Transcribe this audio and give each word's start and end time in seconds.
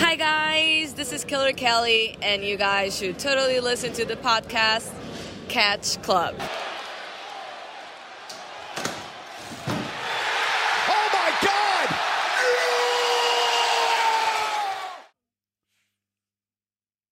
Hi 0.00 0.14
guys, 0.14 0.94
this 0.94 1.12
is 1.12 1.24
Killer 1.24 1.52
Kelly, 1.52 2.16
and 2.22 2.44
you 2.44 2.56
guys 2.56 2.96
should 2.96 3.18
totally 3.18 3.58
listen 3.58 3.92
to 3.94 4.04
the 4.04 4.14
podcast 4.14 4.92
Catch 5.48 6.00
Club. 6.02 6.36
Oh 10.88 11.08
my 11.12 11.32
God! 11.42 11.88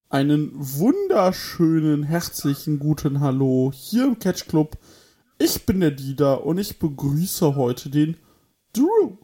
Einen 0.09 0.53
wunderschönen, 0.55 2.05
herzlichen 2.05 2.79
guten 2.79 3.19
Hallo 3.19 3.73
hier 3.75 4.05
im 4.05 4.21
Catch 4.21 4.47
Club. 4.47 4.79
Ich 5.39 5.67
bin 5.67 5.81
der 5.81 5.91
Dieter 5.91 6.47
und 6.47 6.59
ich 6.59 6.79
begrüße 6.79 7.57
heute 7.57 7.91
den 7.91 8.17
Drew. 8.73 9.17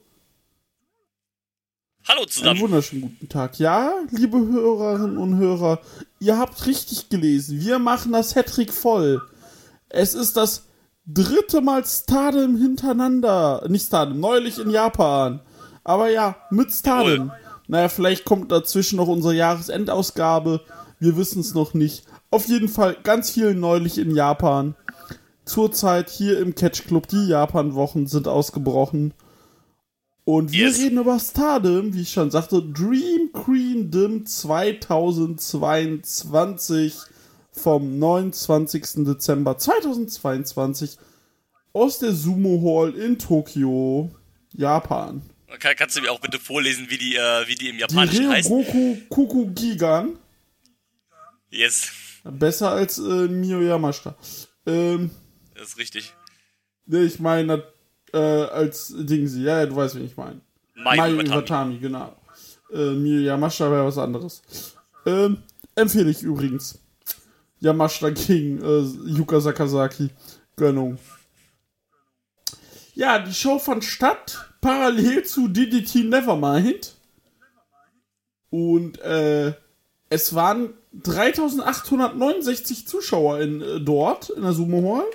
Hallo 2.09 2.23
Einen 2.23 2.29
zusammen. 2.31 2.61
wunderschönen 2.61 3.03
guten 3.03 3.29
Tag. 3.29 3.59
Ja, 3.59 3.93
liebe 4.11 4.39
Hörerinnen 4.39 5.17
und 5.19 5.37
Hörer, 5.39 5.81
ihr 6.19 6.37
habt 6.37 6.67
richtig 6.67 7.09
gelesen. 7.09 7.61
Wir 7.61 7.79
machen 7.79 8.13
das 8.13 8.35
Hattrick 8.35 8.73
voll. 8.73 9.23
Es 9.89 10.15
ist 10.15 10.37
das 10.37 10.65
dritte 11.07 11.61
Mal 11.61 11.85
Stardom 11.85 12.57
hintereinander. 12.57 13.65
Nicht 13.69 13.87
Stardom, 13.87 14.19
neulich 14.19 14.59
in 14.59 14.71
Japan. 14.71 15.41
Aber 15.85 16.11
ja, 16.11 16.37
mit 16.51 16.73
Stardom. 16.73 17.29
Jawohl. 17.29 17.39
Naja, 17.69 17.89
vielleicht 17.89 18.25
kommt 18.25 18.51
dazwischen 18.51 18.97
noch 18.97 19.09
unsere 19.09 19.35
Jahresendausgabe. 19.35 20.61
Wir 20.99 21.17
wissen 21.17 21.41
es 21.41 21.55
noch 21.55 21.73
nicht. 21.73 22.05
Auf 22.31 22.49
jeden 22.49 22.69
Fall 22.69 22.97
ganz 23.03 23.31
viel 23.31 23.55
neulich 23.55 23.99
in 23.99 24.15
Japan. 24.15 24.75
Zurzeit 25.45 26.11
hier 26.11 26.39
im 26.41 26.55
Catch 26.55 26.87
Club, 26.87 27.07
die 27.09 27.29
Japan-Wochen 27.29 28.07
sind 28.07 28.27
ausgebrochen. 28.29 29.15
Und 30.25 30.53
wir 30.53 30.69
Yes. 30.69 30.79
reden 30.79 30.99
über 30.99 31.19
Stardom, 31.19 31.95
wie 31.95 32.03
ich 32.03 32.13
schon 32.13 32.31
sagte, 32.31 32.63
Dream 32.63 33.33
Queendom 33.33 34.25
2022 34.25 36.95
vom 37.51 37.99
29. 37.99 39.05
Dezember 39.05 39.59
2022 39.59 40.97
aus 41.73 41.99
der 41.99 42.13
Sumo 42.13 42.63
Hall 42.65 42.95
in 42.95 43.19
Tokio, 43.19 44.13
Japan. 44.53 45.23
Kann, 45.59 45.75
kannst 45.77 45.97
du 45.97 46.01
mir 46.03 46.13
auch 46.13 46.21
bitte 46.21 46.39
vorlesen, 46.39 46.87
wie 46.89 46.99
die, 46.99 47.17
äh, 47.17 47.49
wie 47.49 47.57
die 47.57 47.69
im 47.69 47.75
Die 47.77 47.81
Japanischen 47.83 48.29
heißen? 48.29 48.53
Ryogoku 48.53 48.97
Kukugigan, 49.09 50.19
Yes, 51.51 51.91
besser 52.25 52.71
als 52.71 52.97
äh, 52.99 53.27
Mio 53.29 53.61
Yamashita. 53.61 54.15
Ähm, 54.67 55.11
das 55.55 55.69
ist 55.71 55.79
richtig. 55.79 56.15
ich 56.87 57.19
meine 57.21 57.65
äh, 58.13 58.19
als 58.19 58.95
Dingsy, 58.97 59.43
ja, 59.43 59.61
ja, 59.61 59.67
du 59.67 59.77
weißt, 59.77 59.95
wen 59.97 60.05
ich 60.05 60.17
meine. 60.17 60.41
Mai 60.75 60.97
Mai. 60.97 61.11
Iwatani, 61.13 61.79
genau. 61.79 62.15
Äh, 62.73 62.93
Mio 62.93 63.21
Yamashita 63.21 63.71
wäre 63.71 63.87
was 63.87 63.99
anderes. 63.99 64.43
Ähm, 65.07 65.39
empfehle 65.75 66.11
ich 66.11 66.23
übrigens. 66.23 66.79
Yamashita 67.61 68.11
gegen 68.11 68.63
äh, 68.63 69.11
Yuka 69.11 69.41
Sakazaki. 69.41 70.11
Gönnung. 70.57 70.99
Ja, 72.95 73.19
die 73.19 73.33
Show 73.33 73.59
fand 73.59 73.85
statt 73.85 74.53
parallel 74.61 75.25
zu 75.25 75.49
DDT 75.49 76.05
Nevermind. 76.05 76.95
Und 78.51 79.01
äh, 79.01 79.55
es 80.11 80.35
waren 80.35 80.75
3869 80.93 82.87
Zuschauer 82.87 83.41
in, 83.41 83.63
äh, 83.63 83.81
dort 83.81 84.29
in 84.31 84.43
der 84.43 84.53
Sumo 84.53 84.97
Hall. 84.97 85.07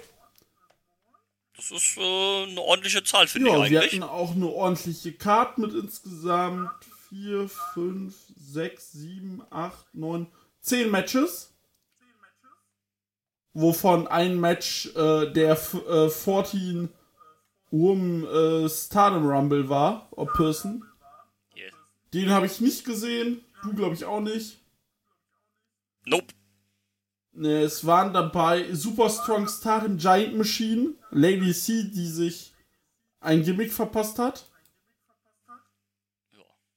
Das 1.57 1.71
ist 1.71 1.97
äh, 1.97 2.43
eine 2.43 2.61
ordentliche 2.61 3.03
Zahl, 3.03 3.27
finde 3.27 3.49
Ja, 3.49 3.63
ich 3.65 3.71
wir 3.71 3.81
eigentlich. 3.81 4.01
hatten 4.01 4.03
auch 4.11 4.31
eine 4.35 4.47
ordentliche 4.47 5.11
Card 5.13 5.57
mit 5.57 5.73
insgesamt 5.73 6.69
4, 7.09 7.49
5, 7.73 8.15
6, 8.37 8.91
7, 8.91 9.41
8, 9.49 9.95
9, 9.95 10.27
10 10.61 10.91
Matches. 10.91 11.51
Wovon 13.53 14.07
ein 14.07 14.39
Match 14.39 14.87
äh, 14.95 15.31
der 15.31 15.53
äh, 15.89 16.09
14 16.09 16.89
Woman 17.71 18.23
äh, 18.65 18.69
Stardom 18.69 19.27
Rumble 19.27 19.67
war, 19.67 20.07
or 20.11 20.31
Person. 20.33 20.85
Yeah. 21.55 21.71
Den 22.13 22.29
habe 22.29 22.45
ich 22.45 22.61
nicht 22.61 22.85
gesehen. 22.85 23.43
Du, 23.63 23.73
glaube 23.73 23.95
ich, 23.95 24.05
auch 24.05 24.21
nicht. 24.21 24.59
Nope. 26.05 26.33
Es 27.39 27.85
waren 27.85 28.13
dabei 28.13 28.73
Super 28.73 29.09
Strong 29.09 29.47
Stardom 29.47 29.97
Giant 29.97 30.35
Machine, 30.37 30.95
Lady 31.11 31.53
C, 31.53 31.83
die 31.83 32.07
sich 32.07 32.53
ein 33.19 33.43
Gimmick 33.43 33.71
verpasst 33.71 34.17
hat. 34.17 34.45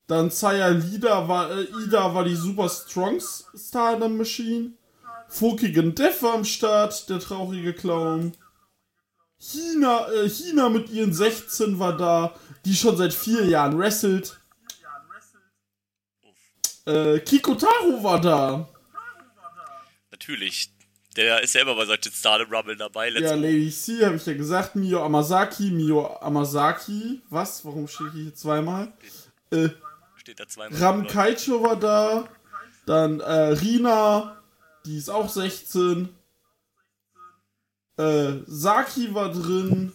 Dann 0.06 0.30
Saya 0.30 0.68
Lida 0.68 1.28
war, 1.28 1.50
äh, 1.50 1.62
Ida 1.84 2.14
war 2.14 2.24
die 2.24 2.34
Super 2.34 2.68
Strong 2.68 3.22
Stardom 3.54 4.16
Machine. 4.18 4.72
Fukigen 5.28 5.94
Death 5.94 6.22
war 6.22 6.34
am 6.34 6.44
Start, 6.44 7.08
der 7.08 7.20
traurige 7.20 7.72
Clown. 7.72 8.32
China, 9.38 10.08
äh, 10.10 10.28
China 10.28 10.68
mit 10.68 10.90
ihren 10.90 11.14
16 11.14 11.78
war 11.78 11.96
da, 11.96 12.34
die 12.64 12.74
schon 12.74 12.96
seit 12.96 13.14
vier 13.14 13.46
Jahren 13.46 13.78
wrestelt. 13.78 14.40
Äh, 16.86 17.20
Kikotaro 17.20 18.02
war 18.02 18.20
da. 18.20 18.68
Natürlich. 20.20 20.70
Der 21.16 21.42
ist 21.42 21.54
ja 21.54 21.62
immer 21.62 21.74
bei 21.74 21.86
solchen 21.86 22.12
Stardom 22.12 22.52
Rumble 22.54 22.76
dabei. 22.76 23.08
Let's 23.10 23.30
Ja. 23.30 23.34
Lady 23.34 23.70
C 23.70 24.04
habe 24.04 24.16
ich 24.16 24.26
ja 24.26 24.34
gesagt. 24.34 24.76
Mio 24.76 25.02
Amasaki, 25.04 25.70
Mio 25.70 26.16
Amasaki. 26.20 27.20
Was? 27.30 27.64
Warum 27.64 27.88
stehe 27.88 28.08
ich 28.10 28.14
hier 28.14 28.34
zweimal? 28.34 28.92
Äh, 29.50 29.70
Steht 30.16 30.38
da 30.38 30.46
zweimal. 30.46 30.78
Ram 30.78 31.06
Kaicho 31.06 31.62
war 31.62 31.76
da. 31.76 32.28
Dann 32.86 33.20
äh, 33.20 33.32
Rina, 33.32 34.40
die 34.84 34.98
ist 34.98 35.08
auch 35.08 35.28
16. 35.28 36.10
Äh, 37.96 38.32
Saki 38.46 39.12
war 39.14 39.32
drin. 39.32 39.92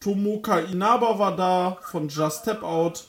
Tomoka 0.00 0.58
Inaba 0.60 1.18
war 1.18 1.36
da 1.36 1.78
von 1.90 2.08
Just 2.08 2.42
Step 2.42 2.62
Out. 2.62 3.04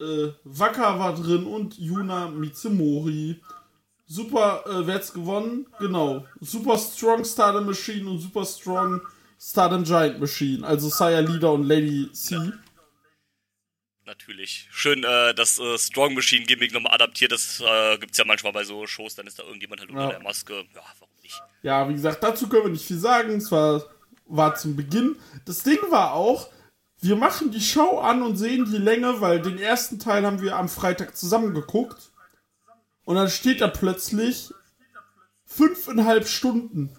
Äh, 0.00 0.32
Waka 0.44 0.98
war 0.98 1.14
drin 1.14 1.44
und 1.44 1.78
Yuna 1.78 2.28
Mitsumori. 2.28 3.40
Super, 4.06 4.64
äh, 4.66 4.86
wer 4.86 4.94
hat's 4.96 5.12
gewonnen? 5.12 5.66
Genau. 5.78 6.26
Super 6.40 6.78
Strong 6.78 7.24
Stardom 7.24 7.66
Machine 7.66 8.08
und 8.10 8.18
Super 8.18 8.44
Strong 8.44 9.00
Stardom 9.38 9.84
Giant 9.84 10.18
Machine. 10.18 10.66
Also 10.66 10.88
Saya 10.88 11.20
Leader 11.20 11.52
und 11.52 11.64
Lady 11.64 12.10
C. 12.12 12.36
Natürlich. 14.06 14.66
Schön, 14.72 15.04
äh, 15.04 15.34
das 15.34 15.58
äh, 15.60 15.78
Strong 15.78 16.14
Machine 16.14 16.44
Gimmick 16.44 16.72
nochmal 16.72 16.94
adaptiert. 16.94 17.30
Das 17.30 17.60
äh, 17.64 17.98
gibt's 17.98 18.18
ja 18.18 18.24
manchmal 18.24 18.52
bei 18.52 18.64
so 18.64 18.86
Shows. 18.86 19.14
Dann 19.14 19.26
ist 19.26 19.38
da 19.38 19.44
irgendjemand 19.44 19.80
halt 19.80 19.90
unter 19.90 20.02
Ja. 20.04 20.08
der 20.10 20.20
Maske. 20.22 20.54
Ja, 20.74 20.82
warum 20.98 21.14
nicht? 21.22 21.40
Ja, 21.62 21.88
wie 21.88 21.92
gesagt, 21.92 22.22
dazu 22.22 22.48
können 22.48 22.64
wir 22.64 22.70
nicht 22.72 22.84
viel 22.86 22.98
sagen. 22.98 23.36
Es 23.36 23.52
war, 23.52 23.84
war 24.26 24.54
zum 24.56 24.74
Beginn. 24.74 25.16
Das 25.44 25.62
Ding 25.62 25.78
war 25.90 26.14
auch, 26.14 26.48
wir 27.00 27.16
machen 27.16 27.50
die 27.50 27.60
Show 27.60 27.98
an 27.98 28.22
und 28.22 28.36
sehen 28.36 28.66
die 28.70 28.76
Länge, 28.78 29.20
weil 29.20 29.40
den 29.40 29.58
ersten 29.58 29.98
Teil 29.98 30.24
haben 30.26 30.42
wir 30.42 30.56
am 30.56 30.68
Freitag 30.68 31.16
zusammen 31.16 31.54
geguckt. 31.54 32.10
Und 33.04 33.16
dann 33.16 33.28
steht 33.30 33.60
da 33.60 33.68
plötzlich 33.68 34.52
fünfeinhalb 35.46 36.28
Stunden. 36.28 36.90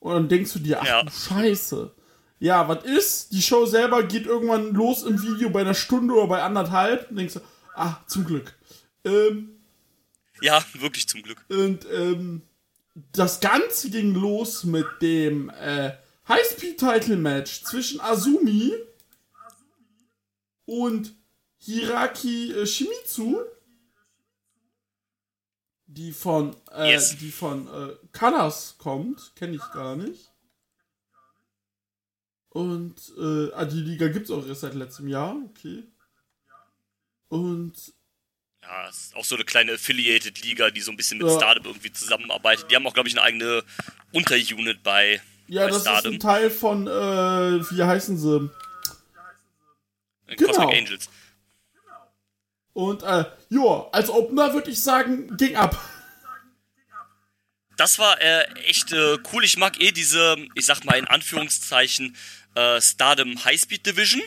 Und 0.00 0.12
dann 0.14 0.28
denkst 0.28 0.52
du 0.52 0.58
dir, 0.58 0.80
ach 0.82 0.86
Ja. 0.86 1.02
du 1.04 1.10
Scheiße. 1.10 1.92
Ja, 2.40 2.66
was 2.68 2.84
ist? 2.84 3.32
Die 3.32 3.40
Show 3.42 3.66
selber 3.66 4.02
geht 4.02 4.26
irgendwann 4.26 4.74
los 4.74 5.04
im 5.04 5.22
Video 5.22 5.48
bei 5.50 5.60
einer 5.60 5.74
Stunde 5.74 6.14
oder 6.14 6.26
bei 6.26 6.42
anderthalb. 6.42 7.08
Und 7.10 7.16
denkst 7.16 7.34
du, 7.34 7.40
ah, 7.76 7.96
zum 8.08 8.24
Glück. 8.24 8.52
Ähm, 9.04 9.50
Ja, 10.40 10.62
wirklich 10.74 11.08
zum 11.08 11.22
Glück. 11.22 11.38
und 11.48 11.86
ähm, 11.92 12.42
das 13.12 13.40
Ganze 13.40 13.90
ging 13.90 14.12
los 14.14 14.64
mit 14.64 14.86
dem 15.00 15.50
äh, 15.50 15.92
Highspeed-Title-Match 16.28 17.64
zwischen 17.64 18.00
Azumi 18.00 18.72
und 20.66 21.14
Hiraki 21.58 22.52
äh, 22.52 22.66
Shimizu, 22.66 23.40
die 25.86 26.12
von, 26.12 26.56
äh, 26.72 26.92
Yes. 26.92 27.16
die 27.18 27.30
von 27.30 27.66
äh, 27.68 27.96
Colors 28.16 28.76
kommt, 28.78 29.32
kenne 29.36 29.56
ich 29.56 29.72
gar 29.72 29.96
nicht. 29.96 30.30
Und 32.50 32.94
äh, 33.18 33.52
ah, 33.54 33.64
die 33.64 33.80
Liga 33.80 34.08
gibt's 34.08 34.30
auch 34.30 34.46
erst 34.46 34.60
seit 34.62 34.74
letztem 34.74 35.08
Jahr, 35.08 35.36
okay. 35.44 35.84
Und 37.28 37.72
Ja, 38.62 38.88
es 38.88 38.96
ist 39.06 39.16
auch 39.16 39.24
so 39.24 39.34
eine 39.36 39.44
kleine 39.44 39.72
Affiliated-Liga, 39.72 40.70
die 40.70 40.80
so 40.82 40.90
ein 40.90 40.96
bisschen 40.96 41.18
mit 41.18 41.26
Ja. 41.28 41.34
Stardom 41.36 41.64
irgendwie 41.66 41.92
zusammenarbeitet. 41.92 42.70
Die 42.70 42.76
haben 42.76 42.86
auch, 42.86 42.94
glaube 42.94 43.08
ich, 43.08 43.14
eine 43.16 43.22
eigene 43.24 43.64
Unterunit 44.12 44.82
bei, 44.82 45.20
ja, 45.48 45.66
das 45.66 45.76
ist 45.76 45.82
Stardom. 45.82 46.14
ein 46.14 46.20
Teil 46.20 46.50
von, 46.50 46.86
äh, 46.86 46.90
wie 46.90 47.82
heißen 47.82 48.16
sie? 48.18 48.50
Cosmic 50.28 50.38
genau. 50.38 50.70
Angels. 50.70 51.08
Und 52.74 53.02
äh, 53.02 53.24
ja, 53.50 53.88
als 53.92 54.08
Opener 54.08 54.54
würde 54.54 54.70
ich 54.70 54.80
sagen, 54.80 55.36
ging 55.36 55.56
ab. 55.56 55.78
Das 57.76 57.98
war 57.98 58.20
äh, 58.20 58.44
echt 58.66 58.92
äh, 58.92 59.18
cool. 59.32 59.44
Ich 59.44 59.56
mag 59.56 59.80
eh 59.80 59.92
diese, 59.92 60.36
ich 60.54 60.66
sag 60.66 60.84
mal 60.84 60.94
in 60.94 61.06
Anführungszeichen, 61.06 62.16
äh, 62.54 62.80
Stardom 62.80 63.44
Highspeed 63.44 63.84
Division. 63.86 64.22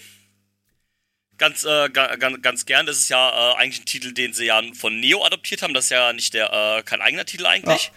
ganz, 1.37 1.63
äh, 1.63 1.89
ganz, 1.89 2.41
ganz 2.41 2.65
gern. 2.65 2.85
Das 2.85 2.97
ist 2.97 3.09
ja 3.09 3.29
äh, 3.29 3.55
eigentlich 3.55 3.81
ein 3.81 3.85
Titel, 3.85 4.13
den 4.13 4.33
sie 4.33 4.45
ja 4.45 4.61
von 4.73 4.99
Neo 4.99 5.23
adoptiert 5.23 5.61
haben. 5.61 5.73
Das 5.73 5.85
ist 5.85 5.91
ja 5.91 6.13
nicht 6.13 6.33
der, 6.33 6.51
äh, 6.51 6.83
kein 6.83 7.01
eigener 7.01 7.25
Titel 7.25 7.45
eigentlich. 7.45 7.85
Ja. 7.85 7.91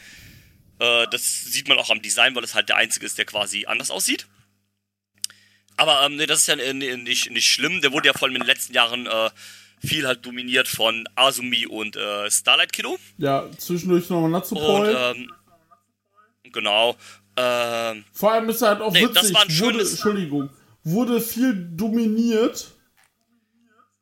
Äh, 0.79 1.07
das 1.11 1.45
sieht 1.45 1.69
man 1.69 1.79
auch 1.79 1.91
am 1.91 2.03
Design, 2.03 2.35
weil 2.35 2.45
es 2.45 2.55
halt 2.55 2.69
der 2.69 2.77
einzige 2.77 3.07
ist, 3.07 3.19
der 3.19 3.25
quasi 3.25 3.67
anders 3.67 3.91
aussieht. 3.91 4.27
Aber 5.77 6.03
ähm, 6.05 6.17
nee, 6.17 6.27
das 6.27 6.41
ist 6.41 6.49
ja 6.49 6.57
nicht, 6.57 7.31
nicht 7.31 7.49
schlimm. 7.49 7.81
Der 7.81 7.93
wurde 7.93 8.09
ja 8.09 8.13
vor 8.13 8.27
allem 8.27 8.37
in 8.37 8.43
den 8.43 8.49
letzten 8.49 8.75
Jahren 8.75 9.07
äh, 9.07 9.31
viel 9.81 10.07
halt 10.07 10.27
dominiert 10.27 10.67
von 10.69 11.09
Asumi 11.15 11.67
und 11.67 11.97
äh, 11.97 12.31
Starlight 12.31 12.73
Kiddo. 12.73 12.99
Ja, 13.17 13.49
zwischendurch 13.57 14.11
nochmal 14.11 14.31
Natsupoi. 14.31 14.89
Und, 14.89 14.97
ähm, 14.99 15.33
genau. 16.53 16.97
Ähm, 17.37 18.05
Vor 18.13 18.33
allem 18.33 18.49
ist 18.49 18.63
er 18.63 18.71
halt 18.71 18.81
auch 18.81 18.93
nee, 18.93 19.05
witzig. 19.05 19.33
wurde, 19.61 19.81
Entschuldigung, 19.81 20.51
wurde 20.83 21.21
viel 21.21 21.55
dominiert, 21.77 22.73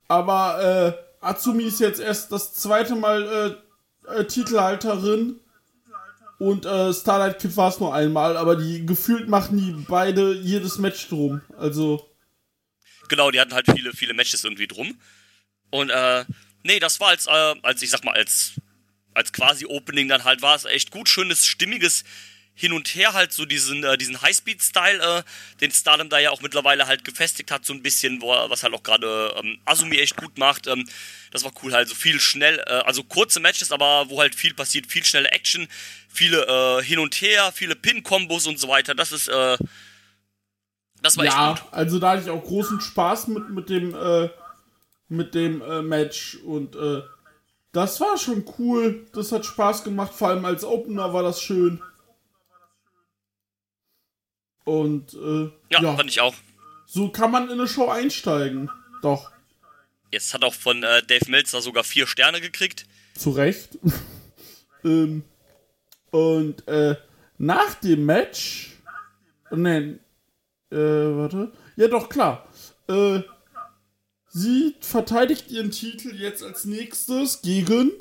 aber 0.08 0.96
äh, 0.96 1.24
Atsumi 1.24 1.64
ist 1.64 1.80
jetzt 1.80 2.00
erst 2.00 2.32
das 2.32 2.54
zweite 2.54 2.94
Mal 2.94 3.60
äh, 4.08 4.20
äh, 4.20 4.24
Titelhalterin 4.26 5.40
und 6.38 6.66
äh, 6.66 6.92
Starlight 6.92 7.38
Kid 7.38 7.56
war 7.56 7.70
es 7.70 7.80
nur 7.80 7.94
einmal, 7.94 8.36
aber 8.36 8.56
die 8.56 8.84
gefühlt 8.84 9.28
machen 9.28 9.56
die 9.56 9.84
beide 9.88 10.34
jedes 10.34 10.78
Match 10.78 11.08
drum. 11.08 11.40
Also. 11.56 12.10
Genau, 13.08 13.30
die 13.30 13.40
hatten 13.40 13.54
halt 13.54 13.66
viele, 13.70 13.92
viele 13.92 14.14
Matches 14.14 14.44
irgendwie 14.44 14.66
drum. 14.66 14.98
Und 15.70 15.90
äh, 15.90 16.24
nee, 16.62 16.78
das 16.78 17.00
war 17.00 17.08
als, 17.08 17.26
äh, 17.26 17.54
als 17.62 17.80
ich 17.82 17.90
sag 17.90 18.04
mal, 18.04 18.14
als, 18.14 18.52
als 19.14 19.32
quasi 19.32 19.64
Opening 19.66 20.08
dann 20.08 20.24
halt 20.24 20.42
war 20.42 20.54
es 20.54 20.64
echt 20.64 20.90
gut, 20.90 21.08
schönes, 21.08 21.46
stimmiges 21.46 22.04
hin 22.56 22.72
und 22.72 22.88
her 22.88 23.12
halt 23.12 23.32
so 23.32 23.44
diesen, 23.44 23.84
äh, 23.84 23.98
diesen 23.98 24.22
Highspeed-Style, 24.22 25.18
äh, 25.18 25.22
den 25.60 25.70
Stardom 25.70 26.08
da 26.08 26.18
ja 26.18 26.30
auch 26.30 26.40
mittlerweile 26.40 26.86
halt 26.86 27.04
gefestigt 27.04 27.50
hat, 27.50 27.66
so 27.66 27.74
ein 27.74 27.82
bisschen, 27.82 28.22
wo 28.22 28.28
was 28.28 28.62
halt 28.62 28.72
auch 28.72 28.82
gerade 28.82 29.34
ähm, 29.38 29.58
Asumi 29.66 29.98
echt 29.98 30.16
gut 30.16 30.38
macht. 30.38 30.66
Ähm, 30.66 30.88
das 31.32 31.44
war 31.44 31.52
cool, 31.62 31.74
halt 31.74 31.86
so 31.86 31.94
viel 31.94 32.18
schnell, 32.18 32.58
äh, 32.66 32.82
also 32.86 33.04
kurze 33.04 33.40
Matches, 33.40 33.72
aber 33.72 34.08
wo 34.08 34.20
halt 34.20 34.34
viel 34.34 34.54
passiert, 34.54 34.86
viel 34.86 35.04
schnelle 35.04 35.30
Action, 35.32 35.68
viele 36.16 36.46
äh, 36.46 36.82
hin 36.82 36.98
und 36.98 37.14
her, 37.20 37.52
viele 37.52 37.76
Pin-Kombos 37.76 38.46
und 38.46 38.58
so 38.58 38.68
weiter. 38.68 38.94
Das 38.94 39.12
ist, 39.12 39.28
äh, 39.28 39.56
das 41.02 41.16
war 41.16 41.24
ja, 41.24 41.52
echt 41.52 41.62
gut. 41.62 41.72
also 41.72 41.98
da 41.98 42.10
hatte 42.12 42.22
ich 42.22 42.30
auch 42.30 42.42
großen 42.42 42.80
Spaß 42.80 43.28
mit, 43.28 43.50
mit 43.50 43.68
dem, 43.68 43.94
äh, 43.94 44.30
mit 45.08 45.34
dem 45.34 45.62
äh, 45.62 45.82
Match 45.82 46.36
und 46.36 46.74
äh, 46.74 47.02
das 47.72 48.00
war 48.00 48.16
schon 48.16 48.44
cool. 48.58 49.06
Das 49.12 49.32
hat 49.32 49.44
Spaß 49.44 49.84
gemacht, 49.84 50.14
vor 50.14 50.28
allem 50.28 50.44
als 50.44 50.64
Opener 50.64 51.12
war 51.12 51.22
das 51.22 51.40
schön. 51.40 51.82
Und 54.64 55.14
äh, 55.14 55.44
ja, 55.70 55.82
ja, 55.82 55.94
fand 55.94 56.10
ich 56.10 56.20
auch. 56.20 56.34
So 56.86 57.10
kann 57.10 57.30
man 57.30 57.44
in 57.44 57.52
eine 57.52 57.68
Show 57.68 57.88
einsteigen. 57.88 58.70
Doch. 59.02 59.30
Jetzt 60.10 60.32
hat 60.34 60.42
auch 60.42 60.54
von 60.54 60.82
äh, 60.82 61.02
Dave 61.02 61.30
Meltzer 61.30 61.60
sogar 61.60 61.84
vier 61.84 62.06
Sterne 62.06 62.40
gekriegt. 62.40 62.86
Zu 63.14 63.30
Recht. 63.30 63.78
ähm, 64.84 65.22
und 66.10 66.66
äh, 66.68 66.96
nach 67.38 67.74
dem 67.74 68.04
Match. 68.06 68.76
Ne, 69.50 69.98
äh, 70.70 70.76
warte. 70.76 71.52
Ja, 71.76 71.88
doch, 71.88 72.08
klar. 72.08 72.48
Äh, 72.88 73.20
sie 74.28 74.74
verteidigt 74.80 75.50
ihren 75.50 75.70
Titel 75.70 76.14
jetzt 76.14 76.42
als 76.42 76.64
nächstes 76.64 77.42
gegen. 77.42 77.92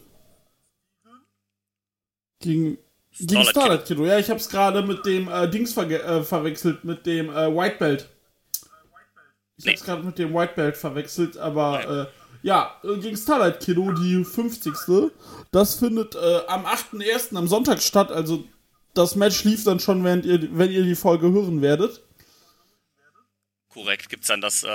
Gegen 2.40 2.78
gegen 3.18 3.44
Starlight, 3.44 3.50
Starlight 3.50 3.86
Kiddo. 3.86 4.06
Ja, 4.06 4.20
ich 4.20 4.30
hab's 4.30 4.50
gerade 4.50 4.82
mit 4.82 5.06
dem 5.06 5.30
äh, 5.30 5.50
Dings 5.50 5.74
ver 5.74 5.90
äh, 5.90 6.24
verwechselt, 6.24 6.84
mit 6.84 7.06
dem 7.06 7.30
äh, 7.30 7.56
White 7.56 7.78
Belt. 7.78 8.10
Ich 9.58 9.66
nee. 9.66 9.72
hab's 9.72 9.84
gerade 9.84 10.04
mit 10.04 10.18
dem 10.18 10.34
White 10.34 10.54
Belt 10.56 10.76
verwechselt, 10.76 11.38
aber 11.38 11.90
äh, 11.90 12.06
ja, 12.44 12.76
äh, 12.84 12.98
gegen 12.98 13.16
Starlight 13.16 13.62
Kiddo, 13.62 13.92
die 13.94 14.26
50. 14.26 15.12
Das 15.56 15.76
findet 15.76 16.16
äh, 16.16 16.42
am 16.50 16.66
8.1. 16.66 17.34
am 17.38 17.48
Sonntag 17.48 17.82
statt, 17.82 18.12
also 18.12 18.44
das 18.94 19.16
Match 19.16 19.46
lief 19.46 19.64
dann 19.64 19.80
schon, 19.80 20.04
während 20.04 20.26
ihr, 20.26 20.50
wenn 20.58 20.70
ihr 20.70 20.84
die 20.84 20.96
Folge 20.96 21.32
hören 21.32 21.62
werdet. 21.62 22.04
Korrekt, 23.70 24.10
gibt's 24.10 24.28
dann 24.28 24.42
das, 24.42 24.64
äh, 24.64 24.68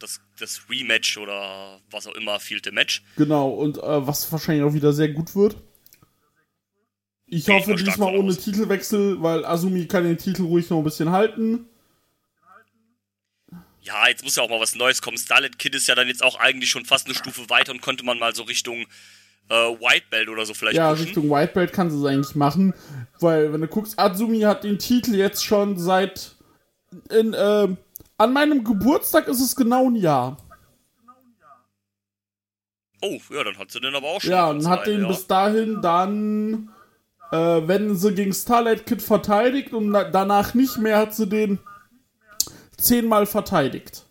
das, 0.00 0.20
das 0.40 0.62
Rematch 0.68 1.18
oder 1.18 1.80
was 1.88 2.08
auch 2.08 2.16
immer, 2.16 2.40
vielte 2.40 2.72
Match. 2.72 3.04
Genau, 3.16 3.50
und 3.50 3.78
äh, 3.78 4.06
was 4.08 4.32
wahrscheinlich 4.32 4.64
auch 4.64 4.74
wieder 4.74 4.92
sehr 4.92 5.10
gut 5.10 5.36
wird. 5.36 5.54
Ich 7.26 7.48
hoffe 7.48 7.76
diesmal 7.76 8.16
ohne 8.16 8.30
aus. 8.30 8.38
Titelwechsel, 8.38 9.22
weil 9.22 9.44
Asumi 9.44 9.86
kann 9.86 10.02
den 10.02 10.18
Titel 10.18 10.42
ruhig 10.42 10.68
noch 10.68 10.78
ein 10.78 10.84
bisschen 10.84 11.12
halten. 11.12 11.66
Ja, 13.82 14.08
jetzt 14.08 14.24
muss 14.24 14.34
ja 14.34 14.42
auch 14.42 14.50
mal 14.50 14.58
was 14.58 14.74
Neues 14.74 15.00
kommen. 15.00 15.16
Starlet 15.16 15.60
Kid 15.60 15.76
ist 15.76 15.86
ja 15.86 15.94
dann 15.94 16.08
jetzt 16.08 16.24
auch 16.24 16.40
eigentlich 16.40 16.70
schon 16.70 16.86
fast 16.86 17.06
eine 17.06 17.14
Stufe 17.14 17.48
weiter 17.50 17.70
und 17.70 17.82
könnte 17.82 18.04
man 18.04 18.18
mal 18.18 18.34
so 18.34 18.42
Richtung 18.42 18.86
äh, 19.48 19.54
White 19.54 20.06
Belt 20.10 20.28
oder 20.28 20.46
so 20.46 20.54
vielleicht 20.54 20.76
Ja, 20.76 20.90
pushen. 20.90 21.06
Richtung 21.06 21.30
White 21.30 21.52
Belt 21.52 21.72
kann 21.72 21.90
sie 21.90 21.98
es 21.98 22.04
eigentlich 22.04 22.34
machen, 22.34 22.74
weil 23.20 23.52
wenn 23.52 23.60
du 23.60 23.68
guckst, 23.68 23.98
Asumi 23.98 24.40
hat 24.40 24.64
den 24.64 24.78
Titel 24.78 25.14
jetzt 25.14 25.44
schon 25.44 25.78
seit 25.78 26.32
in, 27.10 27.34
äh, 27.34 27.68
an 28.18 28.32
meinem 28.32 28.64
Geburtstag 28.64 29.28
ist 29.28 29.40
es 29.40 29.56
genau 29.56 29.86
ein 29.88 29.96
Jahr. 29.96 30.36
Oh, 33.02 33.18
ja, 33.30 33.44
dann 33.44 33.58
hat 33.58 33.70
sie 33.70 33.80
den 33.80 33.94
aber 33.94 34.08
auch 34.08 34.20
schon. 34.20 34.30
Ja, 34.30 34.48
und 34.48 34.66
hat 34.66 34.86
den 34.86 35.02
ja. 35.02 35.08
bis 35.08 35.26
dahin 35.26 35.82
dann 35.82 36.70
äh, 37.34 37.66
wenn 37.66 37.96
sie 37.96 38.14
gegen 38.14 38.32
Starlight 38.32 38.86
Kid 38.86 39.02
verteidigt 39.02 39.72
und 39.72 39.92
danach 39.92 40.54
nicht 40.54 40.78
mehr, 40.78 40.98
hat 40.98 41.14
sie 41.14 41.26
den 41.26 41.58
zehnmal 42.76 43.26
verteidigt. 43.26 44.04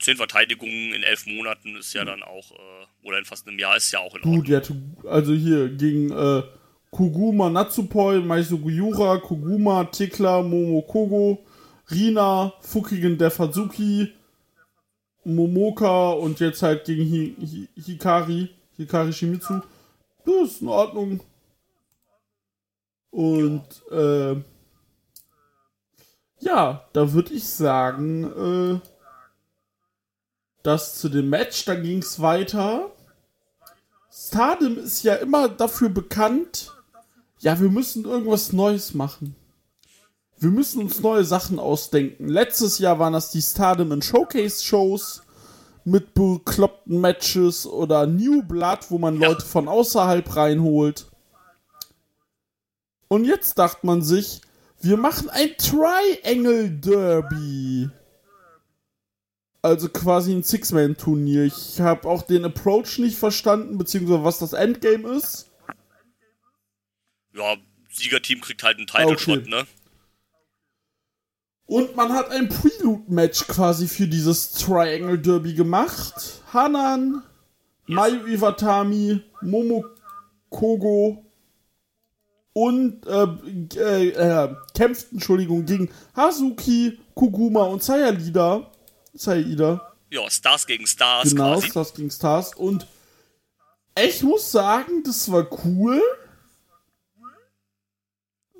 Ja 0.00 0.04
zehn 0.04 0.16
Verteidigungen 0.16 0.94
in 0.94 1.02
elf 1.02 1.26
Monaten 1.26 1.76
ist 1.76 1.92
ja 1.92 2.04
dann 2.04 2.22
auch, 2.22 2.52
äh, 2.52 3.06
oder 3.06 3.18
in 3.18 3.24
fast 3.24 3.46
einem 3.46 3.58
Jahr 3.58 3.76
ist 3.76 3.92
ja 3.92 4.00
auch 4.00 4.14
in 4.14 4.22
Ordnung. 4.22 4.36
Gut, 4.36 4.48
ja, 4.48 4.60
also 5.08 5.32
hier 5.32 5.68
gegen 5.68 6.10
äh, 6.10 6.42
Kuguma 6.90 7.50
Natsupoi, 7.50 8.20
Maisuguyura, 8.20 9.18
Kuguma, 9.18 9.84
Tikla, 9.84 10.42
Momokogo, 10.42 11.44
Rina, 11.90 12.52
Fukigen 12.60 13.18
Defazuki, 13.18 14.12
Momoka 15.24 16.10
und 16.12 16.40
jetzt 16.40 16.62
halt 16.62 16.84
gegen 16.84 17.10
Hi 17.10 17.36
Hi 17.40 17.68
Hikari, 17.80 18.48
Hikari 18.76 19.12
Shimizu 19.12 19.60
das 20.24 20.52
ist 20.52 20.62
in 20.62 20.68
Ordnung. 20.68 21.20
Und 23.10 23.66
äh, 23.90 24.36
ja, 26.40 26.84
da 26.92 27.12
würde 27.12 27.34
ich 27.34 27.46
sagen, 27.46 28.24
äh, 28.24 28.89
das 30.62 30.98
zu 30.98 31.08
dem 31.08 31.28
Match, 31.28 31.64
da 31.64 31.74
ging 31.74 31.98
es 31.98 32.20
weiter. 32.20 32.90
Stardom 34.12 34.78
ist 34.78 35.02
ja 35.02 35.14
immer 35.14 35.48
dafür 35.48 35.88
bekannt, 35.88 36.72
ja, 37.38 37.58
wir 37.58 37.70
müssen 37.70 38.04
irgendwas 38.04 38.52
Neues 38.52 38.92
machen. 38.92 39.34
Wir 40.38 40.50
müssen 40.50 40.82
uns 40.82 41.00
neue 41.00 41.24
Sachen 41.24 41.58
ausdenken. 41.58 42.28
Letztes 42.28 42.78
Jahr 42.78 42.98
waren 42.98 43.12
das 43.12 43.30
die 43.30 43.42
Stardom 43.42 43.92
in 43.92 44.02
Showcase-Shows 44.02 45.22
mit 45.84 46.14
bekloppten 46.14 47.00
Matches 47.00 47.66
oder 47.66 48.06
New 48.06 48.42
Blood, 48.42 48.90
wo 48.90 48.98
man. 48.98 49.16
Leute 49.16 49.44
von 49.44 49.68
außerhalb 49.68 50.36
reinholt. 50.36 51.06
Und 53.08 53.24
jetzt 53.24 53.58
dachte 53.58 53.86
man 53.86 54.02
sich, 54.02 54.40
wir 54.80 54.96
machen 54.96 55.28
ein 55.30 55.50
Triangle 55.58 56.70
Derby. 56.70 57.90
Also 59.62 59.88
quasi 59.88 60.32
ein 60.32 60.42
Six-Man-Turnier. 60.42 61.44
Ich 61.44 61.80
habe 61.80 62.08
auch 62.08 62.22
den 62.22 62.44
Approach 62.44 62.98
nicht 62.98 63.18
verstanden, 63.18 63.76
beziehungsweise 63.76 64.24
was 64.24 64.38
das 64.38 64.52
Endgame 64.54 65.08
ist. 65.08 65.50
Ja, 67.34 67.56
Siegerteam 67.90 68.40
kriegt 68.40 68.62
halt 68.62 68.78
einen 68.78 68.86
Title-Shot, 68.86 69.40
okay. 69.40 69.50
ne? 69.50 69.66
Und 71.66 71.94
man 71.94 72.12
hat 72.12 72.30
ein 72.30 72.48
Prelude-Match 72.48 73.46
quasi 73.46 73.86
für 73.86 74.08
dieses 74.08 74.52
Triangle 74.52 75.18
Derby 75.18 75.54
gemacht. 75.54 76.42
Hanan, 76.52 77.22
yes. 77.86 77.96
Mayu 77.96 78.26
Iwatami, 78.26 79.22
Momo 79.42 79.84
Kogo 80.48 81.24
und 82.52 83.06
äh, 83.06 83.26
äh, 83.76 84.08
äh, 84.08 84.54
kämpften, 84.74 85.18
Entschuldigung, 85.18 85.64
gegen 85.64 85.90
Hazuki, 86.16 86.98
Kuguma 87.14 87.62
und 87.62 87.82
Sayalida. 87.82 88.70
Sayida. 89.12 89.94
Ja, 90.10 90.28
Stars 90.30 90.66
gegen 90.66 90.86
Stars. 90.86 91.30
Genau, 91.30 91.54
quasi. 91.54 91.70
Stars 91.70 91.94
gegen 91.94 92.10
Stars. 92.10 92.54
Und 92.54 92.86
ich 93.98 94.22
muss 94.22 94.50
sagen, 94.50 95.02
das 95.04 95.30
war 95.30 95.48
cool. 95.64 96.02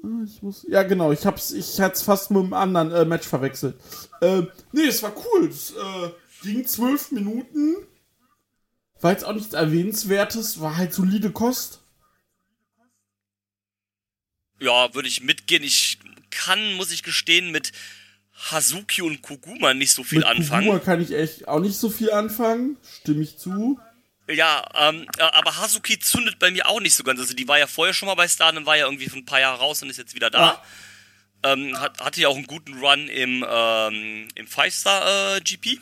Ah, 0.02 0.25
ich 0.25 0.42
muss. 0.42 0.64
Ja, 0.69 0.83
genau, 0.83 1.12
ich 1.12 1.26
hab's, 1.26 1.50
ich 1.50 1.80
hatte 1.80 1.95
es 1.95 2.02
fast 2.02 2.30
mit 2.30 2.42
einem 2.42 2.54
anderen 2.54 2.92
äh, 2.92 3.04
Match 3.04 3.26
verwechselt. 3.26 3.78
Äh, 4.21 4.42
nee, 4.73 4.87
es 4.87 5.02
war 5.02 5.12
cool. 5.16 5.49
Es 5.49 5.73
äh, 5.73 6.11
ging 6.42 6.66
zwölf 6.66 7.11
Minuten. 7.11 7.76
War 9.00 9.12
jetzt 9.12 9.25
auch 9.25 9.33
nichts 9.33 9.54
Erwähnenswertes, 9.54 10.61
war 10.61 10.76
halt 10.76 10.92
solide 10.92 11.30
Kost. 11.30 11.80
Ja, 14.59 14.95
würde 14.95 15.09
ich 15.09 15.23
mitgehen. 15.23 15.62
Ich 15.62 15.99
kann, 16.30 16.75
muss 16.75 16.92
ich 16.92 17.02
gestehen, 17.02 17.50
mit 17.50 17.73
Hazuki 18.51 19.03
und 19.03 19.23
Koguma 19.23 19.75
nicht 19.75 19.93
so 19.93 20.03
viel 20.03 20.21
Mit 20.21 20.29
anfangen. 20.29 20.67
Kuguma 20.67 20.85
kann 20.85 21.01
ich 21.01 21.13
echt 21.13 21.47
auch 21.47 21.61
nicht 21.61 21.77
so 21.77 21.91
viel 21.91 22.11
anfangen. 22.11 22.77
Stimme 23.01 23.23
ich 23.23 23.37
zu. 23.39 23.79
Ja, 24.29 24.65
ähm, 24.75 25.07
äh, 25.19 25.23
aber 25.23 25.57
Hazuki 25.57 25.99
zündet 25.99 26.39
bei 26.39 26.51
mir 26.51 26.69
auch 26.69 26.81
nicht 26.81 26.95
so 26.95 27.03
ganz. 27.03 27.21
Also 27.21 27.35
die 27.35 27.49
war 27.49 27.59
ja 27.59 27.67
vorher 27.67 27.95
schon 27.95 28.07
mal 28.07 28.15
bei 28.15 28.29
Stardom, 28.29 28.65
war 28.65 28.77
ja 28.77 28.85
irgendwie 28.87 29.09
für 29.09 29.19
ein 29.19 29.25
paar 29.25 29.41
Jahre 29.41 29.59
raus 29.59 29.83
und 29.83 29.91
ist 29.91 29.97
jetzt 29.97 30.15
wieder 30.15 30.31
da. 30.31 30.63
Ähm, 31.43 31.79
hat, 31.79 32.01
hatte 32.01 32.21
ja 32.21 32.29
auch 32.29 32.37
einen 32.37 32.47
guten 32.47 32.79
Run 32.79 33.09
im, 33.09 33.45
ähm, 33.49 34.29
im 34.35 34.47
Five-Star 34.47 35.37
äh, 35.37 35.41
GP. 35.41 35.81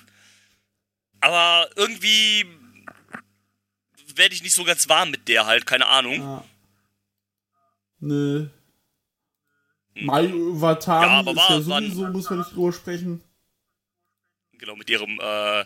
Aber 1.20 1.68
irgendwie 1.76 2.46
werde 4.14 4.34
ich 4.34 4.42
nicht 4.42 4.54
so 4.54 4.64
ganz 4.64 4.88
warm 4.88 5.10
mit 5.10 5.28
der 5.28 5.46
halt, 5.46 5.66
keine 5.66 5.86
Ahnung. 5.86 6.14
Ja. 6.14 6.44
Ne. 8.00 8.50
Mai 10.00 10.32
Watami 10.32 11.06
Ja, 11.06 11.18
aber 11.18 11.32
ist 11.32 11.48
ja 11.48 11.60
sowieso, 11.60 12.06
muss 12.08 12.30
man 12.30 12.38
nicht 12.40 12.54
drüber 12.54 12.72
sprechen. 12.72 13.22
Genau, 14.52 14.76
mit 14.76 14.90
ihrem 14.90 15.20
äh, 15.20 15.64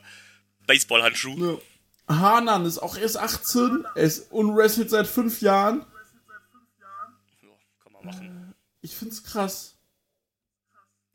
Baseballhandschuh. 0.67 1.37
Ne. 1.37 1.59
Hanan 2.09 2.67
ist 2.67 2.79
auch 2.79 2.97
erst 2.97 3.17
18, 3.17 3.87
er 3.95 4.03
ist 4.03 4.31
unwrestelt 4.33 4.91
seit 4.91 5.07
5 5.07 5.41
Jahren. 5.41 5.87
Ja, 6.81 7.49
kann 7.83 7.93
man 7.93 8.05
machen. 8.05 8.55
Ich 8.83 8.95
find's 8.95 9.23
krass. 9.23 9.77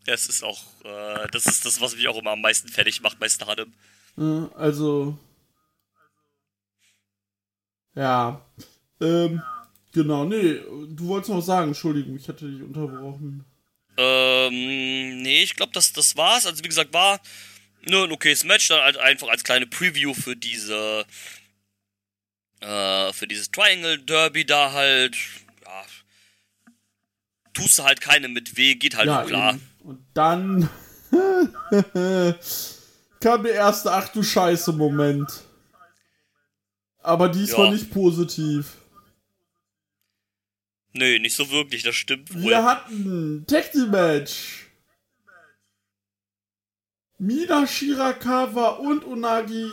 Ja, 0.06 0.14
es 0.14 0.28
ist 0.28 0.44
auch, 0.44 0.64
äh, 0.86 1.28
das 1.32 1.46
ist 1.46 1.66
das, 1.66 1.82
was 1.82 1.96
mich 1.96 2.08
auch 2.08 2.18
immer 2.18 2.32
am 2.32 2.42
meisten 2.42 2.70
fertig 2.70 3.02
macht 3.02 3.20
bei 3.20 3.28
Stardom. 3.30 3.74
Also. 4.56 5.18
Ja. 7.94 8.42
Ähm, 9.00 9.42
genau, 9.98 10.26
nee, 10.26 10.54
du 10.90 11.08
wolltest 11.08 11.30
noch 11.32 11.42
sagen, 11.42 11.70
Entschuldigung, 11.70 12.16
ich 12.16 12.28
hatte 12.28 12.50
dich 12.50 12.62
unterbrochen. 12.62 13.44
Ähm, 13.98 15.22
nee, 15.24 15.44
ich 15.44 15.56
glaube, 15.56 15.72
das, 15.74 15.92
das 15.92 16.16
war's. 16.16 16.46
Also, 16.46 16.64
wie 16.64 16.68
gesagt, 16.68 16.94
war 16.94 17.20
nur 17.90 18.04
ein 18.04 18.12
okayes 18.12 18.44
Match, 18.44 18.68
dann 18.68 18.82
halt 18.84 18.98
einfach 18.98 19.28
als 19.30 19.44
kleine 19.44 19.66
Preview 19.66 20.14
für 20.14 20.36
diese, 20.36 21.06
äh, 22.62 23.12
für 23.14 23.28
dieses 23.28 23.50
Triangle 23.52 23.98
Derby 24.00 24.46
da 24.46 24.72
halt, 24.72 25.16
ja, 25.66 25.84
tust 27.54 27.80
du 27.80 27.84
halt 27.84 28.00
keine 28.02 28.28
mit 28.28 28.56
weh, 28.56 28.76
geht 28.76 28.96
halt 28.96 29.08
Ja, 29.08 29.24
klar. 29.24 29.54
eben. 29.54 29.70
Und 29.80 30.00
dann 30.14 30.70
kam 33.20 33.44
der 33.44 33.54
erste 33.54 33.92
Ach 33.92 34.10
du 34.10 34.22
Scheiße 34.22 34.74
Moment. 34.74 35.44
Aber 37.02 37.30
diesmal 37.30 37.68
Ja. 37.68 37.72
nicht 37.72 37.90
positiv. 37.92 38.74
Nee, 40.98 41.20
nicht 41.20 41.36
so 41.36 41.50
wirklich, 41.52 41.84
das 41.84 41.96
stimmt 41.96 42.34
wohl. 42.34 42.44
Wir 42.44 42.64
hatten 42.64 43.46
Tag 43.48 43.72
Team 43.72 43.92
Match. 43.92 44.66
Mina 47.20 47.66
Shirakawa 47.66 48.70
und 48.78 49.04
Unagi 49.04 49.72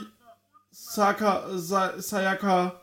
Saka, 0.71 1.57
Sa, 1.59 2.01
Sayaka 2.01 2.81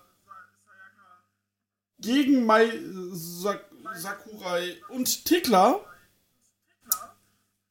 gegen 2.00 2.46
Mai 2.46 2.72
Sak, 3.14 3.66
Sakurai 3.96 4.76
und 4.90 5.26
Tickler. 5.26 5.82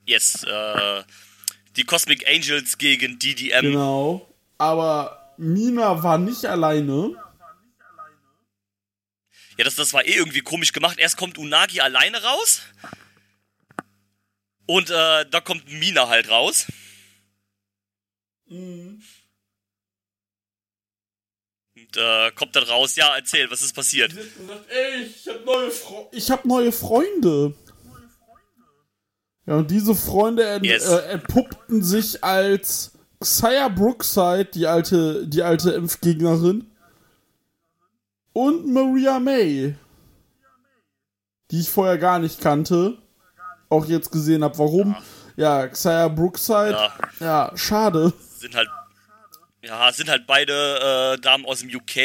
Yes, 0.05 0.45
äh, 0.45 1.03
die 1.77 1.85
Cosmic 1.85 2.29
Angels 2.29 2.79
gegen 2.79 3.19
DDM. 3.19 3.63
Genau. 3.63 4.29
Aber 4.59 5.35
Mina 5.37 6.03
war 6.03 6.19
nicht 6.19 6.45
alleine. 6.45 7.15
Ja, 9.61 9.65
das, 9.65 9.75
das 9.75 9.93
war 9.93 10.07
eh 10.07 10.15
irgendwie 10.15 10.41
komisch 10.41 10.73
gemacht. 10.73 10.99
Erst 10.99 11.19
kommt 11.19 11.37
Unagi 11.37 11.83
alleine 11.83 12.23
raus. 12.23 12.63
Und 14.65 14.89
äh, 14.89 15.27
da 15.29 15.43
kommt 15.43 15.71
Mina 15.71 16.09
halt 16.09 16.31
raus. 16.31 16.65
Und 18.49 19.03
äh, 21.95 22.31
kommt 22.37 22.57
dann 22.57 22.65
raus, 22.65 22.97
ja, 22.97 23.15
erzähl, 23.15 23.51
was 23.51 23.61
ist 23.61 23.75
passiert? 23.75 24.13
Sie 24.13 24.21
hat 24.21 24.35
gesagt, 24.35 24.65
ey, 24.71 25.03
ich 25.03 25.29
hab 25.29 25.45
neue, 25.45 25.71
Fre 25.71 26.09
ich 26.13 26.31
hab 26.31 26.47
neue 26.47 26.73
Freunde. 26.73 27.53
Ja, 29.45 29.57
und 29.57 29.71
diese 29.71 29.95
Freunde 29.95 30.49
ent 30.49 30.65
Yes. 30.65 30.87
äh, 30.87 31.03
entpuppten 31.11 31.83
sich 31.83 32.25
als 32.25 32.93
Xia 33.23 33.69
Brookside, 33.69 34.47
die 34.55 34.67
alte, 34.67 35.27
die 35.27 35.43
alte 35.43 35.73
Impfgegnerin, 35.73 36.70
und 38.33 38.67
Maria 38.73 39.19
May, 39.19 39.75
die 41.51 41.61
ich 41.61 41.69
vorher 41.71 41.99
gar 41.99 42.19
nicht 42.19 42.41
kannte, 42.41 42.99
auch 43.69 43.87
jetzt 43.87 44.11
gesehen 44.13 44.45
habe, 44.45 44.59
warum. 44.59 44.97
Ja, 45.37 45.67
Xia 45.69 46.09
Brookside, 46.09 46.73
Ja. 46.73 46.93
ja, 47.21 47.53
schade. 47.57 48.13
Sind 48.39 48.55
halt. 48.55 48.69
Ja, 49.63 49.93
sind 49.93 50.09
halt 50.09 50.27
beide 50.27 51.17
äh, 51.19 51.21
Damen 51.21 51.45
aus 51.45 51.61
dem 51.61 51.69
UK. 51.69 51.97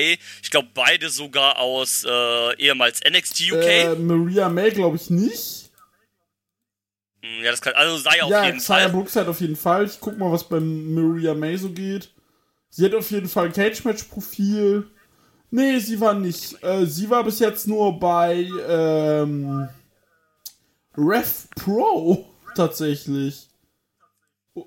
Ich 0.43 0.51
glaube, 0.51 0.67
beide 0.73 1.09
sogar 1.09 1.57
aus 1.57 2.03
äh, 2.05 2.55
ehemals 2.57 2.99
NXT 3.09 3.53
UK. 3.53 3.63
Äh, 3.63 3.95
Maria 3.95 4.49
May 4.49 4.71
glaube 4.71 4.97
ich 4.97 5.09
nicht. 5.09 5.71
Hm, 7.21 7.43
ja, 7.43 7.51
das 7.51 7.61
kann. 7.61 7.73
Also 7.75 7.97
sei 7.97 8.21
auf 8.23 8.29
ja, 8.29 8.43
jeden 8.45 8.57
Xia 8.59 8.75
Fall. 8.75 8.89
Brookside 8.89 9.29
auf 9.29 9.39
jeden 9.39 9.55
Fall. 9.55 9.85
Ich 9.85 9.99
guck 10.01 10.17
mal, 10.17 10.29
was 10.31 10.43
bei 10.43 10.59
Maria 10.59 11.33
May 11.33 11.55
so 11.55 11.69
geht. 11.69 12.11
Sie 12.69 12.83
hat 12.83 12.93
auf 12.93 13.09
jeden 13.09 13.29
Fall 13.29 13.45
ein 13.45 13.53
Cage-Match-Profil. 13.53 14.91
Nee, 15.51 15.79
sie 15.79 15.99
war 15.99 16.13
nicht. 16.13 16.61
Äh, 16.63 16.85
sie 16.85 17.09
war 17.09 17.23
bis 17.23 17.39
jetzt 17.39 17.67
nur 17.67 17.99
bei 17.99 18.49
ähm, 18.67 19.69
Rev 20.97 21.47
Pro 21.55 22.29
tatsächlich. 22.55 23.47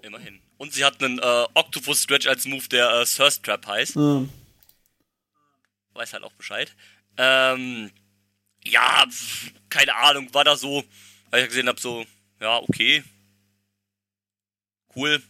Immerhin. 0.03 0.41
Und 0.59 0.73
sie 0.73 0.85
hat 0.85 1.03
einen 1.03 1.19
äh, 1.19 1.47
Octopus 1.55 2.03
Stretch 2.03 2.27
als 2.27 2.47
Move, 2.47 2.69
der 2.69 2.91
äh, 2.91 3.05
Thirst 3.05 3.45
Trap 3.45 3.67
heißt. 3.67 3.97
Ähm, 3.97 4.29
weiß 5.95 6.13
halt 6.13 6.25
auch 6.25 6.33
Bescheid. 6.33 6.75
Ähm, 7.17 7.91
ja, 8.65 9.05
pf, 9.09 9.53
keine 9.69 9.95
Ahnung, 9.95 10.33
war 10.33 10.45
da 10.45 10.57
so, 10.57 10.85
weil 11.31 11.43
ich 11.43 11.49
gesehen 11.49 11.69
habe, 11.69 11.81
so, 11.81 12.05
ja, 12.41 12.59
okay. 12.59 13.03
Cool. 14.95 15.23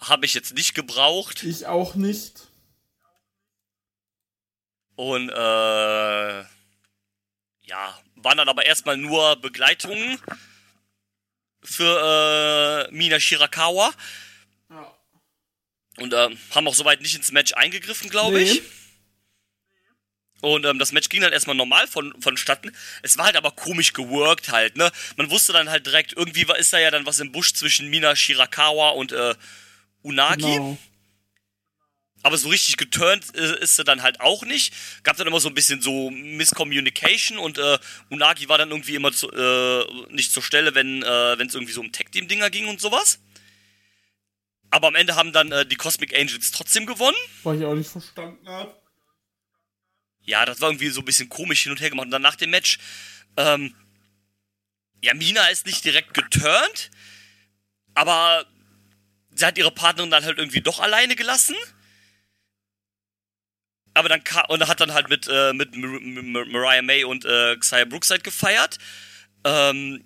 Habe 0.00 0.26
ich 0.26 0.34
jetzt 0.34 0.54
nicht 0.54 0.74
gebraucht. 0.74 1.42
ich 1.42 1.66
auch 1.66 1.94
nicht. 1.94 2.43
Und, 4.96 5.30
äh, 5.30 6.44
ja, 7.62 7.98
waren 8.16 8.38
dann 8.38 8.48
aber 8.48 8.64
erstmal 8.66 8.96
nur 8.96 9.36
Begleitungen 9.36 10.18
für 11.62 12.88
äh, 12.88 12.92
Mina 12.92 13.18
Shirakawa. 13.18 13.92
Und 15.96 16.12
ähm, 16.12 16.36
haben 16.50 16.66
auch 16.66 16.74
soweit 16.74 17.00
nicht 17.02 17.14
ins 17.14 17.30
Match 17.30 17.52
eingegriffen, 17.54 18.10
glaube 18.10 18.40
ich. 18.40 18.54
Nee. 18.54 18.62
Und 20.40 20.66
ähm, 20.66 20.78
das 20.78 20.92
Match 20.92 21.08
ging 21.08 21.22
dann 21.22 21.32
erstmal 21.32 21.56
normal 21.56 21.86
von, 21.86 22.14
vonstatten. 22.20 22.74
Es 23.02 23.16
war 23.16 23.26
halt 23.26 23.36
aber 23.36 23.52
komisch 23.52 23.92
geworkt 23.94 24.52
halt, 24.52 24.76
ne? 24.76 24.90
Man 25.16 25.30
wusste 25.30 25.52
dann 25.54 25.70
halt 25.70 25.86
direkt, 25.86 26.12
irgendwie 26.12 26.46
war, 26.48 26.58
ist 26.58 26.72
da 26.72 26.78
ja 26.78 26.90
dann 26.90 27.06
was 27.06 27.20
im 27.20 27.32
Busch 27.32 27.54
zwischen 27.54 27.88
Mina 27.88 28.14
Shirakawa 28.14 28.90
und 28.90 29.12
äh, 29.12 29.34
Unagi. 30.02 30.42
Genau. 30.42 30.78
Aber 32.24 32.38
so 32.38 32.48
richtig 32.48 32.78
geturnt 32.78 33.36
äh, 33.36 33.60
ist 33.60 33.76
sie 33.76 33.84
dann 33.84 34.02
halt 34.02 34.20
auch 34.22 34.46
nicht. 34.46 34.72
Gab 35.02 35.18
dann 35.18 35.26
immer 35.26 35.40
so 35.40 35.48
ein 35.50 35.54
bisschen 35.54 35.82
so 35.82 36.10
Miscommunication 36.10 37.36
und 37.36 37.58
äh, 37.58 37.78
Unagi 38.08 38.48
war 38.48 38.56
dann 38.56 38.70
irgendwie 38.70 38.94
immer 38.94 39.12
zu, 39.12 39.30
äh, 39.30 39.84
nicht 40.10 40.32
zur 40.32 40.42
Stelle, 40.42 40.74
wenn 40.74 41.02
äh, 41.02 41.34
es 41.34 41.54
irgendwie 41.54 41.74
so 41.74 41.82
um 41.82 41.92
Tag-Team-Dinger 41.92 42.48
ging 42.48 42.66
und 42.66 42.80
sowas. 42.80 43.20
Aber 44.70 44.88
am 44.88 44.94
Ende 44.94 45.16
haben 45.16 45.32
dann 45.32 45.52
äh, 45.52 45.66
die 45.66 45.76
Cosmic 45.76 46.18
Angels 46.18 46.50
trotzdem 46.50 46.86
gewonnen. 46.86 47.16
Was 47.42 47.58
ich 47.58 47.64
auch 47.66 47.74
nicht 47.74 47.90
verstanden 47.90 48.48
habe. 48.48 48.74
Ja, 50.22 50.46
das 50.46 50.62
war 50.62 50.70
irgendwie 50.70 50.88
so 50.88 51.02
ein 51.02 51.04
bisschen 51.04 51.28
komisch 51.28 51.64
hin 51.64 51.72
und 51.72 51.80
her 51.82 51.90
gemacht. 51.90 52.06
Und 52.06 52.10
dann 52.10 52.22
nach 52.22 52.36
dem 52.36 52.48
Match, 52.48 52.78
ähm, 53.36 53.74
ja, 55.02 55.12
Mina 55.12 55.46
ist 55.48 55.66
nicht 55.66 55.84
direkt 55.84 56.14
geturnt, 56.14 56.90
aber 57.92 58.46
sie 59.34 59.44
hat 59.44 59.58
ihre 59.58 59.70
Partnerin 59.70 60.10
dann 60.10 60.24
halt 60.24 60.38
irgendwie 60.38 60.62
doch 60.62 60.80
alleine 60.80 61.16
gelassen. 61.16 61.54
Aber 63.94 64.08
dann 64.08 64.22
kam, 64.24 64.44
und 64.48 64.66
hat 64.66 64.80
dann 64.80 64.92
halt 64.92 65.08
mit, 65.08 65.28
äh, 65.30 65.52
mit 65.52 65.76
Mar 65.76 66.00
Mar 66.00 66.44
Mariah 66.46 66.82
May 66.82 67.04
und 67.04 67.24
äh, 67.24 67.56
Xia 67.56 67.84
Brookside 67.84 68.20
gefeiert. 68.20 68.78
Ähm, 69.44 70.04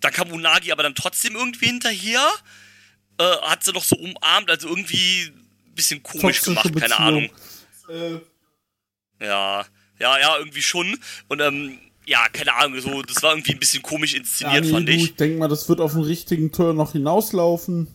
dann 0.00 0.12
kam 0.12 0.30
Unagi 0.30 0.70
aber 0.70 0.82
dann 0.82 0.94
trotzdem 0.94 1.34
irgendwie 1.34 1.66
hinterher. 1.66 2.26
Äh, 3.18 3.24
hat 3.42 3.64
sie 3.64 3.72
noch 3.72 3.84
so 3.84 3.96
umarmt, 3.96 4.50
also 4.50 4.68
irgendwie 4.68 5.32
ein 5.66 5.74
bisschen 5.74 6.02
komisch 6.02 6.40
Toxische 6.40 6.50
gemacht, 6.50 6.64
keine 6.64 6.72
Beziehung. 6.72 7.30
Ahnung. 7.88 8.20
Äh, 9.20 9.24
Ja, 9.24 9.64
ja, 9.98 10.18
ja, 10.18 10.38
irgendwie 10.38 10.62
schon. 10.62 10.98
Und 11.28 11.40
ähm, 11.40 11.78
ja, 12.06 12.28
keine 12.32 12.54
Ahnung, 12.54 12.80
so, 12.80 13.02
das 13.02 13.22
war 13.22 13.32
irgendwie 13.32 13.52
ein 13.52 13.60
bisschen 13.60 13.82
komisch 13.82 14.12
ja, 14.12 14.18
inszeniert, 14.18 14.64
nee, 14.64 14.70
fand 14.70 14.88
ich. 14.88 15.02
ich 15.04 15.16
denke 15.16 15.38
mal, 15.38 15.48
das 15.48 15.68
wird 15.68 15.80
auf 15.80 15.92
den 15.92 16.02
richtigen 16.02 16.52
Turn 16.52 16.76
noch 16.76 16.92
hinauslaufen. 16.92 17.88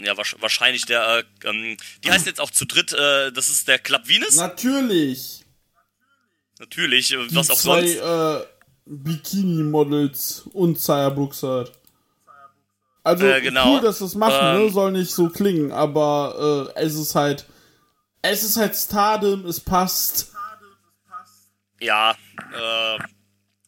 Ja, 0.00 0.16
wahrscheinlich 0.16 0.86
der, 0.86 1.24
äh, 1.42 1.48
ähm, 1.48 1.76
die 2.02 2.10
heißen 2.10 2.26
jetzt 2.26 2.40
auch 2.40 2.50
zu 2.50 2.64
dritt, 2.66 2.92
äh, 2.92 3.30
das 3.32 3.48
ist 3.48 3.68
der 3.68 3.78
Club 3.78 4.08
Venus, 4.08 4.34
Natürlich. 4.36 5.44
natürlich, 6.58 7.12
äh, 7.12 7.28
Die 7.28 7.36
was 7.36 7.50
auch 7.50 7.56
zwei, 7.58 7.86
sonst. 7.86 8.44
Äh, 8.44 8.46
Bikini-Models 8.86 10.48
und 10.52 10.80
Zaya 10.80 11.08
Brooks 11.10 11.42
halt. 11.42 11.72
Also 13.02 13.26
Äh, 13.26 13.40
genau. 13.40 13.74
cool, 13.74 13.80
dass 13.80 13.98
das 13.98 14.14
machen, 14.14 14.58
ne? 14.58 14.64
Ähm. 14.64 14.72
Soll 14.72 14.92
nicht 14.92 15.10
so 15.12 15.28
klingen, 15.28 15.72
aber 15.72 16.72
äh, 16.76 16.80
es 16.82 16.94
ist 16.94 17.14
halt. 17.14 17.46
Es 18.22 18.42
ist 18.42 18.56
halt 18.56 18.74
Stardom, 18.74 19.44
es 19.46 19.60
passt. 19.60 20.32
Ja, 21.80 22.12
äh, 22.12 22.98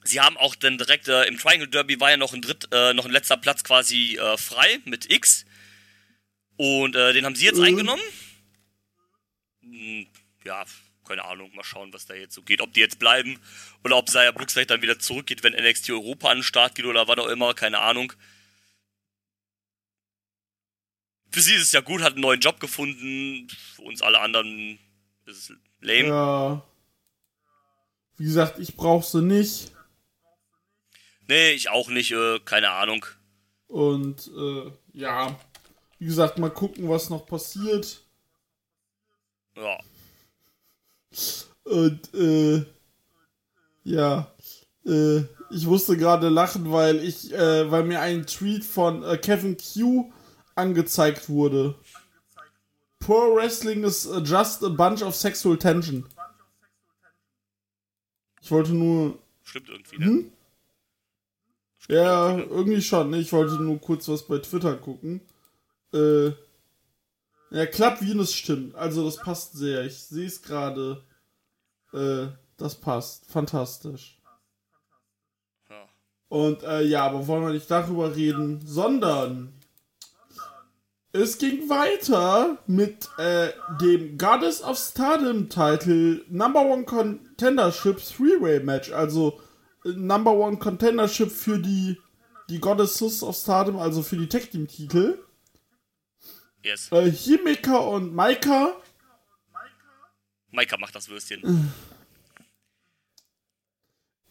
sie 0.04 0.20
haben 0.20 0.38
auch 0.38 0.54
dann 0.54 0.78
direkt 0.78 1.08
äh, 1.08 1.24
im 1.24 1.38
Triangle 1.38 1.68
Derby 1.68 2.00
war 2.00 2.10
ja 2.10 2.16
noch 2.16 2.32
ein 2.32 2.40
dritt, 2.40 2.68
äh, 2.72 2.94
noch 2.94 3.04
ein 3.04 3.10
letzter 3.10 3.36
Platz 3.36 3.62
quasi 3.64 4.16
äh, 4.16 4.38
frei 4.38 4.80
mit 4.86 5.10
X. 5.12 5.44
Und 6.56 6.96
äh, 6.96 7.12
den 7.12 7.24
haben 7.24 7.34
sie 7.34 7.44
jetzt 7.44 7.58
Mhm. 7.58 7.64
eingenommen. 7.64 8.02
Hm, 9.62 10.06
ja, 10.44 10.64
keine 11.06 11.24
Ahnung, 11.24 11.54
mal 11.54 11.64
schauen, 11.64 11.92
was 11.92 12.06
da 12.06 12.14
jetzt 12.14 12.34
so 12.34 12.42
geht. 12.42 12.60
Ob 12.60 12.72
die 12.72 12.80
jetzt 12.80 12.98
bleiben 12.98 13.38
oder 13.84 13.96
ob 13.96 14.08
Saya 14.10 14.32
Brooks 14.32 14.52
vielleicht 14.54 14.70
dann 14.70 14.82
wieder 14.82 14.98
zurückgeht, 14.98 15.42
wenn 15.42 15.52
NXT 15.54 15.90
Europa 15.90 16.30
an 16.30 16.38
den 16.38 16.42
Start 16.42 16.74
geht 16.74 16.86
oder 16.86 17.06
was 17.08 17.18
auch 17.18 17.28
immer, 17.28 17.54
keine 17.54 17.78
Ahnung. 17.80 18.12
Für 21.30 21.40
sie 21.40 21.54
ist 21.54 21.62
es 21.62 21.72
ja 21.72 21.80
gut, 21.80 22.00
hat 22.02 22.12
einen 22.14 22.22
neuen 22.22 22.40
Job 22.40 22.60
gefunden. 22.60 23.48
Für 23.74 23.82
uns 23.82 24.00
alle 24.02 24.20
anderen 24.20 24.78
ist 25.26 25.50
es 25.50 25.56
lame. 25.80 26.08
Ja. 26.08 26.62
Wie 28.16 28.24
gesagt, 28.24 28.58
ich 28.58 28.74
brauch 28.76 29.02
sie 29.04 29.22
nicht. 29.22 29.72
Nee, 31.28 31.50
ich 31.50 31.68
auch 31.68 31.88
nicht, 31.88 32.12
äh, 32.12 32.38
keine 32.40 32.70
Ahnung. 32.70 33.04
Und 33.66 34.28
äh, 34.36 34.70
ja. 34.92 35.38
Wie 35.98 36.06
gesagt, 36.06 36.38
mal 36.38 36.50
gucken, 36.50 36.88
was 36.88 37.10
noch 37.10 37.26
passiert. 37.26 38.02
Ja. 39.56 39.78
Und 41.64 42.14
äh, 42.14 42.64
ja, 43.84 44.30
äh, 44.84 45.22
ich 45.50 45.66
musste 45.66 45.96
gerade 45.96 46.28
lachen, 46.28 46.70
weil 46.70 46.96
ich, 47.02 47.32
äh, 47.32 47.70
weil 47.70 47.84
mir 47.84 48.00
ein 48.00 48.26
Tweet 48.26 48.64
von 48.64 49.02
äh, 49.02 49.16
Kevin 49.16 49.56
Q 49.56 50.12
angezeigt 50.54 51.28
wurde. 51.28 51.74
Pro 52.98 53.34
Wrestling 53.34 53.84
is 53.84 54.08
just 54.24 54.64
a 54.64 54.68
bunch 54.68 55.02
of 55.02 55.14
sexual 55.14 55.56
tension. 55.56 56.04
Ich 58.40 58.50
wollte 58.50 58.72
nur, 58.72 59.18
Stimmt 59.42 59.68
irgendwie, 59.68 59.98
ne? 59.98 60.06
Hm? 60.06 60.32
ja, 61.88 62.38
irgendwie 62.38 62.82
schon. 62.82 63.10
Ne? 63.10 63.18
Ich 63.18 63.32
wollte 63.32 63.54
nur 63.62 63.80
kurz 63.80 64.08
was 64.08 64.26
bei 64.26 64.38
Twitter 64.38 64.76
gucken. 64.76 65.20
Äh, 65.92 66.32
ja, 67.50 67.66
Club 67.66 68.00
Venus 68.00 68.34
stimmt. 68.34 68.74
Also 68.74 69.04
das 69.04 69.16
passt 69.16 69.54
sehr. 69.56 69.84
Ich 69.84 69.98
sehe 69.98 70.26
es 70.26 70.42
gerade. 70.42 71.04
Äh, 71.92 72.28
das 72.56 72.74
passt. 72.74 73.30
Fantastisch. 73.30 74.20
Ja. 75.68 75.88
Und 76.28 76.62
äh, 76.62 76.82
ja, 76.82 77.04
aber 77.04 77.26
wollen 77.26 77.44
wir 77.44 77.52
nicht 77.52 77.70
darüber 77.70 78.14
reden, 78.16 78.60
sondern 78.64 79.52
es 81.12 81.38
ging 81.38 81.68
weiter 81.70 82.58
mit 82.66 83.08
äh, 83.16 83.48
dem 83.80 84.18
Goddess 84.18 84.62
of 84.62 84.76
Stardom 84.76 85.48
Title 85.48 86.22
Number 86.28 86.60
One 86.60 86.84
Contendership 86.84 88.02
Three-Way 88.02 88.60
Match, 88.60 88.92
also 88.92 89.40
äh, 89.84 89.90
Number 89.90 90.32
One 90.32 90.58
Contendership 90.58 91.30
für 91.30 91.58
die 91.58 91.98
die 92.48 92.60
Goddesses 92.60 93.22
of 93.22 93.34
Stardom, 93.34 93.78
also 93.78 94.02
für 94.02 94.16
die 94.16 94.28
Tag 94.28 94.50
Team 94.50 94.68
Titel. 94.68 95.18
Yes. 96.66 96.90
Äh, 96.90 97.12
Himeka 97.12 97.76
und 97.76 98.12
Maika 98.12 98.74
Maika 100.50 100.76
macht 100.78 100.96
das 100.96 101.08
Würstchen. 101.08 101.72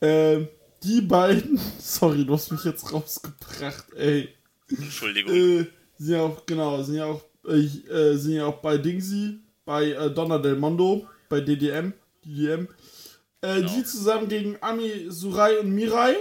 äh, 0.02 0.46
die 0.84 1.00
beiden, 1.02 1.58
sorry, 1.80 2.26
du 2.26 2.34
hast 2.34 2.52
mich 2.52 2.64
jetzt 2.66 2.92
rausgebracht, 2.92 3.94
ey. 3.94 4.36
Entschuldigung. 4.70 5.34
Äh, 5.34 5.66
sind 5.98 6.14
ja 6.14 6.22
auch, 6.24 6.46
genau, 6.46 6.84
sind 6.84 6.96
ja 6.96 7.06
auch, 7.06 7.24
äh, 7.48 7.54
äh, 7.54 8.18
sind 8.18 8.34
ja 8.34 8.48
auch 8.48 8.58
bei 8.58 8.78
Dingsy, 8.78 9.40
bei 9.64 9.92
äh, 9.92 10.12
Donna 10.14 10.38
Del 10.38 10.58
Mondo, 10.58 11.08
bei 11.30 11.40
DDM, 11.40 11.94
DDM. 12.26 12.68
Äh, 13.42 13.62
Genau. 13.62 13.70
Die 13.76 13.84
zusammen 13.86 14.28
gegen 14.28 14.58
Ami 14.62 15.06
Surai 15.10 15.60
und 15.60 15.70
Mirai, 15.72 16.16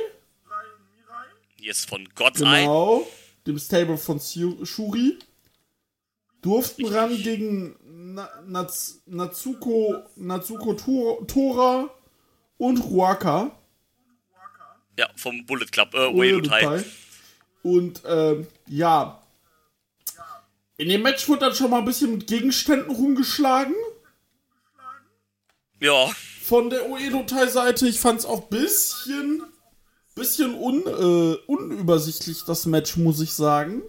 Yes, 1.58 1.86
von 1.86 2.02
Eye. 2.06 2.34
genau, 2.36 3.06
dem 3.46 3.58
Stable 3.58 3.96
von 3.96 4.20
Shuri, 4.20 5.18
durften 6.44 6.86
ran 6.86 7.16
gegen 7.16 7.76
Na 8.14 8.28
Nats 8.46 9.02
Natsuko, 9.06 10.04
Natsuko 10.16 10.74
Tor 10.74 11.26
Tora 11.26 11.90
und 12.58 12.78
Ruaka. 12.78 13.50
Ja, 14.98 15.08
vom 15.16 15.44
Bullet 15.46 15.66
Club. 15.66 15.94
Äh, 15.94 16.14
High. 16.14 16.48
Teil. 16.48 16.84
Und 17.62 18.02
ähm, 18.06 18.46
ja. 18.68 19.20
In 20.76 20.88
dem 20.88 21.02
Match 21.02 21.28
wurde 21.28 21.40
dann 21.40 21.54
schon 21.54 21.70
mal 21.70 21.78
ein 21.78 21.84
bisschen 21.84 22.12
mit 22.12 22.26
Gegenständen 22.26 22.94
rumgeschlagen. 22.94 23.74
Ja, 25.80 26.08
Von 26.42 26.70
der 26.70 26.90
Uedo-Tai-Seite. 26.90 27.88
Ich 27.88 28.00
fand 28.00 28.20
es 28.20 28.26
auch 28.26 28.48
bisschen, 28.48 29.42
bisschen 30.14 30.54
un, 30.54 30.82
äh, 30.86 31.36
unübersichtlich, 31.46 32.44
das 32.46 32.66
Match, 32.66 32.96
muss 32.96 33.20
ich 33.20 33.32
sagen. 33.32 33.82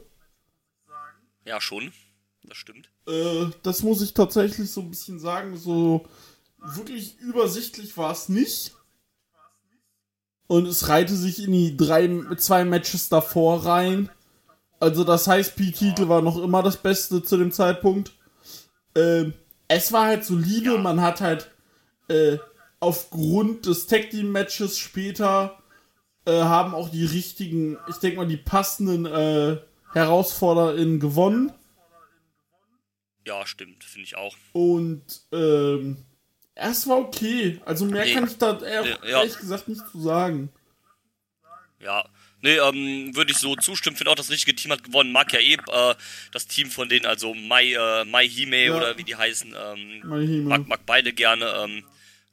ja, 1.43 1.59
schon. 1.59 1.91
Das 2.47 2.57
stimmt. 2.57 2.89
Äh, 3.07 3.47
das 3.63 3.83
muss 3.83 4.01
ich 4.01 4.13
tatsächlich 4.13 4.71
so 4.71 4.81
ein 4.81 4.89
bisschen 4.89 5.19
sagen. 5.19 5.57
So 5.57 6.05
wirklich 6.59 7.17
übersichtlich 7.19 7.97
war 7.97 8.11
es 8.11 8.29
nicht. 8.29 8.73
Und 10.47 10.67
es 10.67 10.89
reihte 10.89 11.15
sich 11.15 11.43
in 11.43 11.51
die 11.51 11.75
drei, 11.75 12.07
zwei 12.37 12.65
Matches 12.65 13.09
davor 13.09 13.65
rein. 13.65 14.09
Also 14.79 15.03
das 15.03 15.27
heißt, 15.27 15.55
P-Titel 15.55 16.07
war 16.07 16.21
noch 16.21 16.37
immer 16.37 16.61
das 16.61 16.77
Beste 16.77 17.23
zu 17.23 17.37
dem 17.37 17.51
Zeitpunkt. 17.51 18.11
Ähm, 18.93 19.33
es 19.67 19.91
war 19.91 20.05
halt 20.05 20.23
solide. 20.23 20.77
Man 20.77 21.01
hat 21.01 21.21
halt 21.21 21.51
äh, 22.09 22.37
aufgrund 22.79 23.65
des 23.65 23.87
Tag 23.87 24.11
Team 24.11 24.31
Matches 24.31 24.77
später 24.77 25.57
äh, 26.25 26.41
haben 26.41 26.75
auch 26.75 26.89
die 26.89 27.05
richtigen, 27.05 27.77
ich 27.87 27.95
denke 27.97 28.17
mal, 28.17 28.27
die 28.27 28.37
passenden 28.37 29.05
äh, 29.05 29.57
HerausforderInnen 29.93 30.99
gewonnen. 30.99 31.51
Ja, 33.25 33.45
stimmt. 33.45 33.83
Finde 33.83 34.05
ich 34.05 34.15
auch. 34.15 34.35
Und 34.53 35.03
ähm, 35.31 36.05
es 36.53 36.87
war 36.87 36.97
okay. 36.99 37.59
Also 37.65 37.85
mehr 37.85 38.05
Nee. 38.05 38.13
kann 38.13 38.25
ich 38.27 38.37
da 38.37 38.59
eher, 38.61 38.85
Ja, 38.85 38.97
ja. 39.03 39.19
ehrlich 39.19 39.37
gesagt 39.37 39.67
nicht 39.67 39.81
zu 39.91 40.01
sagen. 40.01 40.49
Ja. 41.79 42.07
Nee, 42.41 42.57
ähm, 42.57 43.15
würde 43.15 43.31
ich 43.31 43.37
so 43.37 43.55
zustimmen. 43.55 43.95
Finde 43.97 44.11
auch, 44.11 44.15
das 44.15 44.29
richtige 44.29 44.55
Team 44.55 44.71
hat 44.71 44.83
gewonnen. 44.83 45.11
Mag 45.11 45.33
ja 45.33 45.39
eh 45.39 45.53
äh, 45.55 45.95
das 46.31 46.45
Team 46.47 46.69
von 46.69 46.87
denen, 46.89 47.05
also 47.07 47.33
Mai, 47.33 47.73
äh, 47.73 48.05
Mai 48.05 48.27
Hime 48.29 48.65
Ja. 48.65 48.75
oder 48.77 48.97
wie 48.97 49.03
die 49.03 49.15
heißen. 49.15 49.55
Ähm, 49.57 50.01
Mai 50.03 50.21
Hime. 50.27 50.43
mag, 50.49 50.67
mag 50.67 50.85
beide 50.85 51.11
gerne. 51.11 51.45
Ähm, 51.63 51.83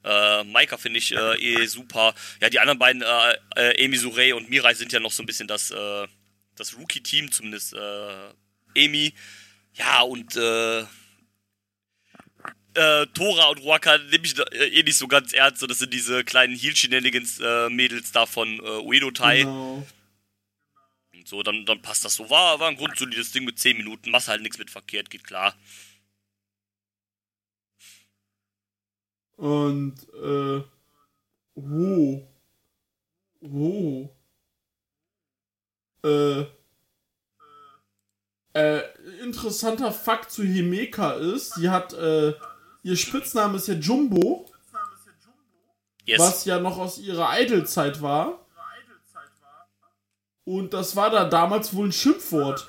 äh, 0.03 0.43
Maika 0.43 0.77
finde 0.77 0.99
ich 0.99 1.13
äh, 1.15 1.35
eh 1.37 1.65
super. 1.65 2.13
Ja, 2.41 2.49
die 2.49 2.59
anderen 2.59 2.77
beiden, 2.77 3.01
äh, 3.01 3.35
äh, 3.55 3.83
Emi 3.83 3.97
Surey 3.97 4.33
und 4.33 4.49
Mirai 4.49 4.73
sind 4.75 4.91
ja 4.91 4.99
noch 4.99 5.11
so 5.13 5.23
ein 5.23 5.25
bisschen 5.25 5.47
das, 5.47 5.71
äh, 5.71 6.07
das 6.55 6.77
Rookie-Team, 6.77 7.31
zumindest 7.31 7.73
äh, 7.73 8.29
Emi. 8.75 9.13
Ja, 9.75 10.01
und 10.01 10.35
äh, 10.35 10.81
äh, 12.75 13.05
Tora 13.07 13.49
und 13.49 13.59
Ruaka 13.59 13.97
nehme 13.97 14.25
ich 14.25 14.37
äh, 14.37 14.67
eh 14.67 14.83
nicht 14.83 14.97
so 14.97 15.07
ganz 15.07 15.33
ernst. 15.33 15.59
So, 15.61 15.67
das 15.67 15.79
sind 15.79 15.93
diese 15.93 16.23
kleinen 16.23 16.55
Heel-Shenanigans-Mädels 16.55 18.11
da 18.11 18.25
von 18.25 18.59
äh, 18.59 18.79
Uedo 18.81 19.11
Tai. 19.11 19.39
Genau. 19.39 19.87
Und 21.13 21.27
so, 21.27 21.43
dann, 21.43 21.65
dann 21.65 21.81
passt 21.81 22.05
das 22.05 22.15
so. 22.15 22.29
War, 22.29 22.59
war 22.59 22.69
ein 22.69 22.77
grundsolides 22.77 23.31
Ding 23.31 23.45
mit 23.45 23.59
10 23.59 23.77
Minuten. 23.77 24.11
Machst 24.11 24.27
halt 24.27 24.41
nichts 24.41 24.57
mit 24.57 24.69
verkehrt, 24.71 25.09
geht 25.09 25.23
klar. 25.23 25.55
Und 29.35 29.95
äh, 30.13 30.63
wo? 31.55 32.27
Wo? 33.41 34.15
Äh, 36.03 36.45
äh, 38.53 38.81
interessanter 39.23 39.91
Fakt 39.91 40.31
zu 40.31 40.43
Himeka 40.43 41.13
ist, 41.13 41.55
sie 41.55 41.69
hat, 41.69 41.93
äh, 41.93 42.33
ihr 42.83 42.95
Spitzname 42.97 43.57
ist 43.57 43.67
ja 43.67 43.73
Jumbo, 43.75 44.49
Yes. 46.05 46.19
was 46.19 46.43
ja 46.45 46.59
noch 46.59 46.77
aus 46.77 46.97
ihrer 46.97 47.39
Idol-Zeit 47.39 48.01
war. 48.01 48.39
Und 50.45 50.73
das 50.73 50.95
war 50.97 51.09
da 51.09 51.23
damals 51.23 51.73
wohl 51.73 51.87
ein 51.87 51.91
Schimpfwort. 51.93 52.67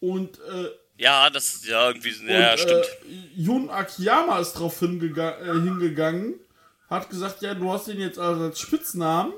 Und 0.00 0.38
äh, 0.40 0.68
Ja, 0.96 1.30
das 1.30 1.66
ja 1.66 1.88
irgendwie. 1.88 2.10
Ja, 2.30 2.52
und, 2.52 2.58
stimmt. 2.60 2.84
Äh, 2.84 3.30
Jun 3.36 3.70
Akiyama 3.70 4.38
ist 4.38 4.52
drauf 4.52 4.78
hingega 4.78 5.38
äh, 5.40 5.52
hingegangen, 5.54 6.34
hat 6.88 7.10
gesagt, 7.10 7.42
ja, 7.42 7.54
du 7.54 7.72
hast 7.72 7.88
den 7.88 7.98
jetzt 7.98 8.18
als 8.18 8.60
Spitznamen. 8.60 9.32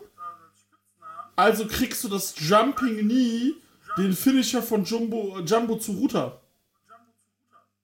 Also 1.36 1.66
kriegst 1.66 2.02
du 2.04 2.08
das 2.08 2.34
Jumping 2.38 2.98
Knee, 2.98 3.54
den 3.96 4.14
Finisher 4.14 4.62
von 4.62 4.84
Jumbo, 4.84 5.40
Jumbo 5.40 5.78
Tsuruta. 5.78 6.40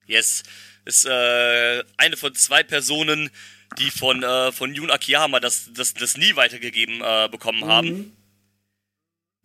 Yes. 0.06 0.42
Ist 0.84 1.06
äh, 1.06 1.84
eine 1.96 2.16
von 2.16 2.34
zwei 2.34 2.62
Personen, 2.62 3.30
die 3.78 3.90
von, 3.90 4.22
äh, 4.22 4.52
von 4.52 4.74
Jun 4.74 4.90
Akiyama 4.90 5.40
das, 5.40 5.70
das, 5.74 5.94
das 5.94 6.16
nie 6.16 6.34
weitergegeben 6.36 7.00
äh, 7.02 7.28
bekommen 7.30 7.64
haben. 7.66 8.16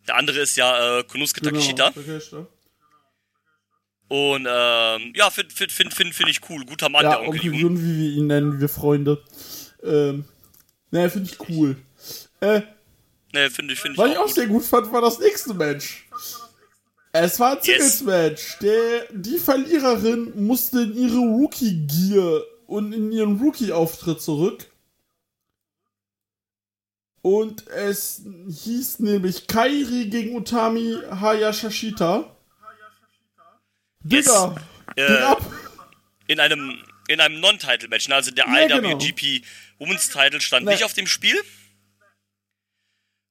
Der 0.06 0.16
andere 0.16 0.40
ist 0.40 0.56
ja 0.56 0.98
äh, 0.98 1.04
Konosuke 1.04 1.40
Takeshita. 1.42 1.90
Genau, 1.90 2.06
Takeshita. 2.06 2.46
Und 4.08 4.46
ähm, 4.50 5.12
ja, 5.14 5.30
finde 5.30 5.54
find, 5.54 5.70
find, 5.70 5.94
find, 5.94 6.14
find 6.14 6.30
ich 6.30 6.40
cool. 6.48 6.64
Guter 6.64 6.88
Mann, 6.88 7.04
Ja, 7.04 7.10
der 7.10 7.20
Onkel 7.20 7.40
Onkel 7.40 7.60
Jun. 7.60 7.78
Wie 7.78 7.98
wir 7.98 8.10
ihn 8.16 8.26
nennen, 8.26 8.60
wir 8.60 8.68
Freunde. 8.68 9.22
Ähm, 9.82 10.24
naja, 10.90 11.10
finde 11.10 11.30
ich 11.30 11.48
cool. 11.48 11.76
Äh, 12.40 12.62
Ne, 13.32 13.50
finde 13.50 13.74
ich, 13.74 13.80
finde 13.80 13.92
ich 13.92 13.98
was 13.98 14.10
ich 14.10 14.16
auch 14.16 14.22
auch 14.22 14.26
gut. 14.26 14.34
sehr 14.34 14.46
gut 14.46 14.64
fand, 14.64 14.90
war 14.90 15.02
das 15.02 15.18
nächste 15.18 15.52
Match. 15.52 16.08
Es 17.20 17.38
war 17.40 17.52
ein 17.52 17.58
Yes. 17.62 17.98
Singles-Match. 17.98 18.58
Die 19.12 19.38
Verliererin 19.38 20.44
musste 20.46 20.82
in 20.82 20.96
ihre 20.96 21.18
Rookie-Gear 21.18 22.42
und 22.66 22.92
in 22.92 23.12
ihren 23.12 23.38
Rookie-Auftritt 23.40 24.20
zurück. 24.22 24.66
Und 27.22 27.66
es 27.68 28.22
hieß 28.48 29.00
nämlich 29.00 29.46
Kairi 29.46 30.06
gegen 30.08 30.36
Utami 30.36 30.96
Hayashishita. 31.10 32.34
Yes. 34.04 34.24
Digga, 34.26 34.54
ging 34.94 35.04
Äh, 35.04 35.18
ab. 35.22 35.42
in 36.28 36.40
einem, 36.40 36.78
in 37.08 37.20
einem 37.20 37.40
Non-Title-Match. 37.40 38.08
ne? 38.08 38.14
Also 38.14 38.30
der 38.30 38.46
Ja, 38.46 38.66
genau. 38.68 38.90
IWGP 38.98 39.42
Women's 39.78 40.08
Title 40.08 40.40
stand 40.40 40.64
Ne. 40.66 40.72
nicht 40.72 40.84
auf 40.84 40.92
dem 40.94 41.06
Spiel. 41.06 41.40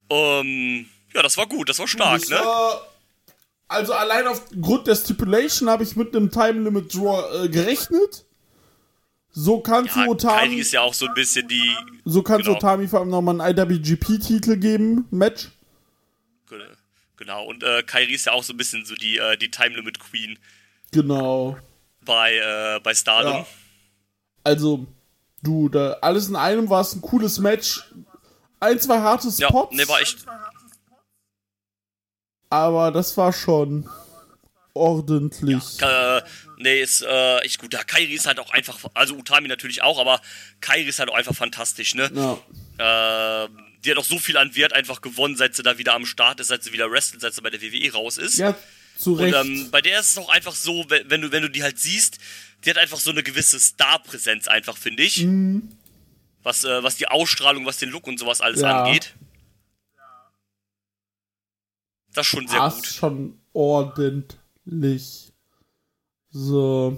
Ähm, 0.09 0.87
ja, 1.13 1.21
das 1.21 1.37
war 1.37 1.47
gut, 1.47 1.69
das 1.69 1.79
war 1.79 1.87
stark, 1.87 2.21
Das 2.21 2.29
ne? 2.29 2.37
war- 2.37 2.87
also 3.67 3.93
allein 3.93 4.27
aufgrund 4.27 4.87
der 4.87 4.95
Stipulation 4.95 5.69
habe 5.69 5.83
ich 5.83 5.95
mit 5.95 6.15
einem 6.15 6.31
Time 6.31 6.61
Limit 6.63 6.93
Draw 6.93 7.45
äh, 7.45 7.49
gerechnet. 7.49 8.25
So 9.31 9.59
kannst 9.59 9.95
Ja, 9.95 10.05
du 10.05 10.11
Otami, 10.11 10.55
ist 10.55 10.71
ja 10.71 10.81
auch 10.81 10.93
so 10.95 11.05
ein 11.05 11.13
bisschen 11.13 11.47
die. 11.47 11.71
so 12.05 12.23
kannst 12.23 12.47
du 12.47 12.53
genau. 12.53 12.57
Otami 12.57 12.87
vor 12.87 13.01
allem 13.01 13.09
nochmal 13.09 13.39
einen 13.39 13.57
IWGP-Titel 13.57 14.57
geben, 14.57 15.05
Match. 15.11 15.49
Genau, 17.17 17.45
und 17.45 17.63
äh, 17.63 17.81
Kairi 17.83 18.13
ist 18.13 18.25
ja 18.27 18.31
auch 18.33 18.43
so 18.43 18.53
ein 18.53 18.57
bisschen 18.57 18.85
so 18.85 18.93
die, 18.95 19.17
äh, 19.17 19.37
die 19.37 19.49
Time 19.49 19.75
Limit 19.75 19.99
Queen 19.99 20.37
Genau. 20.91 21.57
bei, 22.05 22.35
äh, 22.35 22.79
bei 22.79 22.93
Stardom. 22.93 23.33
Ja. 23.33 23.45
Also, 24.43 24.85
du, 25.41 25.67
da 25.67 25.93
alles 26.01 26.29
in 26.29 26.35
einem 26.35 26.69
war 26.69 26.81
es 26.81 26.93
ein 26.95 27.01
cooles 27.01 27.39
Match. 27.39 27.83
Ein, 28.59 28.79
zwei 28.79 28.99
harte 28.99 29.29
Ja, 29.37 29.49
Spots, 29.49 29.75
ne, 29.75 29.87
war 29.87 29.99
echt. 29.99 30.25
Aber 32.49 32.91
das 32.91 33.15
war 33.17 33.31
schon 33.33 33.87
ordentlich. 34.73 35.81
Äh, 35.81 36.21
nee, 36.57 36.81
ist 36.81 37.01
äh, 37.01 37.39
echt 37.39 37.59
gut. 37.59 37.73
Ja, 37.73 37.83
Kairi 37.83 38.13
ist 38.13 38.25
halt 38.27 38.39
auch 38.39 38.51
einfach. 38.51 38.77
Also 38.93 39.15
Utami 39.15 39.47
natürlich 39.47 39.81
auch, 39.83 39.99
aber 39.99 40.21
Kairi 40.61 40.83
ist 40.87 40.99
halt 40.99 41.09
auch 41.09 41.15
einfach 41.15 41.35
fantastisch, 41.35 41.95
ne? 41.95 42.11
Ja. 42.13 43.43
Äh, 43.45 43.49
die 43.83 43.91
hat 43.91 43.97
auch 43.97 44.05
so 44.05 44.19
viel 44.19 44.37
an 44.37 44.55
Wert 44.55 44.73
einfach 44.73 45.01
gewonnen, 45.01 45.35
seit 45.35 45.55
sie 45.55 45.63
da 45.63 45.77
wieder 45.77 45.93
am 45.93 46.05
Start 46.05 46.39
ist, 46.39 46.47
seit 46.47 46.63
sie 46.63 46.73
wieder 46.73 46.91
wrestelt, 46.91 47.21
seit 47.21 47.33
sie 47.33 47.41
bei 47.41 47.49
der 47.49 47.61
WWE 47.61 47.91
raus 47.93 48.17
ist. 48.17 48.37
ja, 48.37 48.55
zu 48.97 49.13
Und 49.13 49.19
Recht. 49.19 49.35
ähm, 49.35 49.69
bei 49.71 49.81
der 49.81 49.99
ist 49.99 50.11
es 50.11 50.17
auch 50.17 50.29
einfach 50.29 50.55
so, 50.55 50.85
wenn, 50.89 51.21
du, 51.21 51.31
wenn 51.31 51.43
du 51.43 51.49
die 51.49 51.63
halt 51.63 51.79
siehst, 51.79 52.17
die 52.65 52.69
hat 52.71 52.77
einfach 52.77 52.99
so 52.99 53.11
eine 53.11 53.23
gewisse 53.23 53.59
Star-Präsenz 53.59 54.47
einfach, 54.47 54.77
finde 54.77 55.03
ich. 55.03 55.25
Was, 56.43 56.63
äh, 56.63 56.81
was 56.83 56.95
die 56.97 57.07
Ausstrahlung, 57.07 57.65
was 57.65 57.77
den 57.77 57.89
Look 57.89 58.07
und 58.07 58.19
sowas 58.19 58.41
alles 58.41 58.61
Ja. 58.61 58.83
angeht. 58.83 59.13
Das 62.17 62.25
ist 62.25 62.31
schon 62.31 62.47
sehr 62.47 62.61
Ah, 62.61 62.69
gut. 62.69 62.83
ist 62.83 62.95
schon 62.95 63.39
ordentlich. 63.53 65.31
So. 66.31 66.97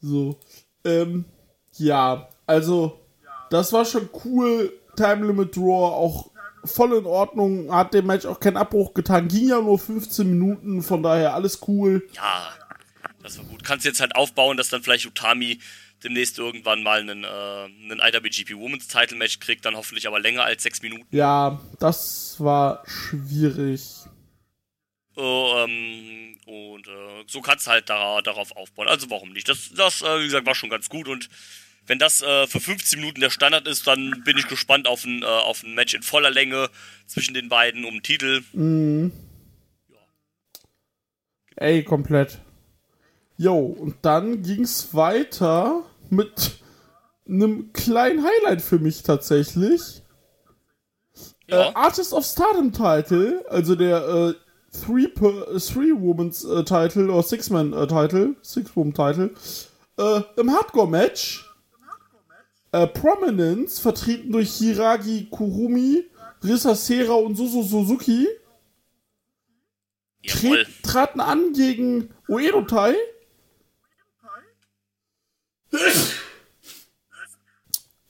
So. 0.00 0.38
Ähm, 0.84 1.24
ja, 1.76 2.28
also, 2.46 3.00
das 3.50 3.72
war 3.72 3.84
schon 3.84 4.08
cool. 4.24 4.72
Time 4.96 5.26
Limit 5.26 5.56
Draw 5.56 5.62
auch 5.94 6.30
voll 6.64 6.94
in 6.98 7.06
Ordnung. 7.06 7.72
Hat 7.72 7.94
dem 7.94 8.06
Match 8.06 8.26
auch 8.26 8.40
keinen 8.40 8.56
Abbruch 8.56 8.94
getan. 8.94 9.28
Ging 9.28 9.48
ja 9.48 9.60
nur 9.60 9.78
15 9.78 10.28
Minuten, 10.28 10.82
von 10.82 11.02
daher 11.02 11.34
alles 11.34 11.60
cool. 11.68 12.06
Ja, 12.14 12.48
das 13.22 13.38
war 13.38 13.44
gut. 13.44 13.62
Kannst 13.64 13.84
jetzt 13.86 14.00
halt 14.00 14.16
aufbauen, 14.16 14.56
dass 14.56 14.68
dann 14.70 14.82
vielleicht 14.82 15.06
Utami 15.06 15.60
demnächst 16.04 16.38
irgendwann 16.38 16.82
mal 16.82 17.00
einen, 17.00 17.24
äh, 17.24 17.26
einen 17.26 18.00
IWGP 18.00 18.56
Women's 18.56 18.88
Title 18.88 19.16
Match 19.16 19.40
kriegt, 19.40 19.64
dann 19.64 19.76
hoffentlich 19.76 20.06
aber 20.06 20.20
länger 20.20 20.44
als 20.44 20.62
sechs 20.62 20.82
Minuten. 20.82 21.06
Ja, 21.10 21.60
das 21.78 22.36
war 22.38 22.82
schwierig. 22.86 23.82
Oh, 25.16 25.52
ähm, 25.56 26.38
und 26.46 26.86
äh, 26.86 27.24
so 27.26 27.40
kannst 27.40 27.66
du 27.66 27.72
halt 27.72 27.90
da, 27.90 28.22
darauf 28.22 28.56
aufbauen. 28.56 28.86
Also 28.86 29.10
warum 29.10 29.32
nicht? 29.32 29.48
Das, 29.48 29.70
das 29.74 30.02
äh, 30.02 30.20
wie 30.20 30.24
gesagt, 30.24 30.46
war 30.46 30.54
schon 30.54 30.70
ganz 30.70 30.88
gut. 30.88 31.08
Und 31.08 31.28
wenn 31.86 31.98
das 31.98 32.22
äh, 32.22 32.46
für 32.46 32.60
15 32.60 33.00
Minuten 33.00 33.20
der 33.20 33.30
Standard 33.30 33.66
ist, 33.66 33.86
dann 33.86 34.22
bin 34.24 34.38
ich 34.38 34.46
gespannt 34.46 34.86
auf 34.86 35.04
ein, 35.04 35.22
äh, 35.22 35.26
auf 35.26 35.64
ein 35.64 35.74
Match 35.74 35.94
in 35.94 36.02
voller 36.02 36.30
Länge 36.30 36.70
zwischen 37.06 37.34
den 37.34 37.48
beiden 37.48 37.84
um 37.84 37.94
den 37.94 38.02
Titel. 38.02 38.42
Ey, 41.56 41.82
komplett. 41.82 42.38
Jo, 43.38 43.56
und 43.58 43.94
dann 44.02 44.42
ging's 44.42 44.94
weiter 44.94 45.84
mit 46.10 46.58
einem 47.26 47.72
kleinen 47.72 48.24
Highlight 48.24 48.60
für 48.60 48.80
mich 48.80 49.04
tatsächlich. 49.04 50.02
Ja. 51.46 51.70
Äh, 51.70 51.74
Artist 51.74 52.12
of 52.12 52.26
Stardom 52.26 52.72
Title, 52.72 53.44
also 53.48 53.76
der 53.76 54.08
äh, 54.08 54.34
Three, 54.76 55.06
per, 55.06 55.48
äh, 55.48 55.60
Three 55.60 55.92
Women's 55.92 56.44
äh, 56.44 56.64
Title 56.64 57.12
oder 57.12 57.22
Six 57.22 57.48
Man 57.50 57.72
äh, 57.72 57.86
Title, 57.86 58.34
Six 58.42 58.74
Woman 58.74 58.92
Title, 58.92 59.30
äh, 59.98 60.20
im 60.36 60.52
Hardcore 60.52 60.88
Match. 60.88 61.44
Äh, 62.72 62.86
Prominence, 62.88 63.78
vertreten 63.78 64.30
durch 64.30 64.56
Hiragi 64.56 65.28
Kurumi, 65.30 66.04
Risa 66.44 66.74
Sera 66.74 67.14
und 67.14 67.34
Susu 67.34 67.62
Suzuki, 67.62 68.28
tret, 70.26 70.66
traten 70.82 71.20
an 71.20 71.54
gegen 71.54 72.10
Uedo 72.28 72.62
Tai. 72.62 72.94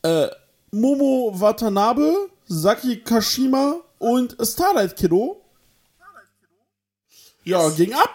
Äh, 0.02 0.28
Momo 0.70 1.32
Watanabe, 1.34 2.30
Saki 2.46 3.00
Kashima 3.00 3.80
und 3.98 4.36
Starlight 4.42 4.96
Kiddo. 4.96 5.44
Ja, 7.44 7.68
ging 7.70 7.94
ab. 7.94 8.12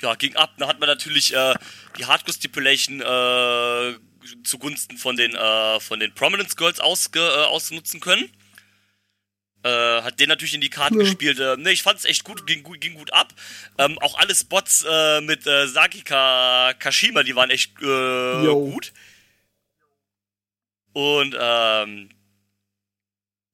Ja, 0.00 0.14
ging 0.16 0.34
ab. 0.36 0.50
Da 0.58 0.68
hat 0.68 0.80
man 0.80 0.88
natürlich 0.88 1.32
äh, 1.34 1.54
die 1.98 2.04
Hardcore 2.04 2.34
Stipulation 2.34 3.00
äh, 3.00 3.94
zugunsten 4.42 4.98
von 4.98 5.16
den, 5.16 5.34
äh, 5.34 5.80
von 5.80 6.00
den 6.00 6.12
Prominence 6.14 6.56
Girls 6.56 6.80
ausge, 6.80 7.20
äh, 7.20 7.44
ausnutzen 7.46 8.00
können. 8.00 8.30
Äh, 9.64 10.02
hat 10.02 10.20
den 10.20 10.28
natürlich 10.28 10.54
in 10.54 10.60
die 10.60 10.68
Karten 10.70 10.96
Ja. 11.00 11.04
gespielt. 11.04 11.40
Äh, 11.40 11.56
ne, 11.56 11.72
ich 11.72 11.82
fand's 11.82 12.04
echt 12.04 12.22
gut, 12.24 12.46
ging, 12.46 12.62
gut- 12.62 12.80
ging 12.80 12.94
gut 12.94 13.12
ab. 13.12 13.32
Ähm, 13.78 13.98
auch 14.00 14.18
alle 14.18 14.34
Spots 14.34 14.84
äh, 14.88 15.20
mit 15.22 15.46
äh, 15.46 15.66
Saki 15.66 16.02
Ka 16.02 16.74
Kashima, 16.78 17.22
die 17.22 17.34
waren 17.34 17.50
echt 17.50 17.72
äh, 17.80 18.46
gut. 18.46 18.92
Und 20.92 21.34
ähm, 21.38 22.10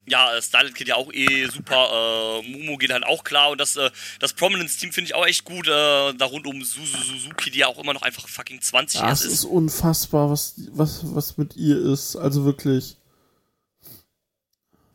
ja, 0.06 0.34
äh, 0.34 0.42
Starlet 0.42 0.74
Kid 0.74 0.88
ja 0.88 0.96
auch 0.96 1.12
eh 1.12 1.46
super. 1.46 2.40
Äh, 2.44 2.48
Momo 2.50 2.76
geht 2.76 2.90
halt 2.92 3.04
auch 3.04 3.22
klar. 3.22 3.50
Und 3.50 3.58
das, 3.60 3.76
äh, 3.76 3.90
das 4.18 4.32
Prominence-Team 4.32 4.92
finde 4.92 5.06
ich 5.10 5.14
auch 5.14 5.24
echt 5.26 5.44
gut. 5.44 5.68
Äh, 5.68 5.70
da 6.14 6.24
rund 6.26 6.46
um 6.46 6.62
Suzu 6.64 6.96
Suzuki, 7.02 7.50
die 7.50 7.60
ja 7.60 7.68
auch 7.68 7.78
immer 7.78 7.94
noch 7.94 8.02
einfach 8.02 8.26
fucking 8.28 8.60
20 8.60 9.00
Das 9.00 9.22
ist 9.24 9.32
ist. 9.32 9.44
unfassbar, 9.44 10.28
was, 10.30 10.54
was, 10.72 11.00
was 11.14 11.38
mit 11.38 11.56
ihr 11.56 11.78
ist. 11.92 12.16
Also 12.16 12.44
wirklich. 12.44 12.96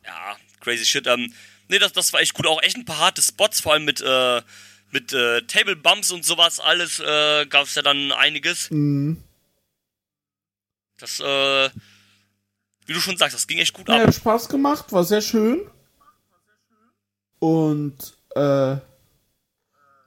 Ja, 0.04 0.36
crazy 0.66 0.84
shit. 0.84 1.06
Ähm, 1.06 1.32
nee, 1.68 1.78
das, 1.78 1.92
das 1.92 2.12
war 2.12 2.20
echt 2.20 2.34
gut. 2.34 2.46
Auch 2.46 2.60
echt 2.62 2.76
ein 2.76 2.84
paar 2.84 2.98
harte 2.98 3.22
Spots, 3.22 3.60
vor 3.60 3.72
allem 3.72 3.84
mit, 3.84 4.00
äh, 4.00 4.42
mit 4.90 5.12
äh, 5.12 5.42
Table 5.42 5.76
Bumps 5.76 6.10
und 6.10 6.24
sowas. 6.24 6.58
Alles 6.58 6.98
äh, 6.98 7.46
gab 7.46 7.66
es 7.66 7.76
ja 7.76 7.82
dann 7.82 8.10
einiges. 8.10 8.68
Mhm. 8.72 9.22
Das, 10.98 11.20
äh, 11.20 11.70
wie 12.86 12.92
du 12.94 13.00
schon 13.00 13.16
sagst, 13.16 13.34
das 13.36 13.46
ging 13.46 13.58
echt 13.58 13.74
gut 13.74 13.88
Ja, 13.88 13.96
ab. 13.96 14.08
hat 14.08 14.14
Spaß 14.14 14.48
gemacht, 14.48 14.90
war 14.92 15.04
sehr 15.04 15.20
schön. 15.22 15.60
Und, 17.38 18.16
äh, 18.34 18.76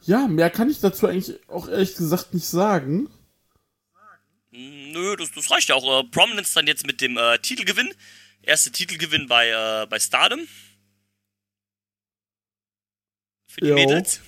ja, 0.02 0.28
mehr 0.28 0.50
kann 0.50 0.70
ich 0.70 0.80
dazu 0.82 1.08
eigentlich 1.08 1.40
auch 1.48 1.70
ehrlich 1.70 1.96
gesagt 1.96 2.34
nicht 2.34 2.48
sagen. 2.48 3.10
Nö, 4.52 5.16
das, 5.16 5.32
das 5.32 5.52
reicht 5.52 5.70
ja 5.70 5.76
auch. 5.76 6.02
Äh, 6.04 6.08
Prominence 6.10 6.54
dann 6.54 6.68
jetzt 6.68 6.86
mit 6.86 7.00
dem 7.02 7.18
äh, 7.18 7.38
Titelgewinn. 7.38 7.94
Erste 8.50 8.72
Titelgewinn 8.72 9.28
bei, 9.28 9.50
äh, 9.50 9.86
bei 9.86 10.00
Stardom. 10.00 10.48
Für 13.46 13.62
die 13.62 13.68
Jo. 13.68 13.76
Mädels. 13.76 14.22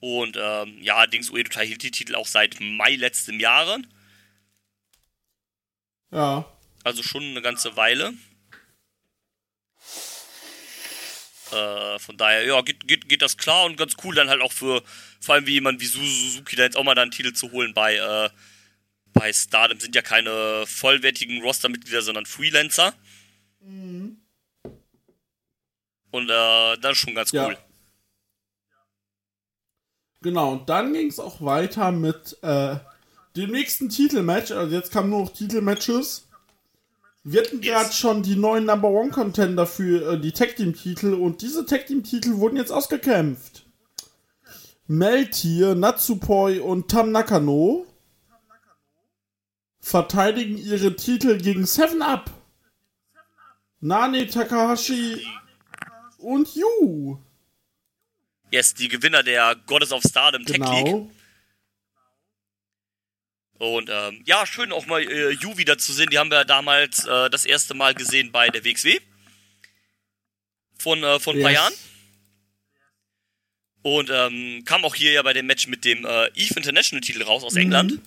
Und 0.00 0.36
ähm, 0.38 0.82
ja, 0.82 1.06
Dings 1.06 1.30
Uedo 1.30 1.58
hielt 1.60 1.82
die 1.82 1.90
Titel 1.90 2.14
auch 2.14 2.26
seit 2.26 2.60
Mai 2.60 2.96
letztem 2.96 3.40
Jahre. 3.40 3.78
Ja. 6.10 6.44
Also 6.82 7.02
schon 7.02 7.22
eine 7.22 7.40
ganze 7.40 7.74
Weile. 7.74 8.12
Äh, 11.52 11.98
von 12.00 12.18
daher, 12.18 12.44
ja, 12.44 12.60
geht, 12.60 12.86
geht, 12.86 13.08
geht 13.08 13.22
das 13.22 13.38
klar 13.38 13.64
und 13.64 13.78
ganz 13.78 13.96
cool 14.04 14.14
dann 14.14 14.28
halt 14.28 14.42
auch 14.42 14.52
für, 14.52 14.82
vor 15.20 15.36
allem 15.36 15.46
wie 15.46 15.52
jemand 15.54 15.80
wie 15.80 15.86
Suzuki 15.86 16.54
da 16.54 16.64
jetzt 16.64 16.76
auch 16.76 16.84
mal 16.84 16.94
da 16.94 17.00
einen 17.00 17.12
Titel 17.12 17.32
zu 17.32 17.50
holen 17.50 17.72
bei, 17.72 17.96
äh, 17.96 18.28
bei 19.14 19.32
Stardom 19.32 19.80
sind 19.80 19.94
ja 19.94 20.02
keine 20.02 20.64
vollwertigen 20.66 21.42
Roster-Mitglieder, 21.42 22.02
sondern 22.02 22.26
Freelancer. 22.26 22.92
Mhm. 23.60 24.18
Und 26.10 26.30
äh, 26.30 26.76
das 26.80 26.92
ist 26.92 26.98
schon 26.98 27.14
ganz 27.14 27.32
cool. 27.32 27.56
Ja. 27.56 27.58
Genau, 30.20 30.52
und 30.52 30.68
dann 30.68 30.92
ging 30.92 31.08
es 31.08 31.18
auch 31.18 31.40
weiter 31.40 31.90
mit 31.92 32.38
äh, 32.42 32.76
dem 33.36 33.50
nächsten 33.50 33.88
Titelmatch. 33.88 34.52
Also 34.52 34.74
jetzt 34.74 34.92
kamen 34.92 35.10
nur 35.10 35.20
noch 35.20 35.32
Titelmatches. 35.32 36.28
Wir 37.24 37.42
hatten 37.42 37.62
yes. 37.62 37.72
gerade 37.72 37.92
schon 37.92 38.22
die 38.22 38.36
neuen 38.36 38.66
Number 38.66 38.88
One 38.88 39.10
Contender 39.10 39.66
für 39.66 40.12
äh, 40.12 40.20
die 40.20 40.32
Tag 40.32 40.56
Team 40.56 40.74
Titel 40.74 41.14
und 41.14 41.40
diese 41.42 41.66
Tag 41.66 41.86
Team 41.86 42.04
Titel 42.04 42.36
wurden 42.36 42.56
jetzt 42.56 42.70
ausgekämpft. 42.70 43.64
Meltier, 44.86 45.74
Natsupoi 45.74 46.60
und 46.60 46.90
Tam 46.90 47.10
Nakano 47.10 47.86
verteidigen 49.84 50.56
ihre 50.56 50.96
Titel 50.96 51.38
gegen 51.38 51.66
Seven 51.66 52.00
Up. 52.00 52.30
Nane 53.80 54.26
Takahashi 54.26 55.26
und 56.16 56.48
Yu. 56.56 57.18
Yes, 58.50 58.72
die 58.72 58.88
Gewinner 58.88 59.22
der 59.22 59.56
Goddess 59.66 59.92
of 59.92 60.02
Stardom 60.02 60.44
genau. 60.44 60.72
Tech 60.72 60.84
League. 60.84 61.10
Und 63.58 63.90
ähm, 63.90 64.22
ja, 64.24 64.46
schön 64.46 64.72
auch 64.72 64.86
mal 64.86 65.02
äh, 65.02 65.30
Yu 65.32 65.58
wieder 65.58 65.76
zu 65.76 65.92
sehen. 65.92 66.08
Die 66.10 66.18
haben 66.18 66.30
wir 66.30 66.46
damals 66.46 67.04
äh, 67.04 67.28
das 67.28 67.44
erste 67.44 67.74
Mal 67.74 67.94
gesehen 67.94 68.32
bei 68.32 68.48
der 68.48 68.64
WXW. 68.64 68.98
Von, 70.78 71.02
äh, 71.02 71.20
von 71.20 71.36
ein 71.36 71.40
yes. 71.40 71.44
paar 71.44 71.52
Jahren. 71.52 71.74
Und 73.82 74.10
ähm, 74.10 74.64
kam 74.64 74.84
auch 74.86 74.94
hier 74.94 75.12
ja 75.12 75.22
bei 75.22 75.34
dem 75.34 75.44
Match 75.44 75.66
mit 75.66 75.84
dem 75.84 76.06
äh, 76.06 76.28
Eve 76.34 76.54
International 76.56 77.02
Titel 77.02 77.22
raus 77.22 77.44
aus 77.44 77.52
mhm. 77.52 77.60
England. 77.60 78.00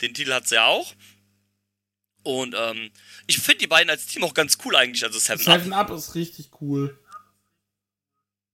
Den 0.00 0.14
Titel 0.14 0.32
hat 0.32 0.48
sie 0.48 0.56
ja 0.56 0.66
auch. 0.66 0.94
Und 2.22 2.54
ähm, 2.58 2.90
ich 3.26 3.38
finde 3.38 3.60
die 3.60 3.66
beiden 3.66 3.90
als 3.90 4.06
Team 4.06 4.24
auch 4.24 4.34
ganz 4.34 4.58
cool 4.64 4.76
eigentlich. 4.76 5.04
Also 5.04 5.18
Seven, 5.18 5.44
Seven 5.44 5.72
Up. 5.72 5.90
Up 5.90 5.96
ist 5.96 6.14
richtig 6.14 6.50
cool. 6.60 6.98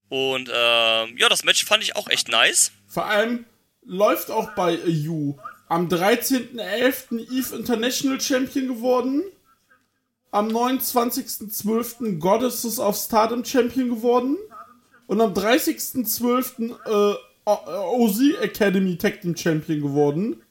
Und 0.09 0.49
ähm, 0.53 1.17
ja, 1.17 1.29
das 1.29 1.43
Match 1.43 1.65
fand 1.65 1.83
ich 1.83 1.95
auch 1.95 2.07
echt 2.09 2.29
nice. 2.29 2.71
Vor 2.87 3.05
allem, 3.05 3.45
läuft 3.83 4.31
auch 4.31 4.51
bei 4.51 4.75
You. 4.75 5.35
Am 5.67 5.87
13.11. 5.87 7.19
Eve 7.31 7.55
International 7.55 8.21
Champion 8.21 8.67
geworden. 8.67 9.23
Am 10.31 10.47
29.12. 10.49 12.19
Goddesses 12.19 12.79
of 12.79 12.95
Stardom 12.95 13.43
Champion 13.43 13.89
geworden. 13.89 14.37
Und 15.07 15.21
am 15.21 15.33
30.12. 15.33 16.75
Äh, 16.85 17.15
OZ 17.47 18.41
Academy 18.41 18.97
Tag 18.97 19.21
Team 19.21 19.35
Champion 19.35 19.81
geworden. 19.81 20.41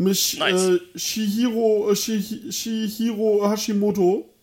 Mit 0.00 0.38
nice. 0.38 0.80
äh, 0.94 0.98
Shihiro, 0.98 1.90
äh, 1.90 1.94
Shihiro 1.94 3.50
Hashimoto. 3.50 4.34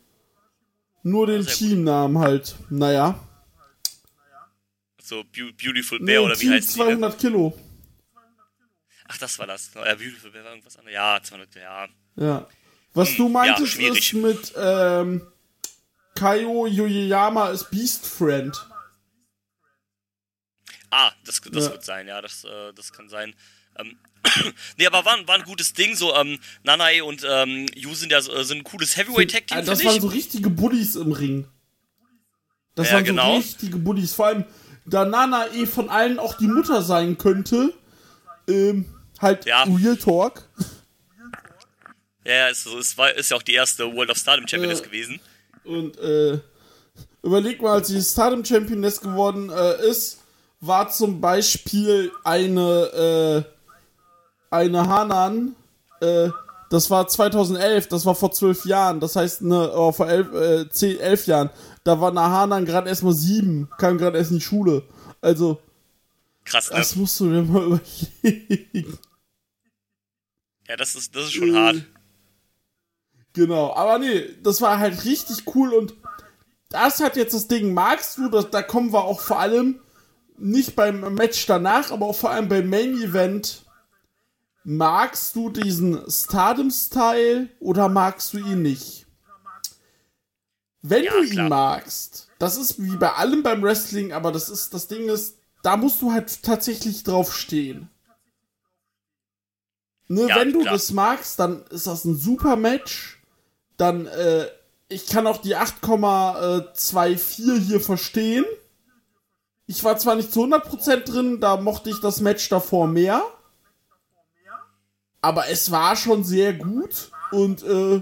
Nur 1.02 1.26
den 1.26 1.48
Teamnamen 1.48 2.20
halt. 2.20 2.56
Naja. 2.70 3.20
So 5.02 5.24
Beautiful 5.24 5.98
Bear 5.98 6.06
nee, 6.06 6.18
oder 6.20 6.36
wie 6.36 6.42
Team 6.42 6.52
heißt 6.52 6.74
200 6.74 7.14
die, 7.14 7.18
Kilo. 7.18 7.58
Ach, 9.08 9.18
das 9.18 9.40
war 9.40 9.48
das. 9.48 9.72
Ja, 9.74 9.96
Beautiful 9.96 10.30
Bear 10.30 10.44
war 10.44 10.52
irgendwas 10.52 10.78
anderes. 10.78 10.94
Ja, 10.94 11.20
200, 11.24 11.56
ja. 11.56 11.88
Ja. 12.18 12.48
Was 12.94 13.10
hm, 13.10 13.18
du 13.18 13.30
meintest 13.30 13.80
ja, 13.80 13.94
ist 13.94 14.14
mit 14.14 14.54
ähm, 14.56 15.26
Kaio 16.14 16.68
Yoyama 16.68 17.50
ist 17.50 17.72
Beast 17.72 18.06
Friend. 18.06 18.56
Ah, 20.92 21.12
das, 21.26 21.42
das 21.42 21.66
ja. 21.66 21.72
wird 21.72 21.84
sein, 21.84 22.08
ja, 22.08 22.22
das, 22.22 22.44
äh, 22.44 22.74
das 22.74 22.94
kann 22.94 23.10
sein. 23.10 23.34
Ähm, 23.80 23.98
nee, 24.78 24.88
aber 24.88 25.06
war, 25.06 25.28
war 25.28 25.36
ein 25.36 25.44
gutes 25.44 25.74
Ding. 25.74 25.96
So, 25.96 26.16
ähm, 26.16 26.40
Nanae 26.64 27.02
und 27.02 27.26
ähm, 27.30 27.66
Yu 27.76 27.94
sind 27.96 28.12
ja 28.12 28.22
so, 28.22 28.42
sind 28.44 28.60
ein 28.60 28.64
cooles 28.64 28.98
Heavyweight-Tag-Team. 28.98 29.66
Das 29.66 29.84
waren 29.84 30.02
so 30.02 30.08
richtige 30.08 30.50
Buddies 30.50 30.96
im 30.96 31.12
Ring. 31.12 31.48
Das 32.76 32.88
ja, 32.88 32.94
waren 32.96 33.06
so 33.06 33.12
genau. 33.12 33.38
richtige 33.38 33.78
Buddies. 33.78 34.14
Vor 34.14 34.28
allem, 34.28 34.46
da 34.86 35.06
Nanae 35.06 35.66
von 35.66 35.90
allen 35.90 36.20
auch 36.20 36.38
die 36.38 36.48
Mutter 36.48 36.82
sein 36.82 37.18
könnte, 37.18 37.74
ähm, 38.48 38.86
Halt 39.22 39.46
ja. 39.46 39.64
Real 39.64 39.98
Talk. 39.98 40.44
Ja, 42.24 42.50
es, 42.50 42.66
es 42.66 42.98
war, 42.98 43.14
ist 43.14 43.32
ja 43.32 43.38
auch 43.38 43.42
die 43.42 43.54
erste 43.54 43.92
World 43.94 44.10
of 44.10 44.18
Stardom 44.18 44.48
Championess 44.48 44.82
äh, 44.82 44.84
gewesen. 44.84 45.20
Und 45.64 45.98
äh, 45.98 46.40
überleg 47.24 47.62
mal, 47.62 47.74
als 47.74 47.88
sie 47.88 48.02
Stardom 48.02 48.44
Championess 48.44 49.02
geworden 49.02 49.50
äh, 49.50 49.88
ist, 49.88 50.22
war 50.60 50.90
zum 50.90 51.22
Beispiel 51.22 52.12
eine 52.24 53.46
äh, 53.46 53.57
eine 54.50 54.88
Hanan, 54.88 55.56
äh, 56.02 56.30
das 56.70 56.90
war 56.90 57.08
2011, 57.08 57.88
das 57.88 58.06
war 58.06 58.16
vor 58.16 58.32
zwölf 58.32 58.66
Jahren, 58.66 59.00
das 59.00 59.16
heißt 59.16 59.42
ne, 59.42 59.72
oh, 59.74 59.92
vor 59.92 60.08
elf, 60.08 60.34
äh, 60.34 60.70
zehn, 60.70 61.00
elf 61.00 61.28
Jahren, 61.28 61.50
da 61.84 62.02
war 62.02 62.12
eine 62.12 62.22
Hanan 62.22 62.66
gerade 62.66 62.90
erst 62.90 63.04
mal 63.04 63.14
sieben, 63.14 63.70
kam 63.78 63.98
gerade 63.98 64.18
erst 64.18 64.32
in 64.32 64.38
die 64.38 64.44
Schule. 64.44 64.84
Also 65.22 65.60
Krass, 66.44 66.70
ne? 66.70 66.78
Das 66.78 66.96
musst 66.96 67.20
du 67.20 67.30
dir 67.30 67.44
mal 67.44 67.64
überlegen. 68.24 68.98
Ja, 70.68 70.76
das 70.76 70.96
ist, 70.96 71.16
das 71.16 71.26
ist 71.26 71.34
schon 71.34 71.54
äh, 71.54 71.58
hart. 71.58 71.86
Genau, 73.34 73.74
aber 73.74 74.00
nee, 74.00 74.36
das 74.44 74.62
war 74.62 74.80
halt 74.80 75.06
richtig 75.06 75.44
cool 75.56 75.74
und 75.74 75.94
das 76.70 77.00
hat 77.00 77.16
jetzt 77.16 77.34
das 77.34 77.48
Ding, 77.48 77.74
magst 77.74 78.18
du, 78.18 78.30
das, 78.30 78.50
da 78.50 78.62
kommen 78.62 78.92
wir 78.92 79.04
auch 79.04 79.22
vor 79.22 79.40
allem 79.40 79.80
nicht 80.38 80.76
beim 80.76 81.14
Match 81.14 81.46
danach, 81.46 81.92
aber 81.92 82.08
auch 82.08 82.16
vor 82.16 82.32
allem 82.32 82.50
beim 82.50 82.70
Main 82.70 83.02
Event. 83.02 83.64
Magst 84.70 85.34
du 85.38 85.50
diesen 85.50 86.12
Stardom-Style 86.12 87.48
oder 87.62 87.88
magst 87.88 88.34
du 88.34 88.40
ihn 88.40 88.64
nicht? 88.64 89.06
Wenn 90.82 91.06
ja, 91.06 91.14
du 91.14 91.24
ihn 91.24 91.32
klar. 91.32 91.48
magst, 91.48 92.28
das 92.38 92.58
ist 92.58 92.84
wie 92.84 92.98
bei 92.98 93.14
allem 93.14 93.44
beim 93.44 93.64
Wrestling, 93.64 94.12
aber 94.12 94.34
das 94.34 94.50
ist, 94.50 94.74
das 94.74 94.90
Ding 94.90 95.08
ist, 95.08 95.38
da 95.64 95.78
musst 95.78 96.02
du 96.02 96.12
halt 96.12 96.44
tatsächlich 96.44 97.04
drauf 97.04 97.34
stehen. 97.34 97.90
Ne, 100.10 100.28
ja, 100.28 100.36
wenn 100.36 100.52
du 100.52 100.60
klar. 100.60 100.74
das 100.74 100.92
magst, 100.92 101.40
dann 101.40 101.64
ist 101.68 101.88
das 101.88 102.04
ein 102.04 102.18
super 102.18 102.58
Match. 102.58 103.22
Dann, 103.78 104.06
äh, 104.08 104.48
ich 104.90 105.06
kann 105.06 105.28
auch 105.28 105.38
die 105.38 105.56
8,24 105.56 107.60
hier 107.60 107.80
verstehen. 107.80 108.44
Ich 109.66 109.82
war 109.86 109.98
zwar 109.98 110.16
nicht 110.16 110.34
zu 110.34 110.44
100% 110.44 111.06
drin, 111.06 111.40
da 111.40 111.56
mochte 111.56 111.90
ich 111.90 112.02
das 112.02 112.20
Match 112.20 112.50
davor 112.50 112.88
mehr. 112.88 113.24
Aber 115.22 115.48
es 115.50 115.72
war 115.72 115.96
schon 115.96 116.24
sehr 116.24 116.54
gut. 116.54 117.12
Und, 117.32 117.64
äh, 117.64 118.02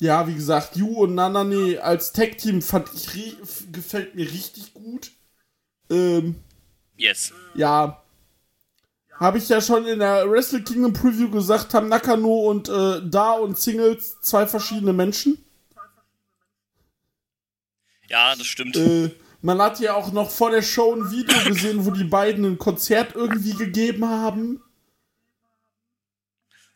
ja, 0.00 0.26
wie 0.26 0.34
gesagt, 0.34 0.76
Yu 0.76 1.02
und 1.02 1.14
Nanane 1.14 1.80
als 1.82 2.12
Tag-Team 2.12 2.62
fand 2.62 2.90
ich, 2.94 3.36
gefällt 3.72 4.14
mir 4.14 4.30
richtig 4.30 4.74
gut. 4.74 5.12
Ähm, 5.90 6.36
yes. 6.96 7.32
Ja. 7.54 8.02
Habe 9.18 9.38
ich 9.38 9.48
ja 9.48 9.60
schon 9.60 9.86
in 9.86 10.00
der 10.00 10.28
Wrestle 10.28 10.62
Kingdom 10.62 10.92
Preview 10.92 11.30
gesagt, 11.30 11.72
haben 11.72 11.88
Nakano 11.88 12.50
und 12.50 12.68
äh, 12.68 13.00
Da 13.04 13.32
und 13.32 13.56
Singles 13.58 14.20
zwei 14.20 14.46
verschiedene 14.46 14.92
Menschen. 14.92 15.38
Ja, 18.08 18.34
das 18.34 18.46
stimmt. 18.46 18.76
Äh, 18.76 19.10
man 19.40 19.62
hat 19.62 19.78
ja 19.78 19.94
auch 19.94 20.10
noch 20.10 20.30
vor 20.30 20.50
der 20.50 20.62
Show 20.62 20.94
ein 20.94 21.12
Video 21.12 21.36
gesehen, 21.46 21.86
wo 21.86 21.92
die 21.92 22.04
beiden 22.04 22.44
ein 22.44 22.58
Konzert 22.58 23.14
irgendwie 23.14 23.54
gegeben 23.54 24.08
haben. 24.08 24.63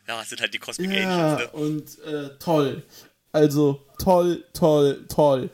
Ja, 0.09 0.17
das 0.17 0.29
sind 0.29 0.41
halt 0.41 0.55
die 0.55 0.57
Cosmic 0.57 0.91
ja, 0.91 1.35
Angels, 1.35 1.53
ne? 1.53 1.59
Und 1.59 1.99
äh, 1.99 2.29
toll. 2.39 2.81
Also, 3.31 3.85
toll, 3.99 4.43
toll, 4.53 5.05
toll. 5.07 5.51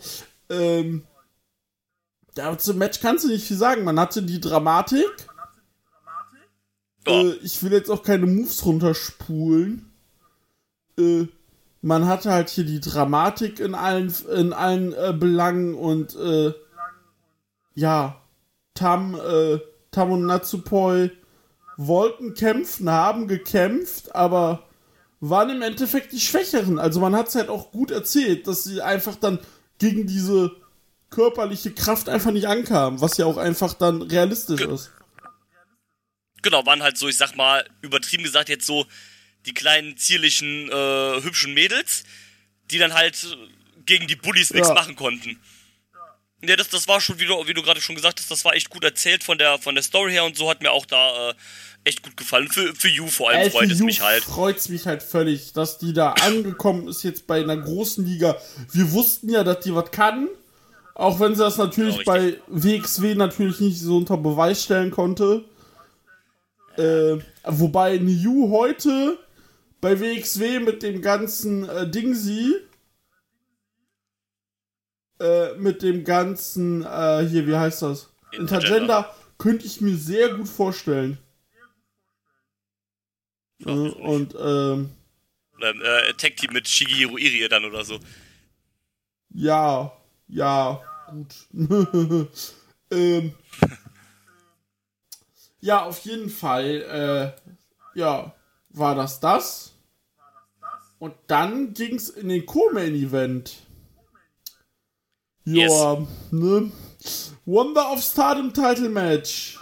Ähm, 0.50 1.04
ja, 2.38 2.58
zum 2.58 2.78
Match 2.78 3.02
kannst 3.02 3.26
du 3.26 3.28
nicht 3.28 3.46
viel 3.46 3.58
sagen. 3.58 3.84
Man 3.84 4.00
hatte 4.00 4.24
die 4.24 4.40
Dramatik. 4.40 5.10
Äh, 7.06 7.32
ich 7.44 7.62
will 7.64 7.74
jetzt 7.74 7.92
auch 7.92 8.02
keine 8.02 8.28
Moves 8.28 8.66
runterspulen. 8.66 9.92
Äh, 10.98 11.28
man 11.82 12.08
hatte 12.08 12.32
halt 12.32 12.48
hier 12.48 12.64
die 12.64 12.80
Dramatik 12.80 13.60
in 13.60 13.76
allen, 13.76 14.16
in 14.34 14.54
allen 14.54 14.94
äh, 14.94 15.12
Belangen 15.12 15.76
und 15.76 16.16
äh, 16.16 16.54
ja, 17.74 18.22
Tam, 18.74 19.16
äh, 19.16 19.60
Tam 19.92 20.12
und 20.12 20.26
Natsupoi 20.26 21.12
wollten 21.78 22.34
kämpfen, 22.34 22.90
haben 22.90 23.28
gekämpft, 23.28 24.16
aber 24.16 24.68
waren 25.20 25.50
im 25.50 25.62
Endeffekt 25.62 26.12
die 26.12 26.20
Schwächeren. 26.20 26.80
Also 26.80 27.00
man 27.00 27.16
hat 27.16 27.28
es 27.28 27.36
halt 27.36 27.50
auch 27.50 27.72
gut 27.72 27.92
erzählt, 27.92 28.48
dass 28.48 28.64
sie 28.64 28.82
einfach 28.82 29.16
dann 29.16 29.40
gegen 29.80 30.08
diese 30.08 30.56
körperliche 31.10 31.72
Kraft 31.72 32.10
einfach 32.10 32.32
nicht 32.32 32.48
ankam, 32.48 33.02
was 33.02 33.18
ja 33.18 33.26
auch 33.26 33.38
einfach 33.38 33.74
dann 33.74 34.02
realistisch 34.02 34.62
Ge 34.62 34.74
ist. 34.74 34.92
Genau, 36.42 36.66
waren 36.66 36.84
halt 36.84 36.98
so, 36.98 37.08
ich 37.08 37.18
sag 37.18 37.36
mal, 37.36 37.68
übertrieben 37.82 38.24
gesagt 38.24 38.50
jetzt 38.50 38.68
so 38.68 38.86
die 39.46 39.54
kleinen, 39.54 39.98
zierlichen, 39.98 40.70
äh, 40.70 41.22
hübschen 41.22 41.54
Mädels, 41.54 42.04
die 42.72 42.78
dann 42.78 42.94
halt 42.94 43.38
gegen 43.86 44.08
die 44.08 44.16
Bullies 44.16 44.52
nichts 44.54 44.70
machen 44.70 44.96
konnten. 44.96 45.40
Ja, 46.48 46.56
das, 46.56 46.70
das 46.70 46.88
war 46.88 47.02
schon, 47.02 47.20
wie 47.20 47.26
du, 47.26 47.48
wie 47.48 47.54
du 47.54 47.62
gerade 47.62 47.82
schon 47.82 47.96
gesagt 47.96 48.20
hast, 48.20 48.30
das 48.32 48.46
war 48.46 48.54
echt 48.54 48.70
gut 48.70 48.84
erzählt 48.84 49.24
von 49.24 49.38
der, 49.38 49.58
von 49.60 49.76
der 49.76 49.84
Story 49.84 50.12
her 50.12 50.26
und 50.26 50.38
so 50.38 50.50
hat 50.50 50.62
mir 50.62 50.72
auch 50.72 50.86
da 50.86 51.30
äh, 51.30 51.34
echt 51.84 52.04
gut 52.04 52.18
gefallen. 52.18 52.48
Für, 52.48 52.74
für 52.76 52.88
You 52.90 53.08
vor 53.08 53.30
allem 53.30 53.42
Ey, 53.42 53.50
freut 53.50 53.72
es 53.72 53.80
mich 53.80 54.02
halt. 54.02 54.24
freut's 54.24 54.70
mich 54.70 54.86
halt 54.86 55.04
völlig, 55.04 55.54
dass 55.54 55.78
die 55.78 55.94
da 55.94 56.12
angekommen 56.14 56.88
ist 56.88 57.04
jetzt 57.04 57.28
bei 57.28 57.42
einer 57.42 57.58
großen 57.58 58.06
Liga. 58.06 58.38
Wir 58.72 58.92
wussten 58.92 59.30
ja, 59.30 59.44
dass 59.44 59.60
die 59.62 59.74
was 59.74 59.92
kann. 59.92 60.28
Auch 60.96 61.20
wenn 61.20 61.36
sie 61.36 61.44
das 61.44 61.58
natürlich 61.58 61.98
Ja, 61.98 62.04
bei 62.06 62.40
WXW 62.48 63.16
natürlich 63.16 63.60
nicht 63.60 63.80
so 63.80 63.98
unter 63.98 64.18
Beweis 64.18 64.64
stellen 64.64 64.92
konnte. 64.92 65.44
Äh, 66.78 67.18
wobei 67.44 67.98
New 67.98 68.50
heute 68.50 69.18
bei 69.82 70.00
WXW 70.00 70.60
mit 70.60 70.84
dem 70.84 71.02
ganzen 71.02 71.68
äh, 71.70 71.90
Dingsi 71.90 72.56
äh, 75.20 75.54
mit 75.56 75.82
dem 75.82 76.04
ganzen 76.04 76.84
äh, 76.84 77.26
hier, 77.28 77.48
wie 77.48 77.56
heißt 77.56 77.82
das? 77.84 78.10
Intergender. 78.32 78.68
Intergender 78.68 79.16
könnte 79.38 79.66
ich 79.66 79.82
mir 79.82 79.96
sehr 79.96 80.30
gut 80.36 80.48
vorstellen. 80.50 81.18
Ja, 83.60 83.72
Äh, 83.72 83.90
und 83.90 84.36
ähm, 84.40 84.92
Ähm, 85.62 85.82
äh, 85.82 86.14
Tag 86.14 86.36
Team 86.38 86.52
mit 86.54 86.68
Shigehiro 86.68 87.18
Irie 87.18 87.48
dann 87.48 87.66
oder 87.66 87.84
so. 87.86 88.00
ja, 89.30 89.92
ja, 90.28 90.82
gut. 91.10 91.48
ähm, 92.92 93.34
ja, 95.62 95.84
auf 95.84 96.00
jeden 96.00 96.30
Fall, 96.30 97.36
äh, 97.96 98.00
ja, 98.00 98.36
war 98.70 98.96
das 98.96 99.20
das. 99.20 99.72
Und 101.00 101.14
dann 101.28 101.74
ging's 101.74 102.10
in 102.10 102.30
den 102.30 102.46
Co-Main-Event. 102.46 103.65
Ja, 105.46 105.98
ne? 106.32 106.72
Wonder 107.46 107.92
of 107.92 108.02
Stardom 108.04 108.54
Title 108.54 108.90
Match. 108.90 109.58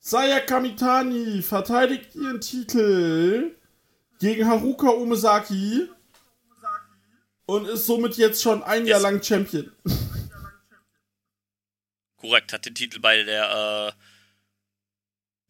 Saya 0.00 0.40
Kamitani 0.40 1.42
verteidigt 1.42 2.14
ihren 2.14 2.40
Titel 2.40 3.56
gegen 4.18 4.46
Haruka 4.48 4.88
Umesaki 4.88 5.88
und 7.46 7.66
ist 7.66 7.86
somit 7.86 8.16
jetzt 8.16 8.42
schon 8.42 8.62
ein 8.62 8.86
Jahr 8.86 8.98
Yes. 8.98 9.02
lang 9.02 9.22
Champion. 9.22 9.72
Korrekt, 12.16 12.52
hat 12.52 12.64
den 12.66 12.74
Titel 12.74 12.98
bei 12.98 13.22
der, 13.22 13.94
äh, 13.94 14.02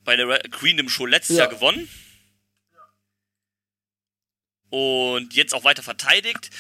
bei 0.05 0.17
der 0.17 0.39
Queendom 0.51 0.89
Show 0.89 1.07
letztes 1.07 1.37
Ja. 1.37 1.45
Jahr 1.45 1.53
gewonnen. 1.55 1.89
Und 4.71 5.35
jetzt 5.35 5.55
auch 5.55 5.65
weiter 5.65 5.83
verteidigt. 5.83 6.51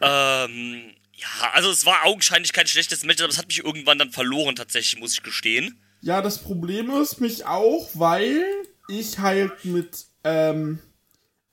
Ähm, 0.00 0.94
ja, 1.18 1.50
also 1.52 1.70
es 1.70 1.84
war 1.84 2.04
augenscheinlich 2.04 2.52
kein 2.52 2.66
schlechtes 2.66 3.04
Match, 3.04 3.20
aber 3.22 3.30
es 3.30 3.38
hat 3.38 3.48
mich 3.48 3.62
irgendwann 3.64 3.98
dann 3.98 4.10
verloren, 4.10 4.56
tatsächlich, 4.56 5.00
muss 5.00 5.12
ich 5.14 5.22
gestehen. 5.22 5.80
Ja, 6.00 6.22
das 6.22 6.38
Problem 6.38 6.90
ist 6.90 7.20
mich 7.20 7.44
auch, 7.44 7.90
weil 7.94 8.44
ich 8.88 9.18
halt 9.18 9.64
mit, 9.64 10.06
ähm, 10.24 10.78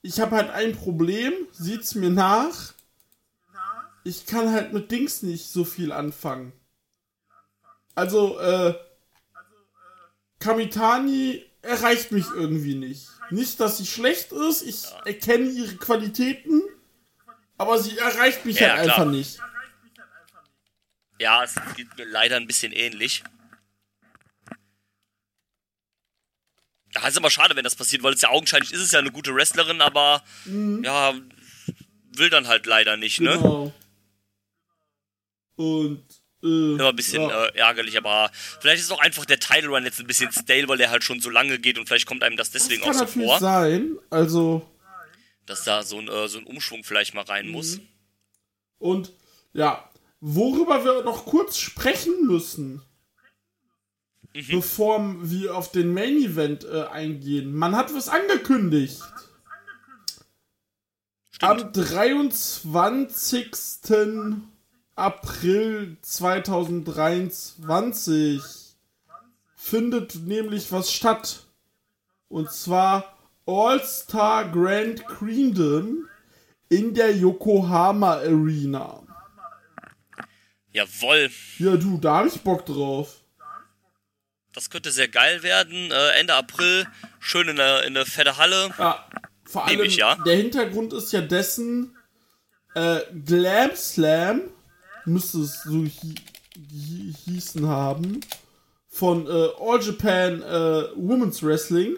ich 0.04 0.20
habe 0.20 0.36
halt 0.36 0.52
ein 0.52 0.76
Problem, 0.76 1.34
sieht's 1.52 1.96
mir 1.96 2.12
nach. 2.12 2.74
Ich 4.04 4.28
kann 4.28 4.52
halt 4.52 4.72
mit 4.72 4.92
Dings 4.92 5.24
nicht 5.24 5.48
so 5.48 5.66
viel 5.66 5.92
anfangen. 5.92 6.54
Also, 7.96 8.40
äh, 8.40 8.76
Kamitani 10.40 11.44
erreicht 11.62 12.12
mich 12.12 12.26
irgendwie 12.36 12.76
nicht. 12.76 13.08
Nicht, 13.32 13.60
dass 13.60 13.78
sie 13.80 13.86
schlecht 13.88 14.32
ist, 14.32 14.62
ich 14.62 14.84
erkenne 15.06 15.50
ihre 15.50 15.76
Qualitäten, 15.78 16.62
aber 17.58 17.80
sie 17.80 17.98
erreicht 17.98 18.46
mich 18.46 18.60
Ja, 18.60 18.74
halt 18.76 18.84
klar. 18.84 19.00
einfach 19.00 19.12
nicht. 19.12 19.40
Ja, 21.20 21.44
es 21.44 21.56
geht 21.76 21.96
mir 21.98 22.06
leider 22.06 22.36
ein 22.38 22.48
bisschen 22.48 22.72
ähnlich. 22.74 23.24
Ja, 26.94 27.08
ist 27.08 27.18
immer 27.18 27.30
schade, 27.30 27.56
wenn 27.56 27.64
das 27.64 27.76
passiert, 27.76 28.04
weil 28.04 28.14
es 28.14 28.22
ja 28.22 28.30
augenscheinlich 28.30 28.72
ist 28.72 28.80
es 28.82 28.92
ja 28.92 29.00
eine 29.00 29.12
gute 29.12 29.34
Wrestlerin, 29.36 29.82
aber 29.82 30.24
ja, 30.46 31.14
will 32.14 32.30
dann 32.30 32.48
halt 32.48 32.66
leider 32.66 32.96
nicht, 32.98 33.20
ne? 33.20 33.36
Mhm. 33.38 33.42
Genau. 33.42 33.74
Und, 35.58 36.04
äh, 36.44 36.48
Immer 36.76 36.90
ein 36.90 36.96
bisschen 36.96 37.22
ja. 37.22 37.46
äh, 37.46 37.58
ärgerlich, 37.58 37.98
aber 37.98 38.30
vielleicht 38.60 38.82
ist 38.82 38.92
auch 38.92 39.00
einfach 39.00 39.26
der 39.26 39.40
Title 39.40 39.70
Run 39.70 39.84
jetzt 39.86 40.00
ein 40.00 40.08
bisschen 40.08 40.32
stale, 40.32 40.68
weil 40.68 40.78
der 40.78 40.90
halt 40.90 41.04
schon 41.04 41.20
so 41.22 41.30
lange 41.30 41.60
geht 41.60 41.78
und 41.78 41.88
vielleicht 41.88 42.06
kommt 42.06 42.24
einem 42.24 42.36
das 42.38 42.52
deswegen 42.52 42.82
das 42.84 42.98
auch 42.98 43.00
kann 43.00 43.08
so 43.08 43.20
vor, 43.28 43.40
sein. 43.40 43.98
Also, 44.10 44.70
dass 45.46 45.64
da 45.64 45.84
so 45.84 46.00
ein, 46.00 46.08
äh, 46.10 46.28
so 46.28 46.38
ein 46.40 46.46
Umschwung 46.46 46.84
vielleicht 46.84 47.14
mal 47.14 47.24
rein 47.24 47.48
Mhm. 47.48 47.52
muss. 47.54 47.80
und 48.80 49.12
ja, 49.54 49.90
worüber 50.28 50.84
wir 50.84 51.04
noch 51.04 51.26
kurz 51.26 51.56
sprechen 51.58 52.26
müssen, 52.26 52.82
Mhm. 54.34 54.48
bevor 54.50 55.16
wir 55.22 55.56
auf 55.56 55.72
den 55.72 55.94
Main 55.94 56.18
Event 56.18 56.64
äh, 56.66 56.86
eingehen. 56.86 57.54
Man 57.56 57.76
hat 57.76 57.94
was 57.94 58.10
angekündigt. 58.10 59.04
Stimmt. 61.30 61.44
Am 61.44 61.72
23. 61.72 63.52
April 64.96 65.98
2023 66.02 68.42
findet 69.56 70.16
nämlich 70.16 70.72
was 70.72 70.92
statt. 70.92 71.46
Und 72.30 72.52
zwar 72.52 73.16
All-Star 73.46 74.50
Grand 74.52 75.06
Queendom 75.08 76.08
in 76.70 76.96
der 76.96 77.16
Yokohama 77.16 78.14
Arena. 78.16 79.05
Jawoll, 80.76 81.30
Ja, 81.58 81.78
du, 81.78 81.98
da 81.98 82.18
hab 82.18 82.26
ich 82.26 82.42
Bock 82.42 82.66
drauf. 82.66 83.22
das 84.52 84.70
könnte 84.70 84.92
sehr 84.92 85.08
geil 85.08 85.42
werden. 85.42 85.90
Äh, 85.90 86.20
Ende 86.20 86.34
April, 86.34 86.86
schön 87.20 87.48
in 87.48 87.56
der, 87.56 87.86
in 87.86 87.94
der 87.94 88.06
fette 88.06 88.38
Halle. 88.38 88.70
Ja, 88.78 89.08
vor 89.46 89.66
allem, 89.66 89.84
ich, 89.84 89.96
ja. 89.96 90.16
der 90.16 90.36
Hintergrund 90.36 90.92
ist 90.92 91.14
ja 91.14 91.22
dessen 91.22 91.96
äh, 92.74 93.00
Glam 93.26 93.74
Slam, 93.74 94.42
müsste 95.06 95.40
es 95.40 95.64
so 95.64 95.86
hi 95.86 96.16
hi 96.58 97.14
hießen 97.24 97.66
haben, 97.70 98.20
von 98.90 99.28
äh, 99.28 99.48
All 99.58 99.82
Japan 99.82 100.42
äh, 100.42 100.90
Women's 100.98 101.42
Wrestling. 101.42 101.96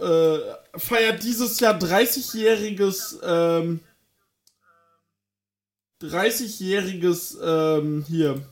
Äh, 0.00 0.38
feiert 0.78 1.22
dieses 1.24 1.58
Jahr 1.58 1.76
30-jähriges 1.78 3.18
ähm, 3.24 3.80
30-jähriges 6.02 7.38
ähm, 7.42 8.04
hier 8.06 8.42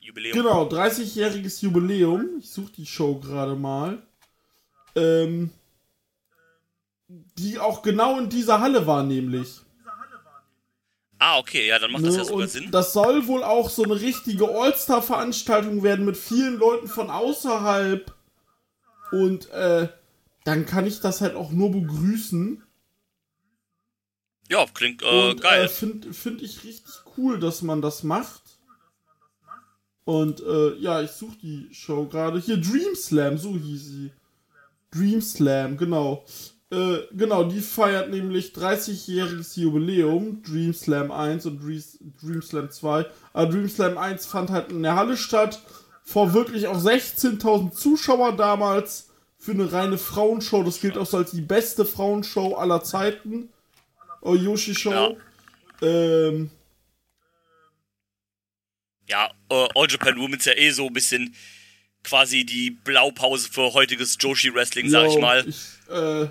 Jubiläum. 0.00 0.34
Genau, 0.36 0.68
30-jähriges 0.68 1.62
Jubiläum. 1.62 2.28
Ich 2.38 2.50
suche 2.50 2.72
die 2.72 2.86
Show 2.86 3.16
gerade 3.18 3.54
mal. 3.54 4.02
Ähm, 4.94 5.50
die 7.38 7.58
auch 7.58 7.82
genau 7.82 8.18
in 8.18 8.28
dieser 8.28 8.60
Halle 8.60 8.86
war, 8.86 9.02
nämlich. 9.02 9.60
Ah, 11.18 11.38
okay, 11.38 11.68
ja, 11.68 11.78
dann 11.78 11.92
macht 11.92 12.04
das 12.04 12.14
Ne? 12.14 12.18
ja 12.18 12.24
sogar 12.24 12.42
Und 12.42 12.50
Sinn. 12.50 12.70
das 12.72 12.92
soll 12.92 13.26
wohl 13.28 13.44
auch 13.44 13.70
so 13.70 13.84
eine 13.84 14.00
richtige 14.00 14.48
All-Star-Veranstaltung 14.48 15.82
werden 15.84 16.04
mit 16.04 16.16
vielen 16.16 16.58
Leuten 16.58 16.88
von 16.88 17.10
außerhalb. 17.10 18.12
Und 19.12 19.48
äh, 19.50 19.88
dann 20.44 20.66
kann 20.66 20.84
ich 20.86 21.00
das 21.00 21.20
halt 21.20 21.36
auch 21.36 21.52
nur 21.52 21.70
begrüßen. 21.70 22.62
Ja, 24.52 24.66
klingt 24.74 25.00
äh, 25.02 25.30
Und 25.30 25.40
geil. 25.40 25.64
äh, 25.64 25.68
finde 25.68 26.12
find 26.12 26.42
ich 26.42 26.62
richtig 26.62 26.92
cool, 27.16 27.40
dass 27.40 27.62
man 27.62 27.80
das 27.80 28.02
macht. 28.02 28.42
Und 30.04 30.42
äh, 30.42 30.74
ja, 30.74 31.00
ich 31.00 31.12
suche 31.12 31.38
die 31.42 31.68
Show 31.72 32.04
gerade. 32.04 32.38
Hier, 32.38 32.58
Dream 32.58 32.94
Slam, 32.94 33.38
so 33.38 33.56
hieß 33.56 33.86
sie. 33.86 34.10
Dream 34.90 35.22
Slam, 35.22 35.78
genau. 35.78 36.26
Äh, 36.70 36.98
genau, 37.12 37.44
die 37.44 37.60
feiert 37.60 38.10
nämlich 38.10 38.52
30-jähriges 38.52 39.58
Jubiläum. 39.58 40.42
Dream 40.42 40.74
Slam 40.74 41.10
1 41.10 41.46
und 41.46 41.62
Dream, 41.62 41.82
Dream 42.20 42.42
Slam 42.42 42.70
2. 42.70 43.06
Aber 43.32 43.50
Dream 43.50 43.70
Slam 43.70 43.96
1 43.96 44.26
fand 44.26 44.50
halt 44.50 44.70
in 44.70 44.82
der 44.82 44.96
Halle 44.96 45.16
statt. 45.16 45.62
Vor 46.04 46.34
wirklich 46.34 46.66
auch 46.66 46.78
16.000 46.78 47.70
Zuschauer 47.72 48.32
damals. 48.36 49.08
Für 49.38 49.52
eine 49.52 49.72
reine 49.72 49.96
Frauenshow. 49.96 50.62
Das 50.62 50.80
gilt 50.80 50.98
auch 50.98 51.06
so 51.06 51.16
als 51.16 51.30
die 51.30 51.40
beste 51.40 51.86
Frauenshow 51.86 52.56
aller 52.56 52.82
Zeiten. 52.84 53.48
Oh, 54.22 54.34
Yoshi 54.34 54.74
Show. 54.74 54.90
Ja. 54.90 55.86
Ähm, 55.86 56.50
Ja, 59.08 59.30
äh, 59.50 59.68
All 59.74 59.90
Japan 59.90 60.18
Women's 60.18 60.44
ja 60.44 60.52
eh 60.56 60.70
so 60.70 60.86
ein 60.86 60.92
bisschen 60.92 61.34
quasi 62.04 62.44
die 62.44 62.70
Blaupause 62.70 63.48
für 63.50 63.72
heutiges 63.74 64.16
Joshi 64.18 64.54
Wrestling, 64.54 64.88
sag 64.88 65.08
ich 65.08 65.14
yo, 65.14 65.20
mal. 65.20 65.46
Ich, 65.46 65.90
äh, 65.90 66.28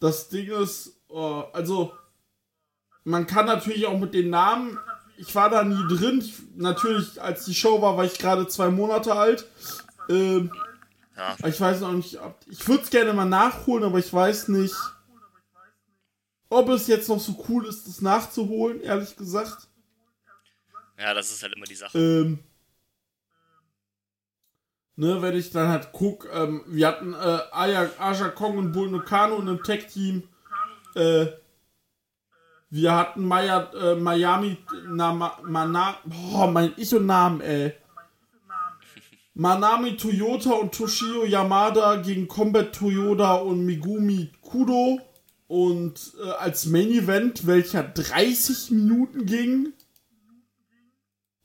das 0.00 0.28
Ding 0.30 0.50
ist, 0.50 1.00
oh, 1.08 1.44
also, 1.52 1.92
man 3.04 3.26
kann 3.26 3.46
natürlich 3.46 3.86
auch 3.86 3.98
mit 3.98 4.14
den 4.14 4.30
Namen, 4.30 4.78
ich 5.16 5.34
war 5.34 5.50
da 5.50 5.62
nie 5.62 5.86
drin. 5.96 6.20
Ich, 6.20 6.34
natürlich, 6.56 7.20
als 7.20 7.44
die 7.44 7.54
Show 7.54 7.80
war, 7.80 7.96
war 7.96 8.04
ich 8.04 8.18
gerade 8.18 8.48
zwei 8.48 8.70
Monate 8.70 9.14
alt. 9.14 9.46
Ähm, 10.08 10.50
Ja. 11.16 11.36
Ich 11.46 11.60
weiß 11.60 11.80
noch 11.80 11.92
nicht, 11.92 12.18
ich 12.50 12.68
würde 12.68 12.82
es 12.82 12.90
gerne 12.90 13.12
mal 13.12 13.26
nachholen, 13.26 13.84
aber 13.84 13.98
ich 13.98 14.12
weiß 14.12 14.48
nicht, 14.48 14.74
ob 16.52 16.68
es 16.68 16.86
jetzt 16.86 17.08
noch 17.08 17.20
so 17.20 17.44
cool 17.48 17.66
ist, 17.66 17.86
das 17.86 18.00
nachzuholen, 18.00 18.80
ehrlich 18.80 19.16
gesagt. 19.16 19.68
Ja, 20.98 21.14
das 21.14 21.30
ist 21.32 21.42
halt 21.42 21.54
immer 21.54 21.64
die 21.64 21.74
Sache. 21.74 21.98
Ähm, 21.98 22.38
ne, 24.96 25.20
wenn 25.22 25.36
ich 25.36 25.50
dann 25.50 25.68
halt 25.68 25.90
guck, 25.92 26.28
ähm, 26.32 26.62
wir 26.66 26.86
hatten 26.86 27.14
äh, 27.14 27.38
Aya, 27.50 27.90
Aja 27.98 28.28
Kong 28.28 28.58
und 28.58 28.72
Bull 28.72 28.90
Nakano 28.90 29.36
in 29.36 29.48
einem 29.48 29.62
Tag-Team. 29.62 30.28
Äh, 30.94 31.26
wir 32.70 32.94
hatten 32.94 33.24
Maya, 33.26 33.70
äh, 33.74 33.94
Miami, 33.96 34.56
na, 34.88 35.12
ma, 35.12 35.38
Mana, 35.42 35.98
boah, 36.04 36.50
mein 36.50 36.72
Ich 36.76 36.94
und 36.94 37.06
Namen, 37.06 37.40
ey. 37.40 37.74
Manami 39.34 39.96
Toyota 39.96 40.52
und 40.52 40.74
Toshio 40.74 41.24
Yamada 41.24 41.96
gegen 41.96 42.28
Combat 42.28 42.70
Toyota 42.74 43.36
und 43.36 43.64
Megumi 43.64 44.30
Kudo. 44.42 45.00
Und 45.52 46.14
äh, 46.18 46.30
als 46.30 46.64
Main 46.64 46.90
Event, 46.92 47.46
welcher 47.46 47.82
30 47.82 48.70
Minuten 48.70 49.26
ging, 49.26 49.74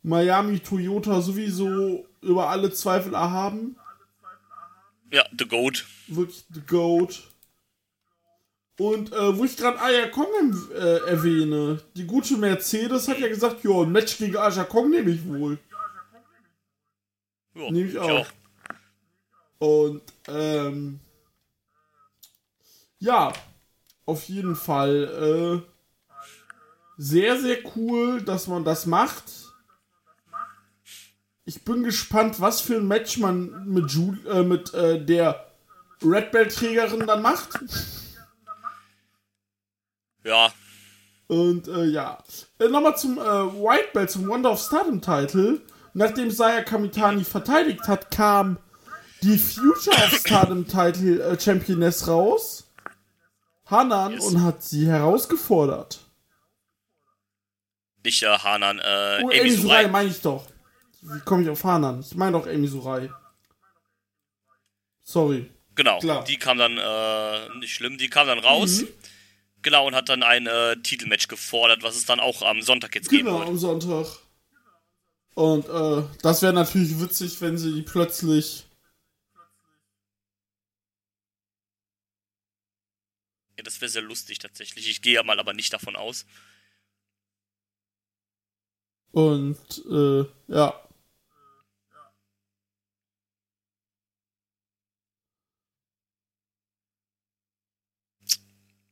Miami 0.02 0.62
Toyota 0.62 1.20
sowieso 1.20 2.08
über 2.22 2.48
alle 2.48 2.72
Zweifel 2.72 3.14
erhaben. 3.14 3.76
Ja, 5.12 5.26
The 5.38 5.46
Goat. 5.46 5.86
Wirklich 6.08 6.46
The 6.54 6.62
Goat. 6.62 7.22
Und 8.80 9.12
äh, 9.12 9.38
wo 9.38 9.44
ich 9.44 9.58
gerade 9.58 9.82
Aya 9.82 10.08
Kong 10.08 10.56
äh, 10.74 11.00
erwähne, 11.10 11.82
die 11.98 12.06
gute 12.06 12.38
Mercedes 12.38 13.10
hat 13.10 13.20
ja 13.20 13.28
gesagt, 13.28 13.66
ja, 13.66 13.82
ein 13.82 13.92
Match 13.92 14.18
gegen 14.20 14.38
Aya 14.38 14.64
Kong 14.64 14.90
nehme 14.90 15.12
ich 15.12 15.28
wohl. 15.28 15.60
Ja, 17.56 17.72
Nehme 17.72 17.90
ich 17.90 17.98
auch. 17.98 18.26
Und 19.60 20.02
ähm, 20.30 21.02
ja, 23.00 23.34
auf 24.08 24.28
jeden 24.28 24.56
Fall 24.56 25.64
äh, 25.64 25.72
sehr, 26.98 27.40
sehr 27.40 27.60
cool, 27.76 28.24
dass 28.24 28.48
man 28.48 28.64
das 28.66 28.88
macht. 28.88 29.24
Ich 31.46 31.64
bin 31.64 31.84
gespannt, 31.84 32.42
was 32.42 32.60
für 32.60 32.78
ein 32.78 32.88
Match 32.88 33.20
man 33.20 33.68
mit, 33.68 33.92
Jul 33.92 34.20
äh, 34.28 34.42
mit 34.44 34.74
äh, 34.74 35.04
der 35.04 35.46
Red 36.04 36.32
Belt-Trägerin 36.32 37.06
dann 37.06 37.22
macht. 37.22 37.60
Ja, 40.24 40.52
Und 41.28 41.68
äh, 41.68 41.86
ja, 41.86 42.18
äh, 42.60 42.68
nochmal 42.68 42.98
zum 42.98 43.18
äh, 43.18 43.22
White 43.22 43.90
Belt, 43.94 44.10
zum 44.12 44.28
Wonder 44.28 44.52
of 44.52 44.62
Stardom 44.62 45.02
Title. 45.02 45.62
Nachdem 45.94 46.32
Saya 46.32 46.64
Kamitani 46.64 47.24
verteidigt 47.24 47.88
hat, 47.88 48.12
kam 48.12 48.58
die 49.22 49.38
Future 49.38 49.96
of 49.96 50.14
Stardom 50.20 50.68
Title 50.68 51.22
äh, 51.22 51.40
Championess 51.40 52.08
raus. 52.08 52.67
Hanan 53.70 54.14
Yes. 54.14 54.26
und 54.26 54.44
hat 54.44 54.64
sie 54.64 54.88
herausgefordert. 54.88 56.00
nicht 58.04 58.24
äh, 58.24 58.28
Hanan, 58.38 58.80
äh, 58.80 59.22
Oh, 59.24 59.30
Amy 59.30 59.52
Surai 59.52 59.88
meine 59.88 60.10
ich 60.10 60.22
doch. 60.22 60.46
Wie 61.02 61.20
komme 61.22 61.44
ich 61.44 61.50
auf 61.50 61.64
Hanan? 61.64 62.00
Ich 62.00 62.16
meine 62.16 62.32
doch 62.40 62.48
Amy 62.48 62.68
Surai. 62.68 63.10
Sorry. 65.04 65.50
Genau, 65.76 66.00
Klar. 66.00 66.24
die 66.24 66.38
kam 66.38 66.58
dann, 66.58 66.78
äh, 66.78 67.50
nicht 67.60 67.74
schlimm, 67.74 67.98
die 67.98 68.10
kam 68.10 68.28
dann 68.28 68.40
raus. 68.40 68.82
Mhm. 68.82 68.88
Genau, 69.62 69.86
und 69.88 69.96
hat 69.96 70.10
dann 70.10 70.24
ein 70.24 70.48
äh, 70.48 70.78
Titelmatch 70.82 71.28
gefordert, 71.28 71.84
was 71.84 71.96
es 71.98 72.06
dann 72.06 72.20
auch 72.20 72.42
am 72.42 72.62
Sonntag 72.62 72.96
jetzt 72.96 73.10
geben 73.10 73.26
Genau, 73.26 73.40
wird. 73.40 73.50
am 73.50 73.58
Sonntag. 73.58 74.08
Und 75.34 75.68
äh, 75.70 76.04
das 76.24 76.42
wäre 76.42 76.54
natürlich 76.54 77.00
witzig, 77.00 77.42
wenn 77.42 77.58
sie 77.58 77.82
plötzlich. 77.84 78.67
Ja, 83.58 83.64
das 83.64 83.82
wäre 83.82 83.90
sehr 83.90 84.04
lustig 84.04 84.40
tatsächlich. 84.40 84.88
Ich 84.88 85.02
gehe 85.02 85.16
ja 85.16 85.24
mal 85.24 85.40
aber 85.40 85.54
nicht 85.54 85.74
davon 85.74 85.96
aus. 85.96 86.26
Und 89.12 89.84
äh, 89.90 90.26
ja. 90.48 90.80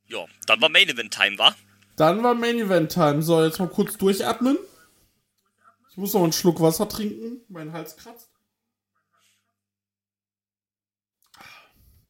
Ja, 0.07 0.25
dann 0.47 0.61
war 0.61 0.69
Main 0.69 0.89
Event 0.89 1.13
Time, 1.13 1.37
war? 1.37 1.55
Dann 1.95 2.23
war 2.23 2.33
Main 2.33 2.57
Event 2.57 2.91
Time. 2.91 3.21
So, 3.21 3.43
jetzt 3.43 3.59
mal 3.59 3.69
kurz 3.69 3.97
durchatmen. 3.97 4.57
Ich 5.91 5.97
muss 5.97 6.13
noch 6.13 6.23
einen 6.23 6.33
Schluck 6.33 6.59
Wasser 6.59 6.89
trinken. 6.89 7.41
Mein 7.47 7.71
Hals 7.71 7.95
kratzt. 7.95 8.29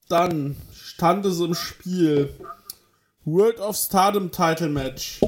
Dann 0.08 0.56
stand 0.96 1.26
es 1.26 1.42
im 1.42 1.54
Spiel. 1.54 2.34
World 3.26 3.60
of 3.60 3.76
Stardom 3.76 4.32
Title 4.32 4.70
Match. 4.70 5.20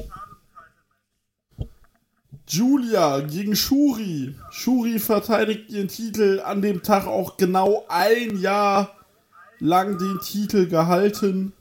Julia 2.46 3.20
gegen 3.20 3.54
Shuri. 3.54 4.34
Shuri 4.50 4.98
verteidigt 4.98 5.70
ihren 5.70 5.88
Titel 5.88 6.40
an 6.42 6.62
dem 6.62 6.82
Tag 6.82 7.06
auch 7.06 7.36
genau 7.36 7.84
ein 7.88 8.40
Jahr 8.40 8.96
lang 9.58 9.98
den 9.98 10.18
Titel 10.20 10.66
gehalten. 10.68 11.52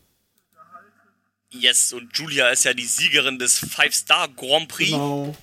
Yes, 1.49 1.91
und 1.91 2.17
Julia 2.17 2.47
ist 2.49 2.63
ja 2.63 2.73
die 2.73 2.85
Siegerin 2.85 3.39
des 3.39 3.57
Five-Star 3.57 4.29
Grand 4.29 4.69
Prix. 4.69 4.91
Genau. 4.91 5.35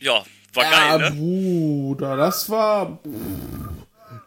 Ja, 0.00 0.24
war 0.52 0.64
ja, 0.64 0.96
geil, 0.96 1.10
ne? 1.10 1.16
Bruder, 1.16 2.16
das 2.16 2.50
war. 2.50 2.98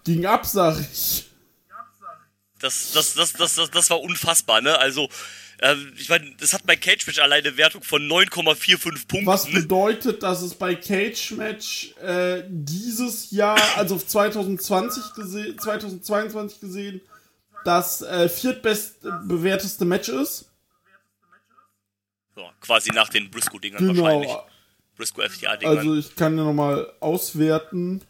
Ging 0.06 0.26
ab, 0.26 0.46
sag 0.46 0.80
ich. 0.80 1.26
Das, 2.60 2.94
das, 2.94 3.14
das, 3.16 3.34
das, 3.34 3.56
das, 3.56 3.70
das 3.70 3.90
war 3.90 4.00
unfassbar, 4.02 4.62
ne? 4.62 4.78
Also, 4.80 5.10
äh, 5.60 5.76
ich 5.98 6.10
meine, 6.10 6.34
das 6.40 6.54
hat 6.54 6.66
bei 6.66 6.76
Cage 6.76 7.06
Match 7.06 7.20
alleine 7.20 7.50
eine 7.50 7.58
Wertung 7.58 7.84
von 7.84 8.02
9,45 8.08 9.08
Punkten. 9.08 9.26
Was 9.26 9.52
bedeutet, 9.52 10.24
dass 10.24 10.42
es 10.42 10.56
bei 10.56 10.76
Cage 10.76 11.32
Match 11.32 11.94
äh, 12.02 12.44
dieses 12.48 13.32
Jahr, 13.32 13.60
also 13.76 13.98
2020 13.98 15.14
gesehen, 15.16 15.60
2022 15.60 16.60
gesehen, 16.62 17.02
das 17.66 18.02
äh, 18.02 18.30
viertbest 18.30 19.02
bewerteste 19.26 19.86
Match 19.86 20.10
ist. 20.10 20.46
Ja, 22.38 22.52
quasi 22.62 22.92
nach 22.92 23.10
den 23.10 23.30
Briscoe-Dingern 23.32 23.86
Genau. 23.86 24.04
wahrscheinlich. 24.04 24.32
Briscoe-FTA-Dingern. 24.98 25.78
Also 25.78 25.96
ich 25.96 26.16
kann 26.16 26.38
ja 26.38 26.44
nochmal 26.44 26.92
auswerten. 27.00 28.02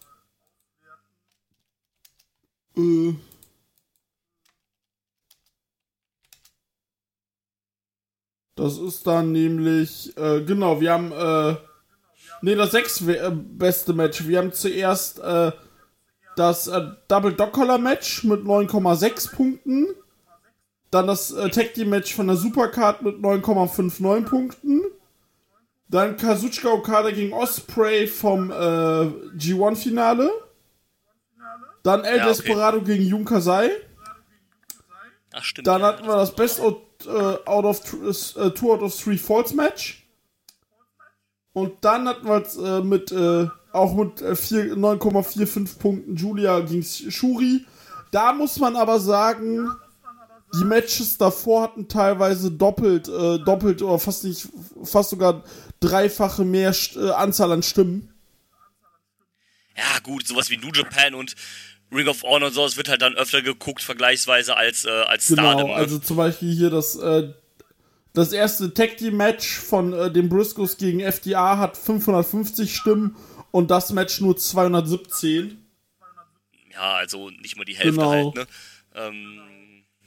Das 8.55 8.77
ist 8.77 9.05
dann 9.05 9.31
nämlich, 9.31 10.15
äh, 10.17 10.41
genau, 10.41 10.79
wir 10.79 10.91
haben, 10.93 11.11
äh, 11.11 11.57
nee, 12.41 12.55
das 12.55 12.71
sechs 12.71 13.01
äh, 13.01 13.31
beste 13.31 13.93
Match. 13.93 14.27
Wir 14.27 14.39
haben 14.39 14.53
zuerst 14.53 15.19
äh, 15.19 15.51
das 16.37 16.67
äh, 16.67 16.81
Double 17.07 17.33
Dog 17.33 17.51
Collar 17.51 17.77
Match 17.77 18.23
mit 18.23 18.41
9,6 18.41 19.35
Punkten. 19.35 19.87
Dann 20.89 21.07
das 21.07 21.31
äh, 21.31 21.49
Tag 21.49 21.73
Team 21.73 21.89
Match 21.89 22.13
von 22.13 22.27
der 22.27 22.37
Supercard 22.37 23.01
mit 23.01 23.17
9,59 23.17 24.23
Punkten. 24.23 24.81
Dann 25.89 26.15
Kazuchika 26.15 26.69
Okada 26.69 27.11
gegen 27.11 27.33
Osprey 27.33 28.07
vom 28.07 28.51
äh, 28.51 28.53
G1-Finale. 28.53 30.31
Dann 31.85 32.03
El 32.03 32.17
Ja, 32.17 32.23
okay. 32.23 32.33
Desperado 32.33 32.81
gegen 32.81 33.05
Jun 33.05 33.23
Kasai. 33.25 33.69
Ach, 35.31 35.43
stimmt. 35.43 35.67
Dann 35.67 35.81
ja, 35.81 35.87
hatten 35.87 36.07
wir 36.07 36.15
das 36.15 36.35
Best 36.35 36.59
out, 36.59 36.81
äh, 37.05 37.09
out 37.09 37.65
of 37.65 37.81
äh, 37.93 38.49
Two 38.51 38.73
out 38.73 38.81
of 38.81 38.95
Three 39.01 39.17
Falls 39.17 39.53
Match. 39.53 40.05
Und 41.53 41.85
dann 41.85 42.07
hatten 42.07 42.25
wir 42.27 42.41
es 42.41 42.57
äh, 42.57 42.81
mit 42.81 43.11
äh, 43.11 43.47
auch 43.71 43.93
mit 43.95 44.21
äh, 44.21 44.35
vier- 44.35 44.75
9,45 44.75 45.77
Punkten 45.79 46.15
Julia 46.15 46.59
gegen 46.61 46.83
Shuri. 46.83 47.65
Da 48.11 48.33
muss 48.33 48.57
man 48.59 48.75
aber 48.75 48.99
sagen, 48.99 49.69
die 50.57 50.63
Matches 50.63 51.17
davor 51.17 51.63
hatten 51.63 51.87
teilweise 51.87 52.49
doppelt, 52.51 53.07
äh, 53.09 53.39
doppelt 53.39 53.81
oder 53.81 53.99
fast 53.99 54.23
nicht, 54.23 54.47
fast 54.83 55.09
sogar 55.11 55.43
dreifache 55.81 56.45
mehr 56.45 56.73
St- 56.73 56.97
äh, 56.97 57.11
Anzahl 57.11 57.51
an 57.51 57.61
Stimmen. 57.63 58.11
Ja, 59.77 59.99
gut, 60.03 60.25
sowas 60.25 60.49
wie 60.49 60.57
New 60.57 60.71
Japan 60.73 61.13
und 61.15 61.35
Ring 61.95 62.07
of 62.07 62.23
Honor 62.23 62.47
und 62.47 62.53
so, 62.53 62.63
das 62.63 62.77
wird 62.77 62.89
halt 62.89 63.01
dann 63.01 63.15
öfter 63.15 63.41
geguckt, 63.41 63.81
vergleichsweise 63.81 64.55
als, 64.57 64.85
äh, 64.85 64.89
als 64.89 65.25
Stardom. 65.25 65.57
Genau, 65.57 65.67
ne? 65.69 65.75
also 65.75 65.99
zum 65.99 66.17
Beispiel 66.17 66.53
hier 66.53 66.69
das, 66.69 66.95
äh, 66.95 67.33
das 68.13 68.31
erste 68.33 68.73
Tag 68.73 68.97
Team 68.97 69.17
Match 69.17 69.57
von 69.59 69.93
äh, 69.93 70.11
den 70.11 70.29
Briscoes 70.29 70.77
gegen 70.77 70.99
FDA 70.99 71.57
hat 71.57 71.77
550 71.77 72.75
Stimmen 72.75 73.15
und 73.51 73.71
das 73.71 73.91
Match 73.91 74.21
nur 74.21 74.37
217. 74.37 75.61
Ja, 76.73 76.93
also 76.95 77.29
nicht 77.29 77.57
mal 77.57 77.63
die 77.65 77.75
Hälfte 77.75 77.91
Genau. 78.01 78.09
halt, 78.11 78.35
ne? 78.35 78.47
Ähm, 78.95 79.41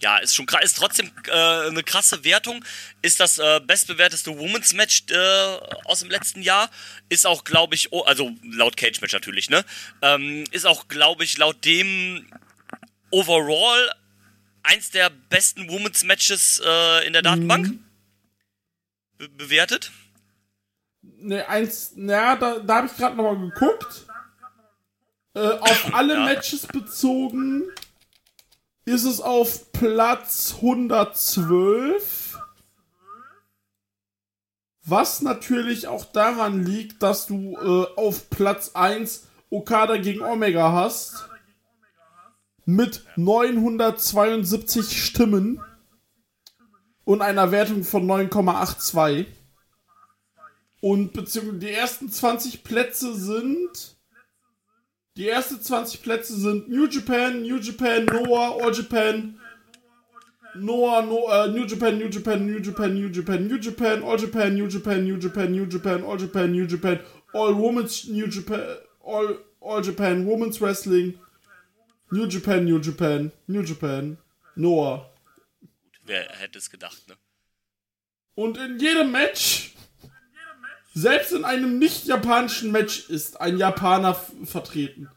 ja, 0.01 0.19
ist 0.19 0.35
schon 0.35 0.47
krass, 0.47 0.63
ist 0.65 0.77
trotzdem 0.77 1.11
äh, 1.27 1.33
eine 1.69 1.83
krasse 1.83 2.23
Wertung. 2.25 2.65
Ist 3.03 3.19
das 3.21 3.39
äh, 3.39 3.61
bestbewerteste 3.61 4.37
Women's 4.39 4.73
Match 4.73 5.05
äh, 5.11 5.59
aus 5.85 6.01
dem 6.01 6.11
letzten 6.11 6.41
Jahr. 6.43 6.71
Ist 7.09 7.27
auch, 7.27 7.43
glaube 7.45 7.75
ich, 7.75 7.93
oh, 7.93 8.03
also 8.03 8.31
laut 8.43 8.77
Cage 8.77 9.01
Match 9.01 9.13
natürlich, 9.13 9.51
ne? 9.51 9.65
Ähm, 10.03 10.45
ist 10.53 10.67
auch, 10.67 10.87
glaube 10.89 11.25
ich, 11.25 11.37
laut 11.39 11.65
dem 11.65 12.27
overall 13.11 13.91
eins 14.63 14.91
der 14.91 15.11
besten 15.11 15.69
Women's 15.69 16.05
Matches 16.05 16.61
äh, 16.65 17.07
in 17.07 17.13
der 17.13 17.23
Datenbank 17.23 17.67
Mhm. 17.69 17.85
be 19.17 19.29
bewertet. 19.31 19.91
Ne, 21.03 21.49
eins, 21.49 21.93
naja, 21.97 22.37
da, 22.37 22.59
da 22.59 22.77
habe 22.77 22.87
ich 22.87 22.97
gerade 22.97 23.17
nochmal 23.17 23.51
geguckt. 23.51 24.05
Äh, 25.35 25.41
auf 25.41 25.89
alle 25.95 26.15
Ja. 26.15 26.25
Matches 26.25 26.67
bezogen 26.67 27.65
ist 28.89 29.05
es 29.05 29.21
auf 29.21 29.73
Platz 29.73 30.55
112. 30.57 32.39
Was 34.85 35.21
natürlich 35.21 35.87
auch 35.87 36.07
daran 36.07 36.65
liegt, 36.65 37.03
dass 37.03 37.27
du 37.27 37.53
äh, 37.57 38.01
auf 38.01 38.31
Platz 38.31 38.71
1 38.75 39.27
Okada 39.51 39.99
gegen 39.99 40.23
Omega 40.23 40.73
hast. 40.73 41.29
Mit 42.65 43.05
972 43.17 45.05
Stimmen 45.05 45.61
und 47.05 47.23
einer 47.23 47.51
Wertung 47.51 47.85
von 47.85 48.07
9,82. 48.07 49.27
Und 50.81 51.13
beziehungsweise 51.13 51.59
die 51.59 51.71
ersten 51.71 52.11
20 52.11 52.65
Plätze 52.65 53.15
sind. 53.15 53.98
Die 55.19 55.29
ersten 55.29 55.61
20 55.61 56.01
Plätze 56.01 56.39
sind 56.39 56.69
New 56.69 56.87
Japan, 56.87 57.43
New 57.43 57.57
Japan, 57.59 58.05
Noah, 58.05 58.63
All 58.63 58.73
Japan, 58.73 59.37
Noah, 60.55 61.03
no, 61.03 61.29
äh, 61.29 61.49
New 61.49 61.67
Japan, 61.67 61.99
New 61.99 62.09
Japan, 62.09 62.47
New 62.47 62.61
Japan, 62.61 62.95
New 62.95 63.09
Japan, 63.11 63.49
New 63.49 63.59
Japan, 63.59 64.05
All 64.05 64.17
Japan, 64.17 64.55
New 64.55 64.69
Japan, 64.69 65.05
New 65.05 65.19
Japan, 65.19 65.51
New 65.51 65.67
Japan, 65.67 66.05
All 66.05 66.17
Japan, 66.17 66.53
New 66.53 66.67
Japan, 66.69 67.01
All 67.33 67.53
Women's 67.53 68.09
New 68.09 68.29
Japan, 68.29 68.77
All, 69.01 69.39
All 69.61 69.83
Japan, 69.83 70.25
Women's 70.25 70.61
Wrestling, 70.61 71.19
New 72.13 72.29
Japan, 72.29 72.65
New 72.65 72.79
Japan, 72.79 73.33
New 73.49 73.65
Japan, 73.65 74.19
Noah. 74.55 75.05
Wer 76.05 76.29
hätte 76.39 76.59
es 76.59 76.71
gedacht, 76.71 77.09
ne? 77.09 77.17
Und 78.37 78.57
in 78.57 78.79
jedem 78.79 79.11
Match, 79.11 79.75
selbst 81.01 81.33
in 81.33 81.45
einem 81.45 81.79
nicht 81.79 82.07
japanischen 82.07 82.73
Match, 82.73 83.09
ist 83.09 83.41
ein 83.41 83.59
Japaner 83.59 84.15
vertreten. 84.45 85.09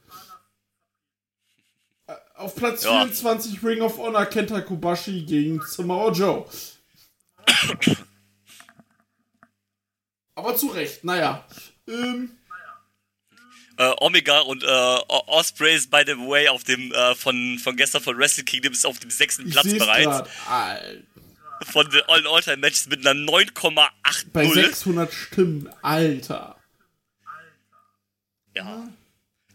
Äh, 2.08 2.14
Auf 2.36 2.56
Platz 2.56 2.84
Ja. 2.84 3.02
24 3.06 3.64
Ring 3.64 3.82
of 3.82 3.98
Honor 3.98 4.26
Kenta 4.26 4.62
Kobashi 4.62 5.24
gegen 5.24 5.62
Samoa 5.66 6.12
Joe. 6.12 6.46
Aber 10.36 10.56
zu 10.56 10.68
Recht, 10.68 11.04
naja. 11.04 11.46
Ähm, 11.88 12.38
Äh, 13.78 13.94
Omega 14.00 14.42
und 14.42 14.64
äh, 14.64 14.68
O- 14.68 15.24
Ospreys, 15.28 15.88
by 15.90 16.04
the 16.06 16.14
way, 16.14 16.48
auf 16.50 16.64
dem 16.64 16.92
äh, 16.92 17.16
von, 17.16 17.58
von 17.58 17.76
gestern 17.76 18.02
von 18.04 18.18
Wrestle 18.18 18.44
Kingdom 18.44 18.74
ist 18.74 18.86
auf 18.86 19.00
dem 19.00 19.10
sechsten 19.10 19.50
Platz 19.50 19.66
bereits. 19.74 20.04
gerade. 20.06 20.30
Alter, 20.48 21.02
Von 21.66 21.90
den 21.90 22.02
All- 22.08 22.28
All-Time-Matches 22.28 22.88
mit 22.88 23.06
einer 23.06 23.14
Bei 23.14 23.44
9,80. 24.46 24.54
600 24.54 25.14
Stimmen, 25.14 25.70
Alter. 25.82 26.56
Ja. 28.56 28.88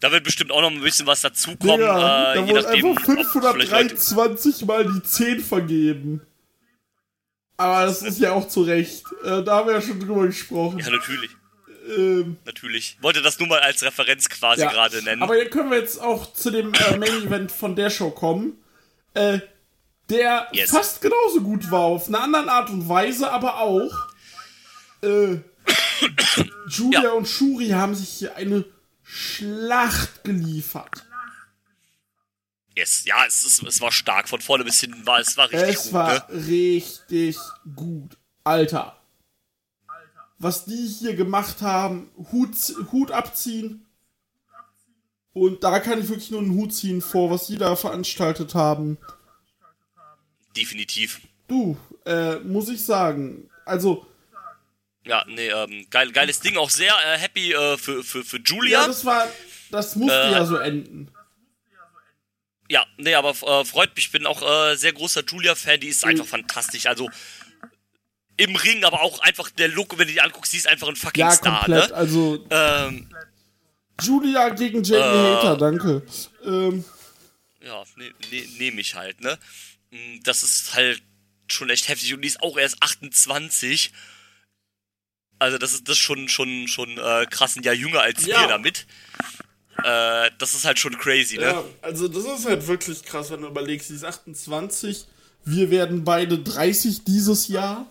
Da 0.00 0.12
wird 0.12 0.24
bestimmt 0.24 0.52
auch 0.52 0.60
noch 0.60 0.70
ein 0.70 0.80
bisschen 0.80 1.06
was 1.06 1.22
dazukommen. 1.22 1.78
Digga, 1.78 2.32
äh, 2.32 2.36
da 2.36 2.48
wurde 2.48 2.68
einfach 2.68 2.90
ob 2.90 3.00
vielleicht 3.00 3.34
Leute, 3.72 3.96
523 3.96 4.64
mal 4.66 4.84
die 4.84 5.02
10 5.02 5.40
vergeben. 5.40 6.20
Aber 7.56 7.86
das 7.86 8.02
ist 8.02 8.18
ja 8.20 8.32
auch 8.32 8.46
zu 8.48 8.62
Recht. 8.62 9.04
Äh, 9.24 9.42
da 9.42 9.56
haben 9.56 9.68
wir 9.68 9.74
ja 9.74 9.82
schon 9.82 9.98
drüber 9.98 10.26
gesprochen. 10.26 10.78
Ja, 10.78 10.90
natürlich. 10.90 11.30
Ähm, 11.96 12.36
Natürlich. 12.44 12.98
Wollte 13.00 13.22
das 13.22 13.38
nur 13.38 13.48
mal 13.48 13.60
als 13.60 13.82
Referenz 13.82 14.28
quasi 14.28 14.62
ja. 14.62 14.70
gerade 14.70 15.02
nennen. 15.02 15.22
Aber 15.22 15.36
hier 15.36 15.48
können 15.48 15.70
wir 15.70 15.78
jetzt 15.78 16.00
auch 16.00 16.32
zu 16.32 16.50
dem 16.50 16.74
äh, 16.74 16.96
Main 16.96 17.26
Event 17.26 17.52
von 17.52 17.76
der 17.76 17.90
Show 17.90 18.10
kommen. 18.10 18.58
Äh, 19.14 19.38
der 20.08 20.48
Yes. 20.52 20.70
fast 20.70 21.00
genauso 21.00 21.40
gut 21.42 21.70
war, 21.70 21.80
auf 21.80 22.08
eine 22.08 22.20
andere 22.20 22.50
Art 22.50 22.70
und 22.70 22.88
Weise, 22.88 23.30
aber 23.30 23.58
auch. 23.60 23.92
Äh, 25.02 25.38
Julia 26.68 27.02
Ja. 27.02 27.10
und 27.12 27.26
Shuri 27.28 27.68
haben 27.70 27.94
sich 27.94 28.08
hier 28.10 28.36
eine 28.36 28.64
Schlacht 29.02 30.24
geliefert. 30.24 31.04
yes. 32.76 33.04
Ja, 33.04 33.24
es, 33.26 33.42
ist, 33.44 33.62
es 33.62 33.80
war 33.80 33.92
stark. 33.92 34.28
Von 34.28 34.40
vorne 34.40 34.64
bis 34.64 34.80
hinten 34.80 35.06
war 35.06 35.18
es 35.20 35.36
war 35.36 35.50
richtig 35.50 35.68
Es 35.76 35.84
gut. 35.84 35.92
war 35.92 36.12
ne? 36.32 36.46
richtig 36.46 37.36
gut. 37.74 38.16
Alter. 38.44 38.96
Was 40.38 40.66
die 40.66 40.86
hier 40.86 41.14
gemacht 41.16 41.62
haben, 41.62 42.10
Hut, 42.30 42.54
Hut 42.92 43.10
abziehen. 43.10 43.86
Und 45.32 45.64
da 45.64 45.80
kann 45.80 46.00
ich 46.00 46.08
wirklich 46.08 46.30
nur 46.30 46.40
einen 46.40 46.54
Hut 46.54 46.74
ziehen 46.74 47.00
vor, 47.00 47.30
was 47.30 47.46
die 47.46 47.56
da 47.56 47.74
veranstaltet 47.76 48.54
haben. 48.54 48.98
Definitiv. 50.56 51.20
Du, 51.48 51.76
äh, 52.04 52.36
muss 52.36 52.68
ich 52.68 52.82
sagen. 52.84 53.48
Also, 53.64 54.06
Ja, 55.04 55.24
nee, 55.28 55.48
ähm, 55.48 55.86
geil, 55.90 56.10
geiles 56.12 56.40
Ding. 56.40 56.56
Auch 56.56 56.70
sehr 56.70 56.92
äh, 57.06 57.18
happy 57.18 57.52
äh, 57.52 57.76
für, 57.76 58.02
für, 58.02 58.24
für 58.24 58.38
Julia. 58.38 58.80
ja, 58.80 58.86
das 58.86 59.04
war, 59.04 59.28
das 59.70 59.94
musste 59.96 60.16
Äh, 60.18 60.32
ja 60.32 60.44
so 60.44 60.56
enden. 60.56 61.08
Ja, 62.68 62.84
nee, 62.96 63.14
aber 63.14 63.30
äh, 63.30 63.64
freut 63.64 63.94
mich. 63.94 64.06
Ich 64.06 64.10
bin 64.12 64.26
auch 64.26 64.42
äh, 64.42 64.74
sehr 64.76 64.92
großer 64.92 65.22
Julia-Fan. 65.24 65.78
Die 65.78 65.86
ist 65.88 66.02
Mhm. 66.04 66.10
einfach 66.10 66.26
fantastisch. 66.26 66.86
Also 66.86 67.08
im 68.38 68.56
Ring, 68.56 68.82
aber 68.84 69.02
auch 69.02 69.20
einfach 69.20 69.50
der 69.50 69.68
Look, 69.68 69.92
wenn 69.98 70.08
du 70.08 70.12
die 70.12 70.20
anguckst, 70.20 70.50
sie 70.50 70.58
ist 70.58 70.66
einfach 70.66 70.88
ein 70.88 70.96
fucking 70.96 71.20
Ja, 71.20 71.30
Star, 71.30 71.60
komplett. 71.60 71.90
ne? 71.90 71.94
Also, 71.96 72.44
Ähm, 72.50 73.08
Julia 74.02 74.48
gegen 74.50 74.82
Jamie 74.82 75.00
Äh. 75.00 75.34
Hater, 75.36 75.56
danke. 75.56 76.02
Ähm, 76.44 76.84
ja, 77.64 77.82
ne, 77.96 78.12
ne, 78.30 78.46
nehme 78.58 78.80
ich 78.80 78.94
halt, 78.94 79.20
ne? 79.20 79.38
Das 80.24 80.42
ist 80.42 80.74
halt 80.74 81.02
schon 81.48 81.70
echt 81.70 81.88
heftig 81.88 82.12
und 82.14 82.22
die 82.22 82.28
ist 82.28 82.42
auch 82.42 82.56
erst 82.58 82.82
28. 82.82 83.92
Also 85.38 85.58
das 85.58 85.72
ist 85.74 85.88
das 85.88 85.96
ist 85.96 86.02
schon 86.02 86.28
schon 86.28 86.66
schon 86.68 86.96
äh, 86.98 87.26
krass 87.30 87.56
ein 87.56 87.62
Jahr 87.62 87.74
jünger 87.74 88.00
als 88.00 88.24
Ja. 88.26 88.40
wir 88.40 88.48
damit. 88.48 88.86
Äh, 89.84 90.30
das 90.38 90.54
ist 90.54 90.64
halt 90.64 90.78
schon 90.78 90.96
crazy, 90.98 91.36
ne? 91.36 91.44
Ja, 91.44 91.64
also 91.82 92.08
das 92.08 92.24
ist 92.24 92.46
halt 92.46 92.66
wirklich 92.66 93.02
krass, 93.04 93.30
wenn 93.30 93.42
du 93.42 93.48
überlegst, 93.48 93.88
sie 93.88 93.94
ist 93.94 94.04
28, 94.04 95.06
wir 95.44 95.70
werden 95.70 96.02
beide 96.04 96.38
30 96.38 97.04
dieses 97.04 97.48
Jahr. 97.48 97.86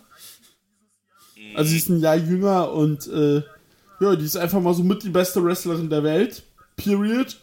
Also 1.54 1.70
sie 1.70 1.78
ist 1.78 1.88
ein 1.88 2.00
Jahr 2.00 2.16
jünger 2.16 2.72
und 2.72 3.06
äh, 3.06 3.42
ja, 4.00 4.16
die 4.16 4.24
ist 4.24 4.36
einfach 4.36 4.60
mal 4.60 4.74
so 4.74 4.82
mit 4.82 5.04
die 5.04 5.08
beste 5.10 5.42
Wrestlerin 5.44 5.88
der 5.88 6.02
Welt. 6.02 6.42
Period. 6.76 7.36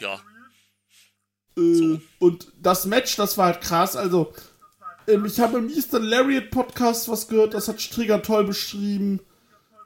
Ja. 0.00 0.20
Äh, 1.58 2.00
Und 2.18 2.52
das 2.62 2.86
Match, 2.86 3.16
das 3.16 3.36
war 3.36 3.46
halt 3.46 3.60
krass. 3.60 3.96
Also, 3.96 4.32
ähm, 5.06 5.24
ich 5.24 5.40
habe 5.40 5.58
im 5.58 5.68
Eastern 5.68 6.02
Lariat 6.04 6.50
Podcast 6.50 7.08
was 7.08 7.28
gehört, 7.28 7.54
das 7.54 7.68
hat 7.68 7.80
Strigger 7.80 8.22
toll 8.22 8.44
beschrieben. 8.44 9.20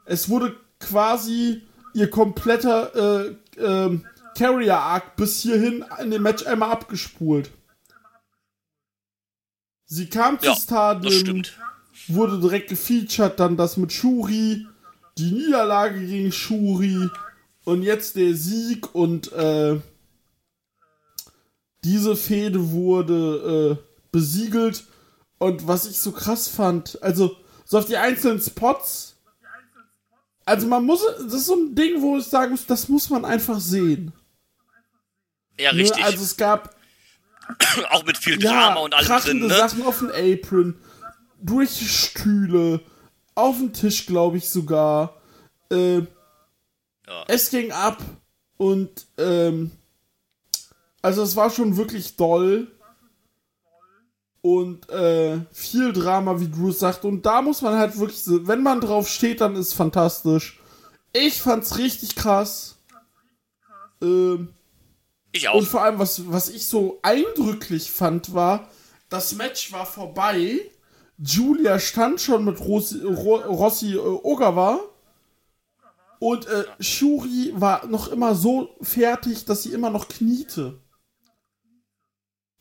Es 0.05 0.29
wurde 0.29 0.55
quasi 0.79 1.61
ihr 1.93 2.09
kompletter 2.09 3.25
äh, 3.27 3.35
ähm, 3.57 4.05
Carrier 4.37 4.77
Arc 4.79 5.15
bis 5.15 5.41
hierhin 5.41 5.85
in 6.01 6.11
dem 6.11 6.23
Match 6.23 6.45
einmal 6.45 6.71
abgespult. 6.71 7.51
Sie 9.85 10.07
kam 10.07 10.39
zu 10.39 10.47
Ja, 10.47 10.55
Stardom, 10.55 11.11
stimmt. 11.11 11.57
wurde 12.07 12.39
direkt 12.39 12.69
gefeatured, 12.69 13.39
dann 13.39 13.57
das 13.57 13.77
mit 13.77 13.91
Shuri, 13.93 14.65
die 15.17 15.31
Niederlage 15.31 15.99
gegen 15.99 16.31
Shuri 16.31 17.09
und 17.65 17.83
jetzt 17.83 18.15
der 18.15 18.33
Sieg 18.33 18.95
und 18.95 19.31
äh, 19.33 19.79
diese 21.83 22.15
Fehde 22.15 22.71
wurde 22.71 23.79
äh, 23.79 23.83
besiegelt 24.11 24.85
und 25.37 25.67
was 25.67 25.85
ich 25.85 25.99
so 25.99 26.11
krass 26.11 26.47
fand, 26.47 27.01
also 27.01 27.35
so 27.65 27.77
auf 27.77 27.85
die 27.85 27.97
einzelnen 27.97 28.39
Spots, 28.41 29.15
also 30.45 30.67
man 30.67 30.85
muss, 30.85 31.01
das 31.23 31.33
ist 31.33 31.45
so 31.45 31.55
ein 31.55 31.73
Ding, 31.75 32.01
wo 32.01 32.17
ich 32.17 32.25
sagen 32.25 32.51
muss, 32.51 32.65
das 32.65 32.89
muss 32.89 33.09
man 33.09 33.25
einfach 33.25 33.59
sehen. 33.59 34.11
Ja, 35.59 35.71
Ne? 35.71 35.79
richtig. 35.81 36.03
Also 36.03 36.23
es 36.23 36.35
gab 36.37 36.75
auch 37.91 38.05
mit 38.05 38.17
viel 38.17 38.41
ja, 38.41 38.51
Drama 38.51 38.81
und 38.81 38.93
allem 38.93 39.21
drin, 39.21 39.39
ne? 39.39 39.49
Sachen 39.49 39.83
auf 39.83 39.99
dem 39.99 40.11
Apron, 40.11 40.75
durch 41.41 41.71
Stühle, 42.09 42.81
auf 43.35 43.57
dem 43.57 43.73
Tisch, 43.73 44.05
glaube 44.05 44.37
ich 44.37 44.49
sogar. 44.49 45.21
Äh, 45.71 45.99
Ja. 47.07 47.25
Es 47.27 47.49
ging 47.49 47.71
ab 47.71 48.01
und 48.57 49.05
ähm, 49.17 49.71
also 51.03 51.21
es 51.21 51.35
war 51.35 51.49
schon 51.51 51.77
wirklich 51.77 52.15
doll 52.15 52.71
und 54.41 54.89
äh, 54.89 55.41
viel 55.51 55.93
Drama, 55.93 56.39
wie 56.39 56.49
Drew 56.49 56.71
sagt. 56.71 57.05
Und 57.05 57.25
da 57.25 57.41
muss 57.41 57.61
man 57.61 57.77
halt 57.77 57.99
wirklich, 57.99 58.23
wenn 58.25 58.63
man 58.63 58.81
drauf 58.81 59.07
steht, 59.07 59.41
dann 59.41 59.55
ist 59.55 59.73
fantastisch. 59.73 60.59
Ich 61.11 61.41
fand's 61.41 61.77
richtig 61.77 62.15
krass. 62.15 62.77
Ähm, 64.01 64.49
Ich 65.31 65.47
auch. 65.49 65.55
und 65.55 65.67
vor 65.67 65.83
allem, 65.83 65.99
was, 65.99 66.29
was 66.31 66.49
ich 66.49 66.65
so 66.65 66.99
eindrücklich 67.03 67.91
fand, 67.91 68.33
war, 68.33 68.69
das 69.09 69.35
Match 69.35 69.71
war 69.71 69.85
vorbei. 69.85 70.59
Julia 71.17 71.79
stand 71.79 72.19
schon 72.19 72.45
mit 72.45 72.59
Rossi, 72.61 73.03
Ro, 73.03 73.35
Rossi 73.35 73.93
äh, 73.93 73.97
Ogawa. 73.97 74.79
Und 76.19 76.47
äh, 76.47 76.63
Shuri 76.79 77.51
war 77.55 77.85
noch 77.87 78.07
immer 78.07 78.33
so 78.33 78.69
fertig, 78.81 79.43
dass 79.43 79.63
sie 79.63 79.73
immer 79.73 79.89
noch 79.89 80.07
kniete. 80.07 80.79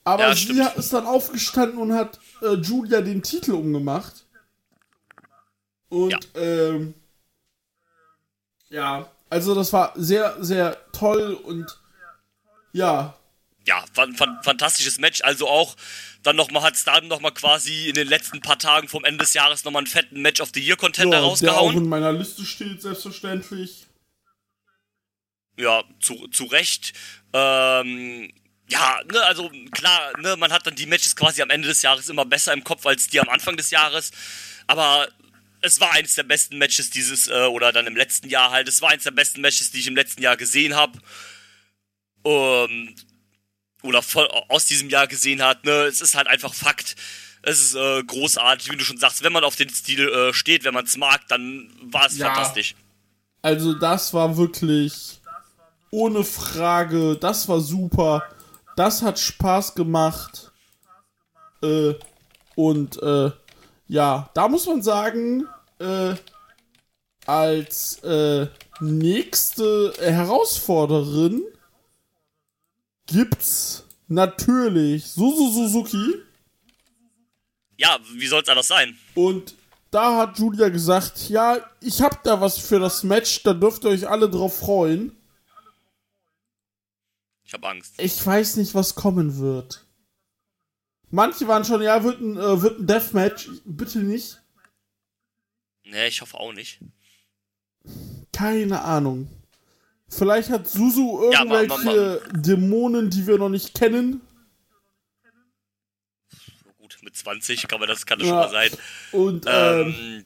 Aber 0.04 0.28
Ja, 0.28 0.34
sie 0.34 0.62
hat- 0.62 0.76
ist 0.76 0.92
dann 0.92 1.06
aufgestanden 1.06 1.78
und 1.78 1.92
hat 1.94 2.18
äh, 2.42 2.54
Julia 2.54 3.00
den 3.00 3.22
Titel 3.22 3.52
umgemacht. 3.52 4.26
Und 5.88 6.10
Ja. 6.12 6.18
ähm, 6.40 6.94
Ja, 8.68 9.10
also 9.28 9.54
das 9.54 9.72
war 9.72 9.92
sehr, 9.96 10.42
sehr 10.42 10.76
toll 10.92 11.34
und 11.34 11.78
ja, 12.72 13.14
Ja, 13.66 13.84
fan 13.92 14.16
fan 14.16 14.40
fantastisches 14.42 14.98
Match. 14.98 15.20
Also 15.22 15.46
auch 15.46 15.76
dann 16.24 16.34
nochmal 16.36 16.62
hat 16.62 16.76
Stardom 16.76 17.08
nochmal 17.08 17.32
quasi 17.32 17.88
in 17.88 17.94
den 17.94 18.08
letzten 18.08 18.40
paar 18.40 18.58
Tagen 18.58 18.88
vom 18.88 19.04
Ende 19.04 19.18
des 19.24 19.34
Jahres 19.34 19.64
nochmal 19.64 19.80
einen 19.80 19.86
fetten 19.86 20.20
Match 20.22 20.40
of 20.40 20.50
the 20.54 20.60
Year 20.60 20.76
Contender 20.76 21.18
ja 21.18 21.20
der 21.20 21.26
auch 21.28 21.32
rausgehauen. 21.32 21.76
in 21.76 21.88
meiner 21.88 22.12
Liste 22.12 22.44
steht, 22.44 22.82
selbstverständlich. 22.82 23.86
Ja, 25.58 25.84
zu, 26.00 26.26
zu 26.28 26.44
Recht. 26.46 26.92
Ähm, 27.32 28.32
ja, 28.68 29.00
ne, 29.10 29.22
also 29.24 29.50
klar, 29.72 30.18
ne, 30.20 30.36
man 30.36 30.52
hat 30.52 30.66
dann 30.66 30.74
die 30.74 30.86
Matches 30.86 31.14
quasi 31.16 31.42
am 31.42 31.50
Ende 31.50 31.68
des 31.68 31.82
Jahres 31.82 32.08
immer 32.08 32.24
besser 32.24 32.52
im 32.52 32.64
Kopf 32.64 32.86
als 32.86 33.08
die 33.08 33.20
am 33.20 33.28
Anfang 33.28 33.56
des 33.56 33.70
Jahres. 33.70 34.10
Aber 34.66 35.08
es 35.60 35.80
war 35.80 35.92
eines 35.92 36.14
der 36.14 36.22
besten 36.22 36.58
Matches 36.58 36.90
dieses, 36.90 37.28
äh, 37.28 37.46
oder 37.46 37.72
dann 37.72 37.86
im 37.86 37.96
letzten 37.96 38.28
Jahr 38.28 38.50
halt, 38.50 38.68
es 38.68 38.80
war 38.80 38.90
eines 38.90 39.04
der 39.04 39.10
besten 39.10 39.40
Matches, 39.40 39.70
die 39.70 39.80
ich 39.80 39.86
im 39.86 39.96
letzten 39.96 40.22
Jahr 40.22 40.36
gesehen 40.36 40.74
habe. 40.74 40.98
Ähm, 42.24 42.94
oder 43.82 44.00
voll 44.02 44.28
aus 44.48 44.66
diesem 44.66 44.88
Jahr 44.90 45.06
gesehen 45.08 45.42
hat, 45.42 45.64
ne, 45.64 45.72
es 45.84 46.00
ist 46.00 46.14
halt 46.14 46.28
einfach 46.28 46.54
Fakt. 46.54 46.94
Es 47.42 47.60
ist 47.60 47.74
äh, 47.74 48.02
großartig, 48.04 48.70
wie 48.70 48.76
du 48.76 48.84
schon 48.84 48.98
sagst, 48.98 49.24
wenn 49.24 49.32
man 49.32 49.42
auf 49.42 49.56
den 49.56 49.68
Stil 49.68 50.08
äh, 50.08 50.32
steht, 50.32 50.62
wenn 50.62 50.74
man 50.74 50.84
es 50.84 50.96
mag, 50.96 51.26
dann 51.28 51.68
war 51.82 52.06
es 52.06 52.16
Ja. 52.16 52.26
fantastisch. 52.26 52.76
Also 53.42 53.74
das 53.74 54.14
war 54.14 54.36
wirklich 54.36 55.20
ohne 55.90 56.22
Frage, 56.22 57.16
das 57.16 57.48
war 57.48 57.60
super. 57.60 58.22
Das 58.76 59.02
hat 59.02 59.18
Spaß 59.18 59.74
gemacht. 59.74 60.52
Äh, 61.62 61.94
und 62.54 63.02
äh, 63.02 63.30
ja, 63.88 64.30
da 64.34 64.48
muss 64.48 64.66
man 64.66 64.82
sagen, 64.82 65.46
äh, 65.78 66.14
als 67.26 68.02
äh, 68.02 68.48
nächste 68.80 69.92
Herausforderin 69.98 71.42
gibt's 73.06 73.84
natürlich 74.08 75.06
Susu 75.12 75.50
Suzuki. 75.52 76.14
Ja, 77.78 77.98
wie 78.14 78.26
soll's 78.26 78.48
anders 78.48 78.68
sein? 78.68 78.96
Und 79.14 79.54
da 79.90 80.16
hat 80.16 80.38
Julia 80.38 80.68
gesagt, 80.68 81.28
ja, 81.28 81.58
ich 81.80 82.00
hab 82.00 82.22
da 82.24 82.40
was 82.40 82.58
für 82.58 82.80
das 82.80 83.02
Match, 83.02 83.42
da 83.42 83.52
dürft 83.52 83.84
ihr 83.84 83.90
euch 83.90 84.08
alle 84.08 84.28
drauf 84.28 84.58
freuen. 84.58 85.16
Ich 87.52 87.54
habe 87.54 87.68
Angst. 87.68 87.94
Ich 87.98 88.24
weiß 88.26 88.56
nicht, 88.56 88.74
was 88.74 88.94
kommen 88.94 89.36
wird. 89.36 89.84
Manche 91.10 91.46
waren 91.48 91.66
schon, 91.66 91.82
ja, 91.82 92.02
wird 92.02 92.18
ein, 92.18 92.38
äh, 92.38 92.62
wird 92.62 92.78
ein 92.78 92.86
Deathmatch. 92.86 93.50
Bitte 93.66 93.98
nicht. 93.98 94.40
Nee, 95.84 96.06
ich 96.08 96.22
hoffe 96.22 96.38
auch 96.40 96.54
nicht. 96.54 96.80
Keine 98.32 98.80
Ahnung. 98.80 99.28
Vielleicht 100.08 100.48
hat 100.48 100.66
Susu 100.66 101.30
Ja, 101.30 101.42
aber- 101.42 101.62
irgendwelche 101.64 102.22
Dämonen, 102.32 103.10
die 103.10 103.26
wir 103.26 103.36
noch 103.36 103.50
nicht 103.50 103.74
kennen. 103.74 104.22
Gut, 106.78 106.96
mit 107.02 107.14
20 107.14 107.68
kann 107.68 107.80
man 107.80 107.88
das, 107.90 108.06
kann 108.06 108.18
das 108.18 108.28
Ja. 108.28 108.44
schon 108.44 108.52
mal 108.52 108.70
sein. 108.70 108.78
Und 109.12 109.44
ähm, 109.46 109.94
Ähm, 109.94 110.24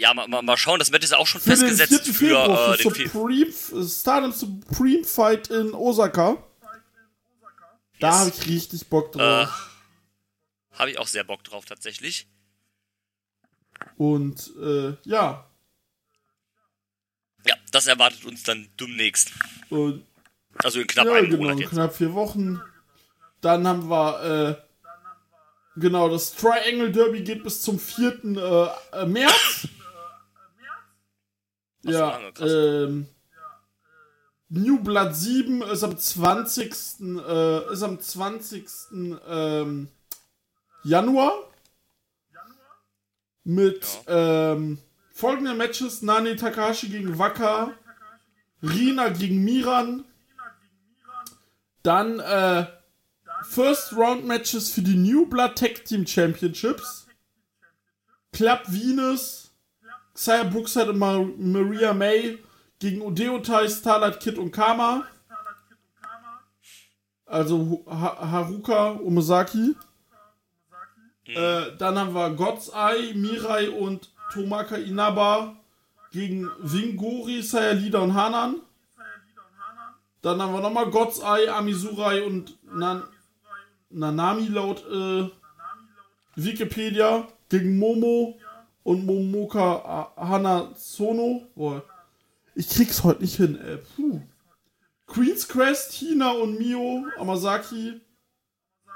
ja, 0.00 0.14
mal, 0.14 0.26
mal, 0.28 0.42
mal 0.42 0.56
schauen, 0.56 0.78
das 0.78 0.90
Match 0.90 1.04
ist 1.04 1.10
ja 1.12 1.18
auch 1.18 1.26
schon 1.26 1.40
für 1.40 1.50
den 1.50 1.58
4. 1.58 1.68
festgesetzt 1.68 2.06
für, 2.06 2.14
Februar, 2.14 2.74
äh, 2.74 2.78
für 2.78 2.90
den 2.90 2.94
Fe 2.94 3.08
Supreme, 3.08 3.88
Stardom 3.88 4.32
Supreme 4.32 5.04
Fight 5.04 5.48
in 5.48 5.72
Osaka. 5.74 6.38
Da 8.00 8.08
Yes. 8.08 8.16
habe 8.18 8.30
ich 8.30 8.46
richtig 8.48 8.86
Bock 8.88 9.14
äh, 9.14 9.18
drauf. 9.18 9.70
Habe 10.72 10.90
ich 10.90 10.98
auch 10.98 11.06
sehr 11.06 11.22
Bock 11.24 11.44
drauf, 11.44 11.66
tatsächlich. 11.66 12.26
Und 13.98 14.50
äh, 14.62 14.94
ja. 15.04 15.46
Ja, 17.46 17.54
das 17.72 17.86
erwartet 17.86 18.24
uns 18.24 18.42
dann 18.42 18.68
demnächst. 18.80 19.32
Und 19.68 20.06
Also 20.62 20.80
in 20.80 20.86
knapp 20.86 21.06
ja, 21.06 21.12
einem 21.14 21.30
genau, 21.30 21.42
Monat 21.42 21.58
jetzt. 21.60 21.70
knapp 21.70 21.94
vier 21.94 22.14
Wochen. 22.14 22.60
Dann 23.42 23.66
haben 23.66 23.88
wir, 23.90 24.56
äh, 24.56 25.80
genau, 25.80 26.08
das 26.08 26.34
Triangle 26.34 26.90
Derby 26.92 27.22
geht 27.22 27.42
bis 27.44 27.60
zum 27.60 27.78
4. 27.78 28.24
Äh, 28.24 29.02
äh, 29.02 29.06
März. 29.06 29.68
So 31.82 31.90
ja, 31.90 32.18
ähm, 32.40 33.06
New 34.48 34.80
Blood 34.80 35.14
7 35.14 35.62
ist 35.62 35.84
am 35.84 35.96
20. 35.96 36.72
Äh, 37.00 37.72
ist 37.72 37.82
am 37.82 38.00
20. 38.00 38.66
Ähm, 39.28 39.88
Januar. 40.82 41.32
Mit 43.44 43.86
ähm, 44.06 44.78
folgenden 45.12 45.56
Matches: 45.56 46.02
Nani 46.02 46.36
Takashi 46.36 46.88
gegen 46.88 47.18
Waka, 47.18 47.72
Rina 48.62 49.08
gegen 49.08 49.42
Miran, 49.42 50.04
dann 51.82 52.20
äh, 52.20 52.66
First 53.44 53.94
Round 53.94 54.26
Matches 54.26 54.70
für 54.70 54.82
die 54.82 54.96
New 54.96 55.26
Blood 55.26 55.56
Tag 55.56 55.84
Team 55.86 56.06
Championships. 56.06 57.06
Club 58.32 58.60
Venus, 58.68 59.39
Xia 60.20 60.44
Brookside 60.44 60.90
und 60.90 60.98
Mar 60.98 61.24
Maria 61.38 61.94
May 61.94 62.38
gegen 62.78 63.00
Odeotai, 63.00 63.68
Starlight 63.68 64.20
Kid 64.20 64.36
und 64.36 64.50
Kama. 64.50 65.06
Also 67.24 67.82
ha 67.86 68.30
Haruka 68.30 69.00
Omosaki. 69.00 69.76
Äh, 71.24 71.74
dann 71.78 71.98
haben 71.98 72.12
wir 72.12 72.30
God's 72.34 72.68
Eye, 72.68 73.14
Mirai 73.14 73.70
und 73.70 74.10
Tomaka 74.30 74.76
Inaba 74.76 75.56
gegen 76.10 76.50
Wingori, 76.58 77.40
Sayalida 77.40 78.00
und 78.00 78.12
Hanan. 78.12 78.56
Dann 80.20 80.42
haben 80.42 80.52
wir 80.52 80.60
nochmal 80.60 80.90
God's 80.90 81.20
Eye, 81.20 81.48
Amisurai 81.48 82.24
und 82.24 82.58
Nan 82.64 83.04
Nanami 83.88 84.48
laut 84.48 84.84
äh, 84.86 85.30
Wikipedia 86.36 87.26
gegen 87.48 87.78
Momo 87.78 88.39
und 88.82 89.04
Momoka 89.06 90.12
A- 90.16 90.28
Hanazono. 90.28 91.42
Boah, 91.54 91.82
ich 92.54 92.68
krieg's 92.68 93.02
heute 93.04 93.22
nicht 93.22 93.36
hin, 93.36 93.58
ey. 93.60 93.78
Puh. 93.96 94.20
Queen's 95.06 95.48
Crest, 95.48 95.92
Hina 95.92 96.30
und 96.30 96.58
Mio 96.58 97.04
Amasaki 97.18 98.00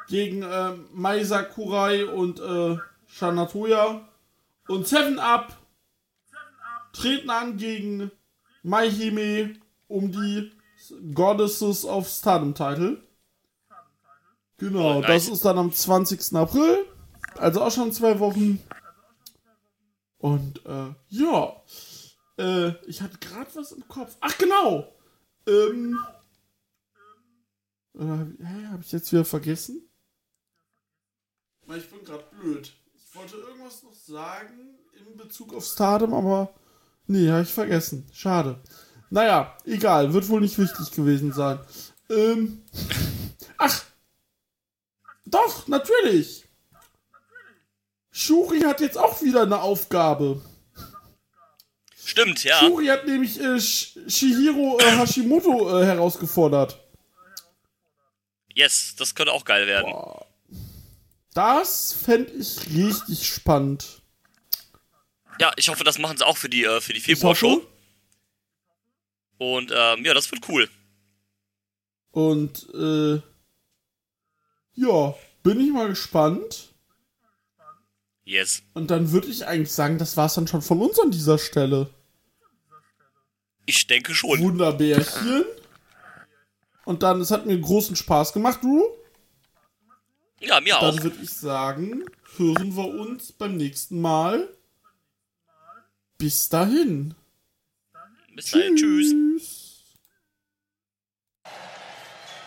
gegen 0.08 0.42
äh, 0.42 0.72
Mai 0.92 1.24
Sakurai 1.24 2.04
und 2.06 2.38
äh, 2.40 2.76
Shanatoya. 3.06 4.08
Und 4.68 4.86
Seven 4.86 5.18
Up 5.18 5.56
treten 6.92 7.30
an 7.30 7.56
gegen 7.56 8.10
Mai 8.62 8.88
Hime 8.90 9.54
um 9.88 10.10
die 10.12 10.52
Goddesses 11.14 11.84
of 11.84 12.08
Stardom 12.08 12.54
Title. 12.54 13.02
Genau, 14.58 14.98
Oh, 14.98 15.00
nice. 15.00 15.26
das 15.26 15.28
ist 15.28 15.44
dann 15.44 15.58
am 15.58 15.72
20. 15.72 16.34
April. 16.36 16.84
Also 17.38 17.60
auch 17.62 17.72
schon 17.72 17.92
zwei 17.92 18.18
Wochen. 18.20 18.60
Und 20.24 20.64
äh, 20.64 20.94
ja. 21.10 21.62
Äh, 22.38 22.70
ich 22.86 23.02
hatte 23.02 23.18
gerade 23.18 23.54
was 23.56 23.72
im 23.72 23.86
Kopf. 23.86 24.16
Ach 24.20 24.38
genau. 24.38 24.90
Ähm. 25.46 25.98
Äh, 27.92 28.42
hä, 28.42 28.66
hab 28.70 28.80
ich 28.80 28.90
jetzt 28.92 29.12
wieder 29.12 29.26
vergessen? 29.26 29.86
Ich 31.76 31.90
bin 31.90 32.02
gerade 32.06 32.24
blöd. 32.40 32.72
Ich 32.94 33.14
wollte 33.14 33.36
irgendwas 33.36 33.82
noch 33.82 33.92
sagen 33.92 34.78
in 34.94 35.14
Bezug 35.14 35.52
auf 35.52 35.66
Stardom, 35.66 36.14
aber 36.14 36.54
nee, 37.06 37.28
habe 37.28 37.42
ich 37.42 37.52
vergessen. 37.52 38.08
Schade. 38.10 38.58
Naja, 39.10 39.58
egal, 39.66 40.14
wird 40.14 40.30
wohl 40.30 40.40
nicht 40.40 40.58
wichtig 40.58 40.90
gewesen 40.92 41.34
sein. 41.34 41.58
Ähm. 42.08 42.62
Ach! 43.58 43.84
Doch, 45.26 45.68
natürlich! 45.68 46.48
Shuri 48.16 48.60
hat 48.60 48.80
jetzt 48.80 48.96
auch 48.96 49.20
wieder 49.22 49.42
eine 49.42 49.60
Aufgabe. 49.60 50.40
Stimmt, 52.04 52.44
ja. 52.44 52.60
Shuri 52.60 52.86
hat 52.86 53.06
nämlich 53.06 53.40
äh, 53.40 53.60
Sh 53.60 53.98
Shihiro 54.06 54.78
äh, 54.78 54.84
Hashimoto 54.84 55.80
äh, 55.80 55.84
herausgefordert. 55.84 56.78
Yes, 58.54 58.94
das 58.96 59.16
könnte 59.16 59.32
auch 59.32 59.44
geil 59.44 59.66
werden. 59.66 59.92
Das 61.32 61.92
fände 61.92 62.30
ich 62.30 62.60
richtig 62.72 63.26
spannend. 63.26 64.00
Ja, 65.40 65.50
ich 65.56 65.68
hoffe, 65.68 65.82
das 65.82 65.98
machen 65.98 66.16
sie 66.16 66.24
auch 66.24 66.36
für 66.36 66.48
die, 66.48 66.62
äh, 66.62 66.80
für 66.80 66.92
die 66.92 67.00
Februar-Show. 67.00 67.66
Und 69.38 69.72
ähm, 69.74 70.04
ja, 70.04 70.14
das 70.14 70.30
wird 70.30 70.48
cool. 70.48 70.70
Und 72.12 72.68
äh, 72.74 73.20
ja, 74.74 75.14
bin 75.42 75.58
ich 75.58 75.72
mal 75.72 75.88
gespannt. 75.88 76.73
Yes. 78.24 78.62
Und 78.72 78.90
dann 78.90 79.12
würde 79.12 79.28
ich 79.28 79.46
eigentlich 79.46 79.72
sagen, 79.72 79.98
das 79.98 80.16
war's 80.16 80.34
dann 80.34 80.46
schon 80.46 80.62
von 80.62 80.80
uns 80.80 80.98
an 80.98 81.10
dieser 81.10 81.38
Stelle. 81.38 81.90
Ich 83.66 83.86
denke 83.86 84.14
schon. 84.14 84.40
Wunderbärchen. 84.40 85.44
Und 86.84 87.02
dann, 87.02 87.20
es 87.20 87.30
hat 87.30 87.46
mir 87.46 87.58
großen 87.58 87.96
Spaß 87.96 88.32
gemacht, 88.32 88.62
Drew. 88.62 88.82
Ja, 90.40 90.60
mir 90.60 90.78
auch. 90.78 90.82
Dann 90.82 91.02
würde 91.02 91.18
ich 91.22 91.30
sagen, 91.30 92.04
hören 92.36 92.76
wir 92.76 92.88
uns 92.88 93.32
beim 93.32 93.56
nächsten 93.56 94.00
Mal. 94.00 94.48
Bis 96.18 96.48
dahin. 96.48 97.14
Bis 98.34 98.50
dahin, 98.50 98.76
tschüss. 98.76 99.62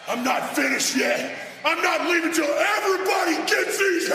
I'm 0.08 0.24
not 0.24 0.56
finished 0.56 0.96
yet. 0.96 1.32
I'm 1.64 1.82
not 1.82 2.08
leaving 2.10 2.32
till 2.32 2.46
everybody 2.46 3.36
gets 3.46 3.78
these 3.78 4.08